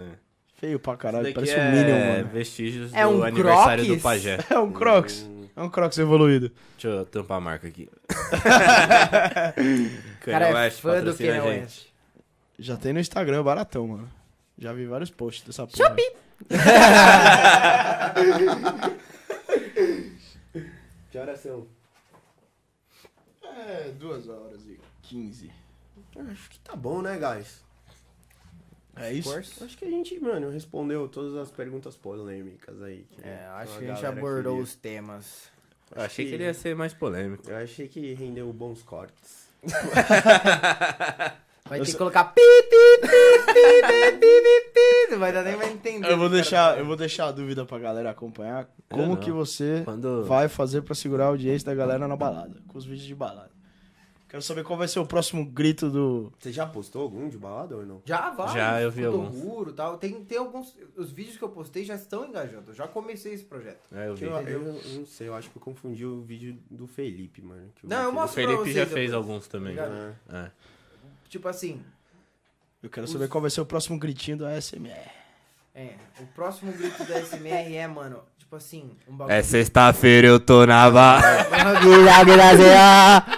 [0.57, 2.29] Feio pra caralho, daqui parece é um Minion, mano.
[2.33, 3.99] vestígios É do um aniversário Crocs?
[3.99, 4.39] do pajé.
[4.51, 5.29] É um Crocs.
[5.59, 6.53] É um Crocs evoluído.
[6.75, 7.91] Deixa eu tampar a marca aqui.
[10.21, 11.41] Cara é West, fã do Kanye.
[11.41, 11.89] West.
[12.57, 14.09] Já tem no Instagram, baratão, mano.
[14.57, 15.89] Já vi vários posts dessa porra.
[15.89, 16.13] Shopee.
[21.11, 21.67] Que horas são?
[23.43, 25.51] É, duas horas e 15.
[26.31, 27.65] Acho que tá bom, né, guys?
[29.01, 29.33] É isso?
[29.35, 33.07] Acho que a gente, mano, respondeu todas as perguntas polêmicas aí.
[33.11, 34.65] que É, acho a que a gente abordou queria.
[34.65, 35.49] os temas.
[35.95, 37.49] Eu achei que ele ia ser mais polêmico.
[37.49, 39.49] Eu achei que rendeu bons cortes.
[41.69, 45.11] Vai Eu ter que só- colocar pi, pi, pi, pi, pi, pi, pi, pi.
[45.13, 46.11] Não vai dar nem pra entender.
[46.11, 48.67] Eu vou que deixar, eu vou deixar a dúvida pra galera acompanhar.
[48.89, 52.57] Como que você Quando- vai fazer pra segurar a audiência da galera na balada?
[52.69, 53.51] Com os vídeos de balada.
[54.29, 56.31] Quero saber qual vai ser o próximo grito do.
[56.39, 58.03] Você já postou algum de balada ou não?
[58.05, 58.55] Já vai.
[58.55, 59.35] Já, eu vi alguns.
[59.35, 59.97] Futuro, tal.
[59.97, 60.77] Tem, tem alguns.
[60.97, 62.71] Os vídeos que eu postei já estão engajando.
[62.71, 63.81] Eu já comecei esse projeto.
[63.91, 64.27] É, eu vi.
[64.27, 64.47] Eu, eu,
[64.77, 67.71] eu não sei, eu acho que eu confundi o vídeo do Felipe, mano.
[67.83, 69.15] Não, eu O mostro pra Felipe vocês já fez depois.
[69.15, 69.79] alguns também.
[69.79, 70.51] Ah, É.
[71.31, 71.83] Tipo assim,
[72.83, 75.11] Eu quero saber qual vai ser o próximo gritinho do ASMR.
[75.75, 75.95] é.
[76.21, 79.35] O próximo grito da SMR é, mano, tipo assim, um bagulho.
[79.35, 81.47] É sexta-feira, eu tô na barra.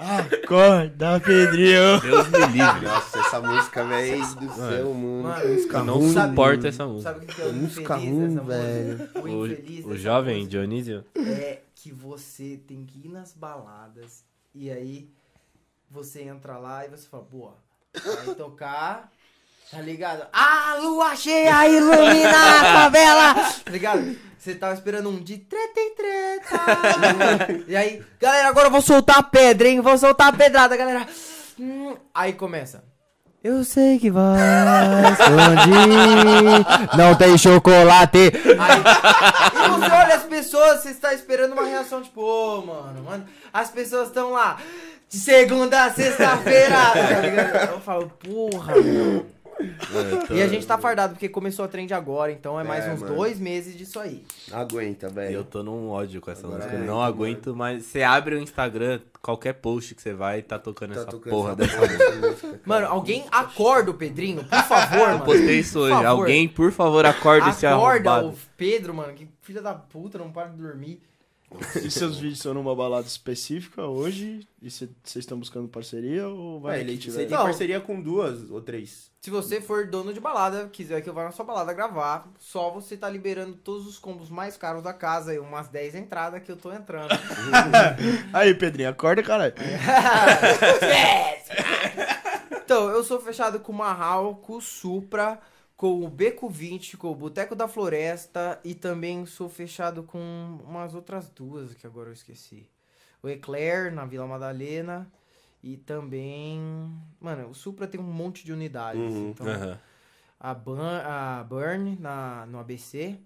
[0.00, 2.00] Acorda, Pedrinho!
[2.00, 2.86] Deus me livre.
[2.86, 5.22] Nossa, essa música, velho do céu, mano.
[5.24, 6.12] Mano, música Eu não ruim.
[6.14, 7.12] suporto essa música.
[7.12, 8.98] Sabe o que é o Música infeliz ruim, dessa velho.
[8.98, 9.18] música?
[9.18, 11.04] O, O, infeliz o dessa jovem música Dionísio.
[11.16, 14.24] é que você tem que ir nas baladas
[14.54, 15.10] e aí
[15.90, 17.56] você entra lá e você fala, boa,
[18.24, 19.12] vai tocar,
[19.70, 20.26] tá ligado?
[20.32, 23.34] A lua cheia ilumina a favela,
[23.64, 24.16] tá ligado?
[24.38, 26.60] Você tava esperando um de treta em treta.
[27.68, 29.80] e aí, galera, agora eu vou soltar a pedra, hein?
[29.80, 31.06] Vou soltar a pedrada, galera.
[31.58, 32.82] Hum, aí começa.
[33.44, 34.38] Eu sei que vai
[35.12, 36.96] esconde.
[36.96, 38.32] Não tem chocolate.
[38.58, 43.26] Aí, e você olha as pessoas, você está esperando uma reação, tipo, ô, mano, mano,
[43.52, 44.58] as pessoas estão lá,
[45.08, 47.72] de segunda a sexta-feira, tá?
[47.72, 49.26] Eu falo, porra, meu.
[49.60, 52.84] Eu tô- E a gente tá fardado, porque começou a trend agora, então é mais
[52.86, 53.14] É, uns mano.
[53.14, 54.24] dois meses disso aí.
[54.52, 55.44] Aguenta, Eu velho.
[55.44, 56.76] tô num ódio com essa Agora música.
[56.76, 57.06] é, Eu não mano.
[57.06, 57.84] aguento mais.
[57.84, 61.56] Você abre o Instagram, qualquer post que você vai, tá tocando Tá essa tocando porra
[61.58, 62.60] essa dessa música.
[62.64, 65.24] Mano, alguém acorda o Pedrinho, por favor, Eu mano.
[65.24, 65.92] postei isso hoje.
[65.94, 66.06] favor.
[66.06, 68.28] Alguém, por favor, acorde esse Acorda arrombado.
[68.34, 71.00] o Pedro, mano, que filha da puta, não para de dormir.
[71.84, 74.46] E seus vídeos são numa balada específica hoje?
[74.62, 77.12] E vocês estão buscando parceria ou vai Ué, ele, tiver?
[77.14, 77.42] você tem Não.
[77.44, 79.09] parceria com duas ou três.
[79.22, 82.70] Se você for dono de balada, quiser que eu vá na sua balada gravar, só
[82.70, 86.50] você tá liberando todos os combos mais caros da casa, e umas 10 entradas que
[86.50, 87.10] eu tô entrando.
[88.32, 89.52] Aí, Pedrinho, acorda, caralho.
[92.64, 95.38] então, eu sou fechado com o Marral, com o Supra,
[95.76, 100.94] com o Beco 20, com o Boteco da Floresta e também sou fechado com umas
[100.94, 102.70] outras duas que agora eu esqueci.
[103.22, 105.12] O Eclair na Vila Madalena
[105.62, 106.60] e também.
[107.20, 109.14] Mano, o Supra tem um monte de unidades.
[109.14, 109.30] Uhum.
[109.30, 109.78] Então, Aham.
[110.38, 113.18] a, Burn, a Burn na, no ABC.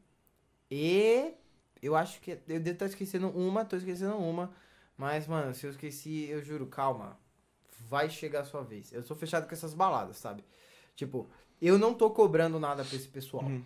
[0.70, 1.32] E
[1.82, 2.32] eu acho que.
[2.32, 4.52] Eu devo estar esquecendo uma, tô esquecendo uma.
[4.96, 7.18] Mas, mano, se eu esqueci, eu juro, calma.
[7.88, 8.92] Vai chegar a sua vez.
[8.92, 10.44] Eu sou fechado com essas baladas, sabe?
[10.96, 11.28] Tipo,
[11.60, 13.44] eu não tô cobrando nada pra esse pessoal.
[13.44, 13.64] Uhum.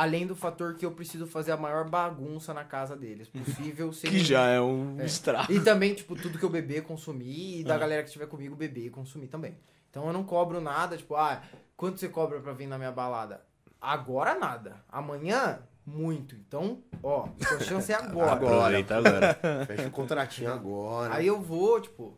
[0.00, 3.90] Além do fator que eu preciso fazer a maior bagunça na casa deles possível.
[3.92, 5.04] sem Que já é um É.
[5.04, 5.52] estrago.
[5.52, 7.60] e também, tipo, tudo que eu beber, consumir.
[7.60, 7.78] E da Ah.
[7.78, 9.56] galera que estiver comigo, beber e consumir também.
[9.90, 11.42] Então eu não cobro nada, tipo, ah,
[11.76, 13.42] quanto você cobra pra vir na minha balada?
[13.80, 14.76] Agora nada.
[14.88, 16.36] Amanhã, muito.
[16.36, 18.32] Então, ó, sua chance é agora.
[18.34, 19.34] Aproveita agora.
[19.66, 21.12] Fecha o contratinho agora.
[21.16, 22.16] Aí eu vou, tipo,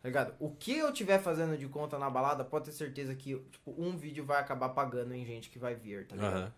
[0.00, 0.32] tá ligado?
[0.38, 3.96] O que eu tiver fazendo de conta na balada, pode ter certeza que, tipo, um
[3.96, 6.36] vídeo vai acabar pagando em gente que vai vir, tá ligado?
[6.36, 6.52] Aham.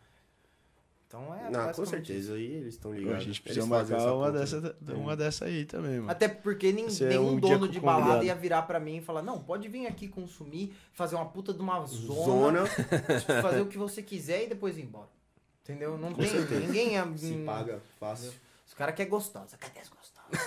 [1.08, 1.48] Então é.
[1.50, 2.34] Não, com certeza.
[2.34, 3.20] Aí eles estão A ligados.
[3.24, 6.10] gente Eles precisa fazem marcar uma dessa, uma dessa aí também, mano.
[6.10, 8.02] Até porque nem, Esse é nenhum um dono com de convidado.
[8.04, 11.54] balada ia virar pra mim e falar: Não, pode vir aqui consumir, fazer uma puta
[11.54, 12.68] de uma zona, Zona.
[12.68, 15.08] tipo, fazer o que você quiser e depois ir embora.
[15.62, 15.96] Entendeu?
[15.96, 16.26] Não tem.
[16.28, 16.60] certeza.
[16.60, 17.10] Ninguém ia.
[17.16, 18.30] Se hum, paga fácil.
[18.66, 19.56] Os caras querem gostosa.
[19.56, 20.38] Cadê as gostosas?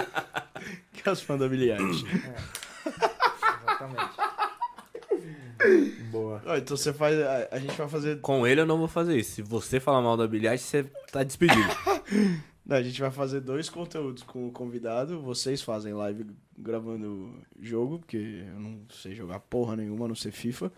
[0.92, 2.04] Que é os fãs da Eilish.
[2.84, 4.29] Exatamente.
[6.10, 6.42] Boa.
[6.46, 7.18] Ó, então você faz.
[7.20, 8.20] A, a gente vai fazer.
[8.20, 9.36] Com ele eu não vou fazer isso.
[9.36, 11.60] Se você falar mal da bilhete, você tá despedido.
[12.64, 15.20] Não, a gente vai fazer dois conteúdos com o convidado.
[15.20, 16.26] Vocês fazem live
[16.56, 20.70] gravando jogo, porque eu não sei jogar porra nenhuma, a não ser FIFA.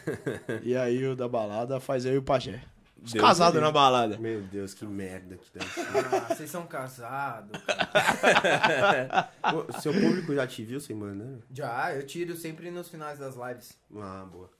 [0.62, 2.62] e aí o da balada faz eu e o Pajé.
[3.02, 4.18] Os Deus casados me na balada.
[4.18, 5.80] Meu Deus, que merda que deve ser.
[5.80, 7.58] Ah, vocês são casados.
[9.80, 11.40] Seu público já te viu sem bandana?
[11.52, 13.78] Já, eu tiro sempre nos finais das lives.
[13.96, 14.50] Ah, boa.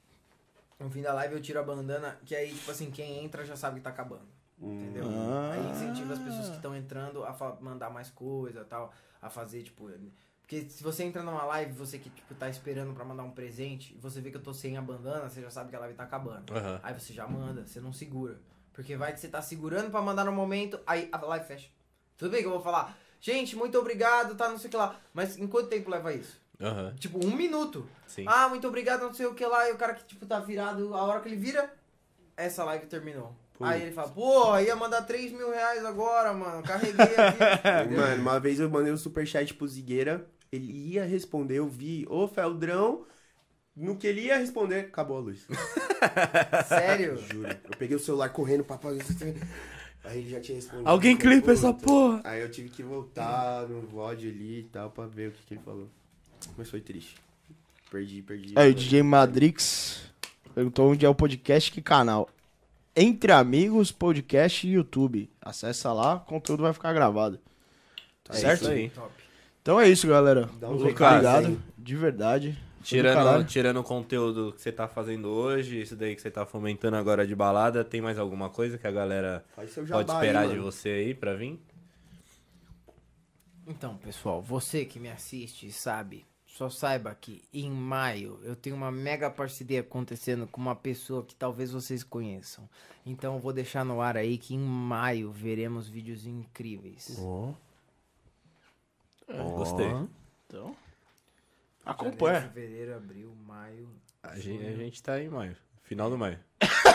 [0.79, 3.55] No fim da live eu tiro a bandana, que aí, tipo assim, quem entra já
[3.55, 4.27] sabe que tá acabando.
[4.59, 5.05] Entendeu?
[5.07, 5.53] Ah.
[5.55, 9.91] Aí incentiva as pessoas que estão entrando a mandar mais coisa tal, a fazer, tipo.
[10.51, 13.95] Porque se você entra numa live, você que, tipo, tá esperando pra mandar um presente,
[13.95, 15.95] e você vê que eu tô sem a bandana, você já sabe que a live
[15.95, 16.53] tá acabando.
[16.53, 16.81] Aham.
[16.83, 18.37] Aí você já manda, você não segura.
[18.73, 21.69] Porque vai que você tá segurando pra mandar no momento, aí a live fecha.
[22.19, 24.99] Tudo bem que eu vou falar, gente, muito obrigado, tá, não sei o que lá.
[25.15, 26.37] Mas em quanto tempo leva isso?
[26.61, 26.97] Aham.
[26.99, 27.89] Tipo, um minuto.
[28.09, 28.25] Sim.
[28.27, 29.69] Ah, muito obrigado, não sei o que lá.
[29.69, 31.73] E o cara que, tipo, tá virado, a hora que ele vira,
[32.37, 33.37] essa live terminou.
[33.61, 36.63] Aí ele fala, pô, ia mandar 3 mil reais agora, mano.
[36.63, 37.95] Carreguei aqui.
[37.95, 42.27] Mano, uma vez eu mandei um superchat pro Zigueira, ele ia responder, eu vi, ô
[42.27, 43.07] Feldrão,
[43.77, 45.47] no que ele ia responder, acabou a luz.
[46.67, 47.17] Sério?
[47.17, 47.49] Juro.
[47.49, 49.05] Eu peguei o celular correndo pra fazer
[50.03, 50.89] Aí ele já tinha respondido.
[50.89, 52.21] Alguém clipa essa porra.
[52.25, 55.55] Aí eu tive que voltar no VOD ali e tal pra ver o que, que
[55.55, 55.89] ele falou.
[56.57, 57.17] Mas foi triste.
[57.91, 58.55] Perdi, perdi.
[58.57, 60.03] Aí o DJ Madrix
[60.55, 62.29] perguntou onde é o podcast, que canal.
[62.97, 65.31] Entre Amigos, podcast e YouTube.
[65.41, 67.39] Acessa lá, o conteúdo vai ficar gravado.
[68.31, 68.63] É certo?
[68.63, 68.91] isso aí.
[68.91, 69.30] Top.
[69.71, 70.51] Então é isso, galera.
[70.59, 71.59] Dá um Muito recado obrigado, aí.
[71.79, 72.59] de verdade.
[72.83, 76.97] Tirando, tirando o conteúdo que você tá fazendo hoje, isso daí que você tá fomentando
[76.97, 79.69] agora de balada, tem mais alguma coisa que a galera pode
[80.11, 81.61] esperar aí, de você aí pra vir?
[83.65, 88.91] Então, pessoal, você que me assiste sabe, só saiba que em maio eu tenho uma
[88.91, 92.69] mega parceria acontecendo com uma pessoa que talvez vocês conheçam.
[93.07, 97.21] Então eu vou deixar no ar aí que em maio veremos vídeos incríveis.
[99.55, 99.87] Gostei.
[100.47, 100.77] Então, Janeiro,
[101.85, 102.41] acompanha.
[102.43, 103.89] Fevereiro, abril, maio.
[104.23, 105.57] A gente, a gente tá em maio.
[105.83, 106.39] Final do maio.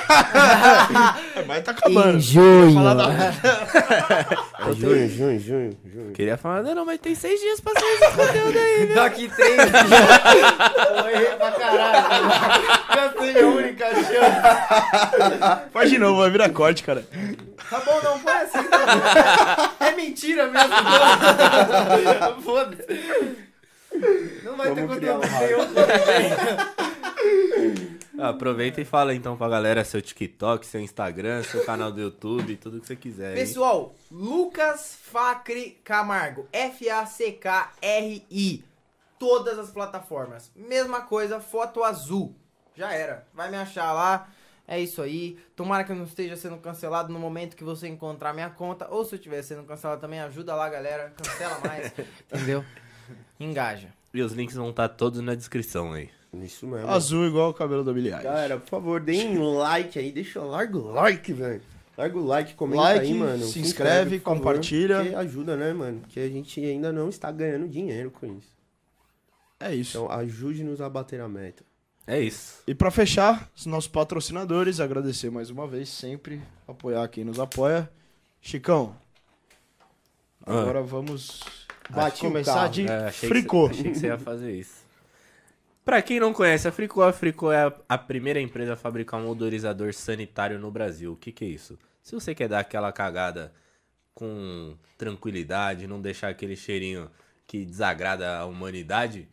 [1.47, 2.17] Mas tá acabando.
[2.17, 2.73] Em junho.
[2.73, 3.09] Falar da-
[4.67, 6.11] É junho, junho, junho, junho.
[6.13, 8.93] Queria falar, não, não, mas tem seis dias pra sair esse conteúdo aí.
[8.95, 9.71] Daqui três dias.
[10.97, 12.29] Eu errei pra caralho.
[13.13, 15.69] Cansei a única chance.
[15.71, 17.05] Faz de novo, vai virar corte, cara.
[17.69, 18.57] Tá bom, não foi assim.
[18.57, 19.87] não.
[19.87, 20.69] É mentira mesmo.
[22.21, 22.41] não.
[22.41, 22.85] Foda-se.
[24.43, 25.85] Não vai ter Vamos criar conteúdo um
[27.59, 27.94] nenhum.
[28.17, 32.55] Ah, aproveita e fala então pra galera seu TikTok, seu Instagram, seu canal do YouTube,
[32.55, 33.29] tudo que você quiser.
[33.29, 33.35] aí.
[33.35, 36.47] Pessoal, Lucas Facri Camargo.
[36.51, 38.63] F-A-C-K-R-I.
[39.19, 40.51] Todas as plataformas.
[40.55, 42.33] Mesma coisa, foto azul.
[42.75, 43.27] Já era.
[43.33, 44.29] Vai me achar lá.
[44.67, 45.37] É isso aí.
[45.55, 48.87] Tomara que eu não esteja sendo cancelado no momento que você encontrar minha conta.
[48.89, 51.13] Ou se eu estiver sendo cancelado também, ajuda lá, galera.
[51.15, 51.93] Cancela mais.
[52.31, 52.65] entendeu?
[53.39, 53.89] Engaja.
[54.13, 56.09] E os links vão estar todos na descrição aí.
[56.43, 56.89] Isso mesmo.
[56.89, 58.23] Azul igual o cabelo da Billie Eilish.
[58.23, 61.61] Galera, por favor, deem um like aí, deixa, larga o like, velho.
[61.97, 63.45] Larga o like, comenta Like, aí, mano.
[63.45, 65.01] se inscreve, favor, compartilha.
[65.01, 66.01] Porque ajuda, né, mano?
[66.01, 68.53] Porque a gente ainda não está ganhando dinheiro com isso.
[69.59, 69.97] É isso.
[69.97, 71.63] Então ajude-nos a bater a meta.
[72.05, 72.61] É isso.
[72.67, 77.89] E pra fechar, os nossos patrocinadores, agradecer mais uma vez, sempre apoiar quem nos apoia.
[78.41, 78.95] Chicão,
[80.45, 80.61] Ah.
[80.61, 81.41] agora vamos
[81.89, 82.69] Bate começar carro.
[82.73, 83.69] de É, fricô.
[83.69, 84.84] Que, achei que você ia fazer isso.
[85.85, 89.29] Pra quem não conhece a Fricô, a Fricô é a, primeira empresa a fabricar um
[89.29, 91.13] odorizador sanitário no Brasil.
[91.13, 91.77] O que, que é isso?
[92.01, 93.53] Se você quer dar aquela cagada
[94.11, 97.07] com tranquilidade, não deixar aquele cheirinho
[97.45, 99.29] que desagrada a humanidade,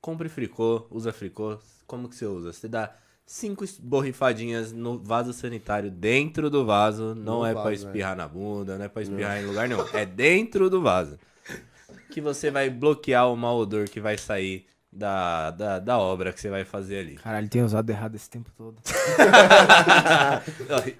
[0.00, 1.56] compre Fricô, usa Fricô.
[1.86, 2.52] Como que você usa?
[2.52, 2.92] Você dá
[3.24, 7.14] cinco borrifadinhas no vaso sanitário dentro do vaso.
[7.14, 9.86] Não No é pra vaso, espirrar na bunda, não é pra espirrar em lugar nenhum.
[9.92, 11.16] É dentro do vaso
[12.10, 16.40] que você vai bloquear o mau odor que vai sair da, da, da obra que
[16.40, 17.14] você vai fazer ali.
[17.16, 18.76] Caralho, tem usado errado esse tempo todo.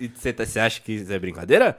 [0.01, 1.77] E você, tá- você acha que isso é brincadeira?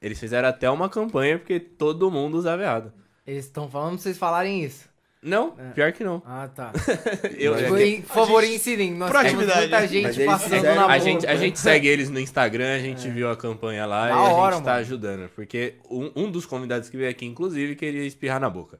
[0.00, 2.92] Eles fizeram até uma campanha porque todo mundo usava errado.
[3.26, 4.88] Eles estão falando pra vocês falarem isso.
[5.22, 6.22] Não, pior que não.
[6.24, 6.72] Ah, tá.
[7.36, 8.92] Eu, é Foi, que- por favor, incidem.
[8.94, 11.00] Nós temos muita gente passando fizeram- na a, boca.
[11.00, 14.16] gente, a gente segue eles no Instagram, a gente viu a campanha lá Da e
[14.16, 14.80] a hora, gente tá mano.
[14.82, 15.28] ajudando.
[15.34, 18.78] Porque um, um dos convidados que veio aqui, inclusive, queria espirrar na boca.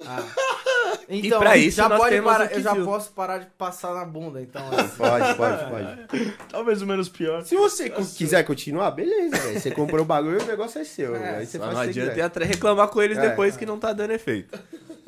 [1.10, 3.94] Então, pra isso já nós pode temos parar, o eu já posso parar de passar
[3.94, 4.62] na bunda, então.
[4.72, 4.96] assim.
[4.96, 5.70] Pode, pode,
[6.08, 6.32] pode.
[6.48, 7.42] Talvez o menos pior.
[7.44, 9.60] Se você quiser continuar, beleza, velho.
[9.60, 11.16] Você comprou o bagulho, o negócio é seu.
[11.16, 13.28] É, Aí você Só faz não adianta ir atra- reclamar com eles É.
[13.30, 14.58] depois que não tá dando efeito.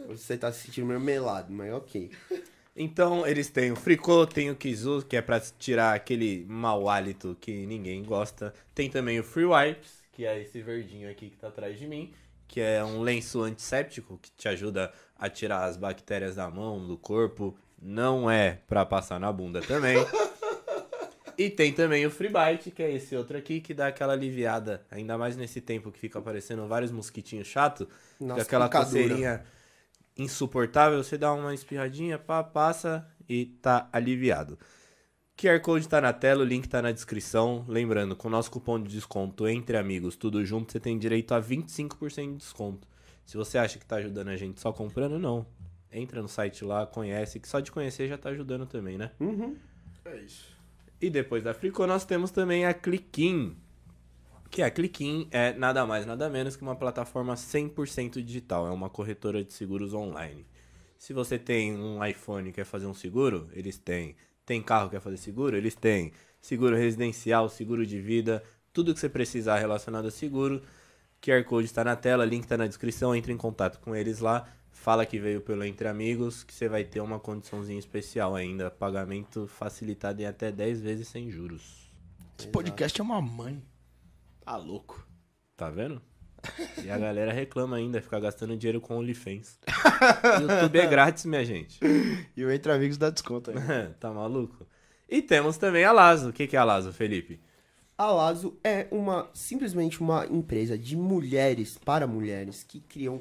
[0.08, 2.10] Você tá se sentindo meio melado, mas ok.
[2.76, 7.36] Então, eles têm o Fricô, tem o Kizu, que é pra tirar aquele mau hálito
[7.40, 8.54] que ninguém gosta.
[8.74, 12.12] Tem também o Free Wipes, que é esse verdinho aqui que tá atrás de mim,
[12.50, 16.98] que é um lenço antisséptico que te ajuda a tirar as bactérias da mão, do
[16.98, 17.56] corpo.
[17.80, 19.96] Não é pra passar na bunda também.
[21.38, 24.84] E tem também o Free Bite, que é esse outro aqui, que dá aquela aliviada,
[24.90, 27.88] ainda mais nesse tempo que fica aparecendo vários mosquitinhos chato,
[28.20, 29.42] Nossa, aquela coceirinha
[30.18, 34.58] insuportável, você dá uma espirradinha, pá, passa e tá aliviado.
[35.40, 37.64] QR Code tá na tela, o link tá na descrição.
[37.66, 41.40] Lembrando, com o nosso cupom de desconto entre amigos, tudo junto, você tem direito a
[41.40, 42.86] 25% de desconto.
[43.24, 45.46] Se você acha que tá ajudando a gente só comprando, não.
[45.90, 49.12] Entra no site lá, conhece, que só de conhecer já tá ajudando também, né?
[49.18, 49.56] Uhum.
[50.04, 50.54] É isso.
[51.00, 53.56] E depois da Fricô, nós temos também a Cliquim.
[54.50, 58.66] Que a Cliquim é nada mais, nada menos que uma plataforma 100% digital.
[58.66, 60.44] É uma corretora de seguros online.
[60.98, 64.14] Se você tem um iPhone e quer fazer um seguro, eles têm.
[64.50, 65.56] Tem carro que quer fazer seguro?
[65.56, 66.10] Eles têm.
[66.40, 70.60] Seguro residencial, seguro de vida, tudo que você precisar relacionado a seguro.
[71.22, 73.14] QR Code está na tela, link está na descrição.
[73.14, 74.48] Entre em contato com eles lá.
[74.72, 78.72] Fala que veio pelo Entre Amigos, que você vai ter uma condiçãozinha especial ainda.
[78.72, 81.88] Pagamento facilitado em até 10 vezes sem juros.
[82.36, 83.62] Esse podcast é uma mãe.
[84.44, 85.06] Tá louco.
[85.56, 86.02] Tá vendo?
[86.84, 89.58] E a galera reclama ainda, ficar gastando dinheiro com OnlyFans.
[90.40, 91.78] YouTube é grátis, minha gente.
[92.36, 93.56] E o Entre Amigos dá desconto aí.
[94.00, 94.66] tá maluco?
[95.08, 96.30] E temos também a Lazo.
[96.30, 97.40] O que, que é a Lazo, Felipe?
[97.98, 103.20] A Lazo é uma simplesmente uma empresa de mulheres para mulheres que criam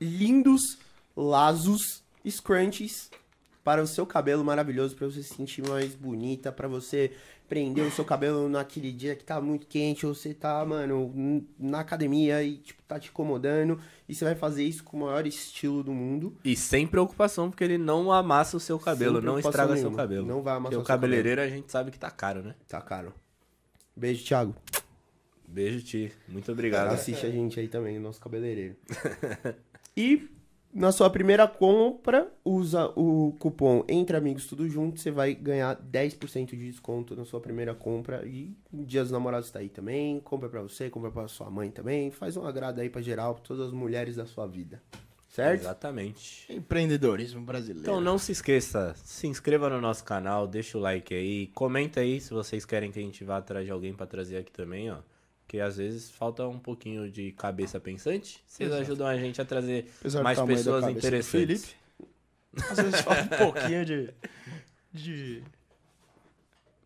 [0.00, 0.78] lindos
[1.16, 3.10] lazos scrunchies
[3.62, 7.12] para o seu cabelo maravilhoso, para você se sentir mais bonita, para você
[7.50, 11.80] prender o seu cabelo naquele dia que tá muito quente, ou você tá, mano, na
[11.80, 15.82] academia e tipo tá te incomodando, e você vai fazer isso com o maior estilo
[15.82, 16.36] do mundo.
[16.44, 19.96] E sem preocupação, porque ele não amassa o seu cabelo, não estraga seu nenhuma.
[19.96, 20.26] cabelo.
[20.26, 22.54] Não vai amassar Porque o seu cabeleireiro a gente sabe que tá caro, né?
[22.68, 23.12] Tá caro.
[23.96, 24.54] Beijo, Thiago.
[25.46, 26.12] Beijo, Ti.
[26.28, 26.92] Muito obrigado.
[26.92, 28.76] Assiste a gente aí também, o nosso cabeleireiro.
[29.96, 30.28] e
[30.72, 36.50] na sua primeira compra, usa o cupom Entre Amigos Tudo Junto, você vai ganhar 10%
[36.50, 38.24] de desconto na sua primeira compra.
[38.26, 40.20] E o Dia dos Namorados tá aí também.
[40.20, 42.10] Compra pra você, compra pra sua mãe também.
[42.10, 44.80] Faz um agrado aí pra geral, pra todas as mulheres da sua vida.
[45.28, 45.60] Certo?
[45.60, 46.52] Exatamente.
[46.52, 47.82] Empreendedorismo brasileiro.
[47.82, 52.20] Então não se esqueça, se inscreva no nosso canal, deixa o like aí, comenta aí
[52.20, 54.98] se vocês querem que a gente vá atrás de alguém pra trazer aqui também, ó.
[55.50, 58.40] Porque às vezes falta um pouquinho de cabeça pensante.
[58.46, 58.82] Vocês Exato.
[58.82, 61.28] ajudam a gente a trazer Apesar do mais pessoas do interessantes.
[61.28, 64.14] Felipe, às vezes falta um pouquinho de,
[64.92, 65.42] de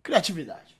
[0.02, 0.74] criatividade.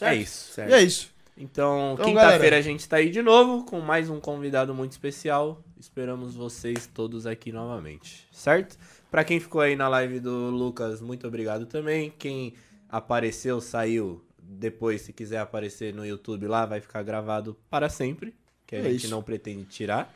[0.00, 0.54] É isso.
[0.54, 0.70] Certo.
[0.70, 1.12] E é isso.
[1.36, 5.62] Então, Então, quinta-feira a gente tá aí de novo com mais um convidado muito especial.
[5.78, 8.78] Esperamos vocês todos aqui novamente, certo?
[9.10, 12.10] Pra quem ficou aí na live do Lucas, muito obrigado também.
[12.18, 12.54] Quem
[12.88, 18.34] apareceu, saiu depois, se quiser aparecer no YouTube lá, vai ficar gravado para sempre,
[18.66, 19.10] que a É gente isso.
[19.10, 20.12] não pretende tirar.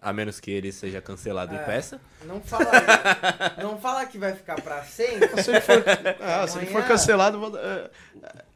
[0.00, 1.62] A menos que ele seja cancelado e É.
[1.64, 1.98] peça.
[2.26, 2.70] Não fala,
[3.62, 5.42] não fala que vai ficar pra sempre.
[5.42, 5.82] Se ele for,
[6.20, 7.90] ah, se ele for cancelado, eu vou, dar- é,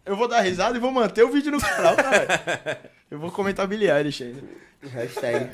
[0.05, 2.81] eu vou dar risada e vou manter o vídeo no canal, cara.
[3.11, 4.43] Eu vou comentar Billie Eilish ainda.
[4.83, 5.51] Hashtag.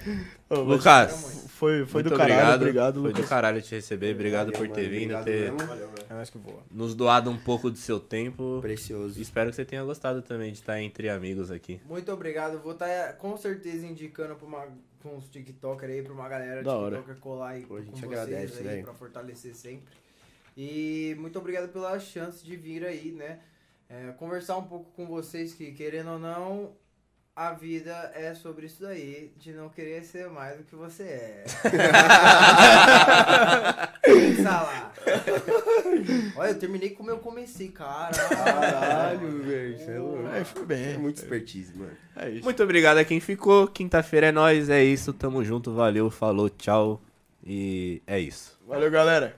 [0.48, 2.60] Ô, mas Lucas, Foi, foi muito do caralho, obrigado.
[2.60, 3.24] obrigado, Foi Lucas.
[3.24, 4.14] do caralho te receber.
[4.14, 5.94] Obrigado Valeu, por ter mano, vindo, obrigado ter mesmo.
[6.10, 6.62] É mais que boa.
[6.70, 8.58] nos doado um pouco do seu tempo.
[8.60, 9.20] Precioso.
[9.20, 11.80] Espero que você tenha gostado também de estar entre amigos aqui.
[11.88, 12.58] Muito obrigado.
[12.60, 14.68] Vou estar com certeza indicando pra, uma,
[15.00, 16.96] pra uns TikToker aí, pra uma galera Da hora.
[16.98, 18.84] TikToker colar aí Pô, a com gente vocês agradece, aí, velho.
[18.84, 19.94] pra fortalecer sempre.
[20.56, 23.40] E muito obrigado pela chance de vir aí, né?
[23.88, 26.72] É, conversar um pouco com vocês que, querendo ou não,
[27.36, 31.44] a vida é sobre isso daí, de não querer ser mais do que você é.
[34.02, 34.92] Pensa lá.
[36.34, 38.14] Olha, eu terminei como eu comecei, cara.
[38.16, 39.78] Caralho, velho.
[39.78, 40.28] Você é louco.
[40.28, 40.94] É, foi bem.
[40.94, 41.92] É muito expertise, mano.
[42.16, 42.44] É isso.
[42.44, 43.68] Muito obrigado a quem ficou.
[43.68, 45.12] Quinta-feira é nóis, é isso.
[45.12, 47.02] Tamo junto, valeu, falou, tchau.
[47.44, 48.58] E é isso.
[48.66, 49.36] Valeu, galera.